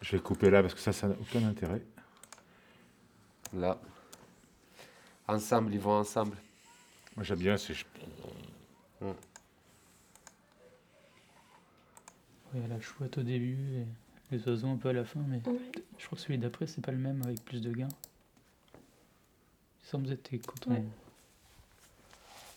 je 0.00 0.16
vais 0.16 0.20
couper 0.20 0.50
là 0.50 0.62
parce 0.62 0.74
que 0.74 0.80
ça, 0.80 0.92
ça 0.92 1.06
n'a 1.06 1.14
aucun 1.14 1.46
intérêt. 1.46 1.82
Là. 3.52 3.78
Ensemble, 5.28 5.72
ils 5.74 5.80
vont 5.80 5.92
ensemble. 5.92 6.36
Moi, 7.14 7.22
j'aime 7.22 7.38
bien 7.38 7.56
ces. 7.56 7.74
Mm. 9.00 9.10
Il 9.10 9.31
y 12.60 12.64
a 12.64 12.68
la 12.68 12.80
chouette 12.80 13.18
au 13.18 13.22
début 13.22 13.56
et 13.76 13.86
les 14.30 14.46
oiseaux 14.48 14.68
un 14.68 14.76
peu 14.76 14.90
à 14.90 14.92
la 14.92 15.04
fin, 15.04 15.20
mais 15.26 15.40
Ouais. 15.46 15.58
je 15.98 16.06
crois 16.06 16.16
que 16.16 16.22
celui 16.22 16.38
d'après, 16.38 16.66
c'est 16.66 16.80
pas 16.84 16.92
le 16.92 16.98
même 16.98 17.22
avec 17.22 17.44
plus 17.44 17.60
de 17.60 17.70
gains. 17.72 17.88
Il 19.84 19.88
semble 19.88 20.04
que 20.04 20.10
c'était 20.10 20.38
quand 20.38 20.66
on. 20.68 20.72
Ouais. 20.72 20.82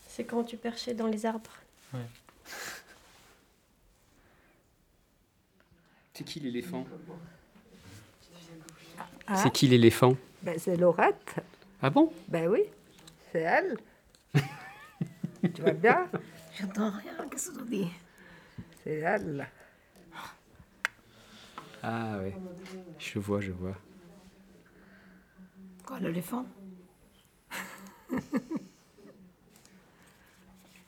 C'est 0.07 0.23
quand 0.25 0.43
tu 0.43 0.57
perchais 0.57 0.93
dans 0.93 1.07
les 1.07 1.25
arbres. 1.25 1.51
Ouais. 1.93 1.99
C'est 6.13 6.23
qui 6.23 6.39
l'éléphant 6.39 6.85
Ah. 9.27 9.35
C'est 9.37 9.51
qui 9.51 9.67
l'éléphant 9.67 10.15
Ben, 10.43 10.57
c'est 10.59 10.77
Laurette. 10.77 11.35
Ah 11.81 11.89
bon? 11.89 12.13
Ben 12.29 12.47
oui, 12.47 12.61
c'est 13.31 13.41
elle. 13.41 13.75
tu 15.53 15.61
vois 15.61 15.71
bien? 15.71 16.07
J'entends 16.57 16.91
rien, 16.91 17.13
qu'est-ce 17.29 17.51
que 17.51 17.59
tu 17.63 17.69
dis? 17.69 17.87
C'est 18.83 18.99
elle. 18.99 19.47
Ah 21.87 22.17
ouais, 22.17 22.35
je 22.97 23.19
vois, 23.19 23.41
je 23.41 23.51
vois. 23.51 23.77
Quoi, 25.85 25.99
l'éléphant? 25.99 26.43
Il 28.11 28.17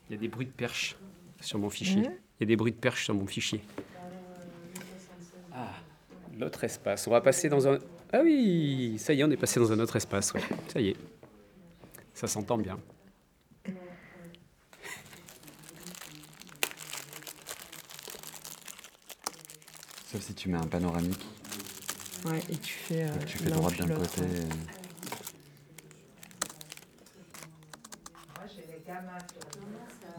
y 0.10 0.14
a 0.16 0.18
des 0.18 0.28
bruits 0.28 0.48
de 0.48 0.52
perche 0.52 0.96
sur 1.40 1.60
mon 1.60 1.70
fichier. 1.70 2.02
Il 2.02 2.40
y 2.40 2.44
a 2.44 2.48
des 2.48 2.56
bruits 2.56 2.72
de 2.72 2.78
perche 2.78 3.06
sur 3.06 3.14
mon 3.14 3.28
fichier. 3.28 3.62
Ah, 5.54 5.70
l'autre 6.40 6.64
espace. 6.64 7.06
On 7.06 7.12
va 7.12 7.22
passer 7.22 7.48
dans 7.48 7.68
un. 7.68 7.78
Ah 8.12 8.22
oui, 8.24 8.96
ça 8.98 9.14
y 9.14 9.20
est, 9.20 9.24
on 9.24 9.30
est 9.30 9.38
passé 9.38 9.60
dans 9.60 9.72
un 9.72 9.80
autre 9.80 9.98
espace. 9.98 10.34
Ouais. 10.34 10.42
Ça 10.68 10.82
y 10.82 10.88
est. 10.90 10.98
Ça 12.16 12.26
s'entend 12.26 12.58
bien. 12.58 12.80
Sauf 20.18 20.26
si 20.26 20.34
tu 20.34 20.50
mets 20.50 20.58
un 20.58 20.66
panoramique. 20.66 21.24
Ouais, 22.26 22.42
et 22.50 22.58
tu 22.58 22.74
fais. 22.74 23.04
euh, 23.04 23.10
tu 23.28 23.38
fais 23.38 23.50
l'un 23.52 23.58
droite 23.58 23.78
d'un 23.78 23.88
côté. 23.96 24.22
ouais. 24.22 24.28
et- 24.28 24.48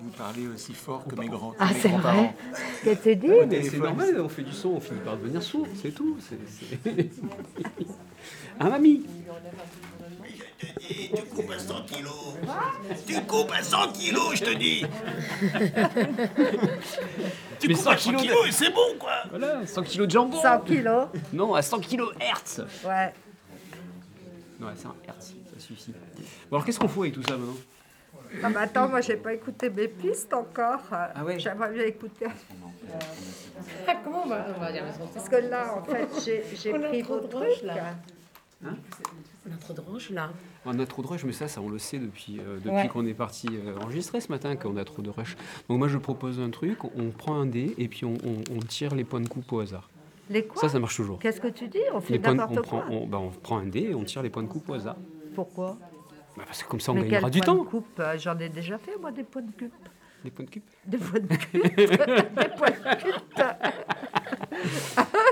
Vous 0.00 0.10
parlez 0.10 0.46
aussi 0.46 0.72
fort 0.74 1.04
que 1.06 1.16
mes 1.16 1.26
grands. 1.26 1.54
Ah, 1.58 1.70
c'est 1.80 1.88
vrai 1.88 2.32
Qu'est-ce 2.84 3.00
que 3.02 3.10
tu 3.10 3.16
dis 3.16 3.28
Ouais, 3.28 3.46
mais 3.46 3.62
c'est 3.64 3.78
normal, 3.78 4.20
on 4.20 4.28
fait 4.28 4.42
du 4.42 4.52
son, 4.52 4.68
on 4.70 4.80
finit 4.80 5.00
par 5.00 5.16
devenir 5.16 5.42
sourd, 5.42 5.66
c'est 5.82 5.90
tout. 5.92 6.16
c'est- 6.20 6.38
c'est- 6.84 7.10
ah, 8.60 8.68
mamie? 8.70 9.04
Tu 10.60 11.27
coupes 11.48 11.54
à 11.54 11.58
100 11.58 11.82
kilos. 11.82 12.34
Tu 13.06 13.20
coupes 13.22 13.52
à 13.52 13.62
100 13.62 13.92
kilos, 13.92 14.34
je 14.34 14.44
te 14.44 14.54
dis. 14.54 14.84
tu 17.60 17.68
Mais 17.68 17.74
coupes 17.74 17.82
100 17.82 17.90
à 17.90 17.96
100 17.96 18.10
kilos 18.10 18.22
de- 18.22 18.26
kilos 18.28 18.48
et 18.48 18.52
c'est 18.52 18.70
bon, 18.70 18.94
quoi. 18.98 19.12
Voilà, 19.30 19.66
100 19.66 19.82
kilos 19.82 20.06
de 20.06 20.12
jambon 20.12 20.40
100 20.40 20.60
kilos 20.60 21.06
Non, 21.32 21.54
à 21.54 21.62
100 21.62 21.80
kilos 21.80 22.12
Hertz 22.20 22.60
Ouais. 22.84 23.12
Ouais, 24.60 24.72
c'est 24.76 24.86
un 24.86 24.94
Hertz, 25.06 25.34
ça 25.54 25.60
suffit. 25.60 25.92
Bon, 26.50 26.56
alors 26.56 26.64
qu'est-ce 26.64 26.78
qu'on 26.78 26.88
fout 26.88 27.02
avec 27.02 27.14
tout 27.14 27.22
ça 27.22 27.36
maintenant? 27.36 27.56
Ah 28.42 28.50
bah 28.50 28.60
attends, 28.62 28.88
moi 28.88 29.00
j'ai 29.00 29.16
pas 29.16 29.32
écouté 29.32 29.70
mes 29.70 29.88
pistes 29.88 30.34
encore. 30.34 30.80
Ah 30.90 31.24
ouais 31.24 31.38
J'aimerais 31.38 31.70
bien 31.72 31.84
écouter. 31.84 32.26
Ah, 33.86 33.94
comment 34.04 34.24
on 34.24 34.28
va, 34.28 34.44
on 34.54 34.60
va 34.60 34.70
dire 34.72 34.84
Parce 35.14 35.28
que 35.30 35.36
là, 35.36 35.74
en 35.76 35.82
fait, 35.84 36.08
j'ai 36.62 36.72
pris 36.72 37.02
vos 37.02 37.20
trucs. 37.20 37.62
là. 37.62 37.74
Hein? 38.66 38.76
On 39.50 39.54
a 39.54 39.56
trop 39.58 39.72
de 39.74 39.80
roches 39.80 40.10
là. 40.10 40.30
On 40.66 40.78
a 40.78 40.86
trop 40.86 41.02
de 41.02 41.06
rush, 41.06 41.24
mais 41.24 41.32
ça, 41.32 41.48
ça 41.48 41.60
on 41.60 41.68
le 41.68 41.78
sait 41.78 41.98
depuis, 41.98 42.38
euh, 42.40 42.56
depuis 42.56 42.70
Ouais. 42.70 42.88
qu'on 42.88 43.06
est 43.06 43.14
parti 43.14 43.48
euh, 43.52 43.76
enregistrer 43.80 44.20
ce 44.20 44.30
matin 44.30 44.56
qu'on 44.56 44.76
a 44.76 44.84
trop 44.84 45.00
de 45.02 45.10
rush. 45.10 45.36
Donc 45.68 45.78
moi 45.78 45.88
je 45.88 45.96
propose 45.98 46.38
un 46.40 46.50
truc, 46.50 46.84
on 46.84 47.10
prend 47.10 47.40
un 47.40 47.46
dé 47.46 47.74
et 47.78 47.88
puis 47.88 48.04
on, 48.04 48.14
on- 48.24 48.56
on 48.56 48.58
tire 48.60 48.94
les 48.94 49.04
points 49.04 49.20
de 49.20 49.28
coupe 49.28 49.50
au 49.52 49.60
hasard. 49.60 49.88
Les 50.30 50.44
quoi 50.44 50.60
Ça, 50.60 50.68
ça 50.68 50.78
marche 50.78 50.96
toujours. 50.96 51.18
Qu'est-ce 51.18 51.40
que 51.40 51.48
tu 51.48 51.68
dis 51.68 51.78
On 51.94 52.00
fait 52.00 52.14
Les 52.14 52.18
points 52.18 52.32
de- 52.32 52.36
n'importe 52.38 52.58
on, 52.58 52.62
prend, 52.62 52.80
quoi. 52.82 52.90
on, 52.90 53.06
bah, 53.06 53.18
on 53.18 53.30
prend 53.30 53.58
un 53.58 53.66
dé 53.66 53.80
et 53.90 53.94
on 53.94 54.04
tire 54.04 54.22
les 54.22 54.28
points 54.30 54.42
de 54.42 54.48
coupe 54.48 54.68
au 54.68 54.74
hasard. 54.74 54.96
Pourquoi 55.34 55.78
Bah, 56.36 56.42
parce 56.46 56.62
que 56.62 56.68
comme 56.68 56.80
ça 56.80 56.92
on 56.92 56.96
Mais 56.96 57.08
gagnera 57.08 57.30
du 57.30 57.40
temps. 57.40 57.54
de 57.54 57.60
coupe 57.62 57.86
euh, 58.00 58.18
J'en 58.18 58.38
ai 58.38 58.48
déjà 58.50 58.76
fait, 58.76 58.96
moi, 59.00 59.10
des 59.12 59.22
points 59.24 59.40
de 59.42 59.50
coupe. 59.52 59.72
Des 60.24 60.30
points 60.30 60.44
de 60.44 60.50
coupe? 60.50 60.62
Des 60.84 60.98
points 60.98 61.20
de 61.20 61.26
coupe. 61.28 61.52
des 61.76 62.48
points 62.56 62.70
de 62.70 63.12
coupe. 63.12 63.42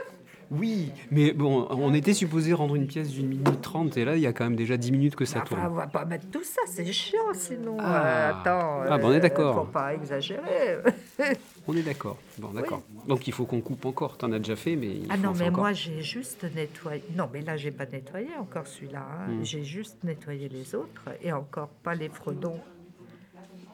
Oui, 0.51 0.93
mais 1.11 1.33
bon, 1.33 1.67
on 1.71 1.93
était 1.93 2.15
supposé 2.15 2.53
rendre 2.53 2.77
une 2.77 2.87
pièce 2.87 3.11
d'une 3.11 3.27
minute 3.27 3.61
trente 3.63 3.97
et 3.97 4.05
là 4.05 4.15
il 4.15 4.23
y 4.23 4.27
a 4.29 4.33
quand 4.33 4.45
même 4.45 4.55
déjà 4.55 4.77
10 4.77 4.93
minutes 4.93 5.17
que 5.17 5.25
ça 5.25 5.39
Enfin, 5.43 5.57
tourne. 5.57 5.67
on 5.73 5.75
va 5.75 5.87
pas 5.89 6.05
mettre 6.05 6.31
tout 6.31 6.45
ça, 6.45 6.61
c'est 6.67 6.85
chiant 6.93 7.33
sinon. 7.35 7.77
Ah. 7.81 8.07
Euh, 8.07 8.31
attends. 8.31 8.81
Ah, 8.89 8.97
bah, 8.99 9.05
on 9.05 9.13
est 9.13 9.17
euh, 9.17 9.21
d'accord. 9.21 9.67
Faut 9.67 9.73
pas 9.73 9.95
exagérer. 9.95 10.79
On 11.69 11.75
est 11.77 11.83
d'accord. 11.83 12.17
Bon, 12.39 12.51
d'accord. 12.51 12.81
Donc 13.09 13.27
il 13.27 13.33
faut 13.33 13.45
qu'on 13.45 13.61
coupe 13.61 13.85
encore. 13.87 14.17
T'en 14.19 14.31
as 14.31 14.39
déjà 14.39 14.55
fait, 14.55 14.77
mais 14.77 14.87
il 14.87 15.07
Ah 15.11 15.17
faut 15.17 15.23
non, 15.25 15.33
mais 15.37 15.47
encore. 15.49 15.59
moi 15.65 15.73
j'ai 15.73 16.01
juste 16.01 16.47
nettoyé. 16.55 17.03
Non, 17.17 17.29
mais 17.33 17.41
là 17.41 17.57
j'ai 17.57 17.73
pas 17.73 17.87
nettoyé 17.87 18.29
encore 18.39 18.69
celui-là. 18.69 19.05
hein. 19.05 19.27
Hmm. 19.33 19.45
J'ai 19.45 19.65
juste 19.65 20.05
nettoyé 20.05 20.49
les 20.49 20.77
autres 20.77 21.03
et 21.23 21.33
encore 21.33 21.69
pas 21.83 21.95
les 21.97 22.09
fredons. 22.09 22.61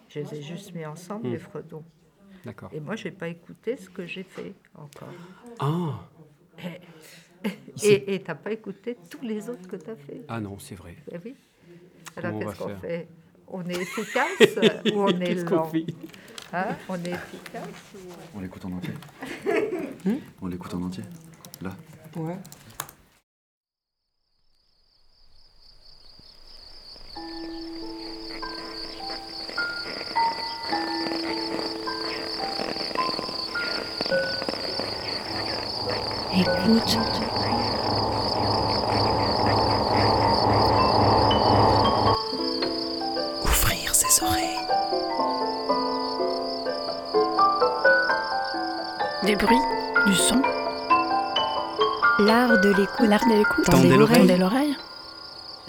Je 0.09 0.21
les 0.21 0.35
ai 0.37 0.43
juste 0.43 0.75
mis 0.75 0.87
ensemble, 0.87 1.29
Hmm. 1.29 1.33
les 1.33 1.39
fredons. 1.39 1.85
D'accord. 2.47 2.71
Et 2.73 2.81
moi 2.81 2.97
j'ai 2.97 3.11
pas 3.11 3.29
écouté 3.29 3.77
ce 3.77 3.89
que 3.91 4.07
j'ai 4.07 4.25
fait 4.25 4.55
encore. 4.75 5.09
Ah. 5.61 6.01
Et 7.83 8.15
et 8.15 8.21
t'as 8.21 8.35
pas 8.35 8.53
écouté 8.53 8.97
tous 9.11 9.23
les 9.23 9.49
autres 9.49 9.67
que 9.67 9.77
t'as 9.77 9.97
fait? 9.97 10.23
Ah 10.29 10.41
non, 10.41 10.59
c'est 10.59 10.75
vrai. 10.77 10.97
Eh 11.11 11.17
oui. 11.25 11.35
Alors 12.17 12.39
qu'est-ce 12.39 12.59
qu'on 12.63 12.77
fait? 12.77 13.09
On 13.49 13.65
est 13.69 13.81
efficace 13.81 14.57
ou 14.93 15.01
on 15.01 15.21
est 15.21 15.35
lent 15.51 15.71
on 16.89 16.97
est 16.97 17.11
efficace 17.11 17.95
ou... 17.95 17.99
On 18.37 18.41
l'écoute 18.41 18.65
en 18.65 18.73
entier? 18.73 18.93
On 20.41 20.47
l'écoute 20.47 20.75
en 20.75 20.83
entier? 20.83 21.05
Là. 21.63 21.71
Ouais. 22.17 22.37
Écoute. 36.35 36.99
Ouvrir 43.45 43.95
ses 43.95 44.23
oreilles. 44.25 44.59
Des 49.25 49.37
bruits, 49.37 49.57
du 50.07 50.15
son. 50.15 50.43
L'art 52.21 52.61
de 52.61 52.69
l'écoute. 52.71 53.09
L'art 53.09 53.27
de 53.27 53.35
l'écoute. 53.35 53.65
Tendez 53.67 53.97
l'oreille. 53.97 54.77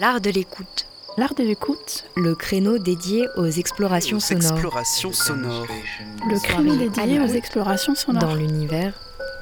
L'art 0.00 0.20
de 0.20 0.30
l'écoute. 0.30 0.86
L'art 1.16 1.34
de 1.34 1.44
l'écoute. 1.44 2.04
Le 2.16 2.34
créneau 2.34 2.78
dédié 2.78 3.26
aux 3.36 3.46
explorations 3.46 4.16
Aux 4.16 4.20
sonores. 4.20 4.52
explorations 4.52 5.12
sonores. 5.12 5.66
Le 6.28 6.40
créneau 6.40 6.76
dédié 6.76 7.20
aux 7.20 7.26
explorations 7.26 7.94
sonores. 7.94 8.28
Dans 8.30 8.34
l'univers 8.34 8.92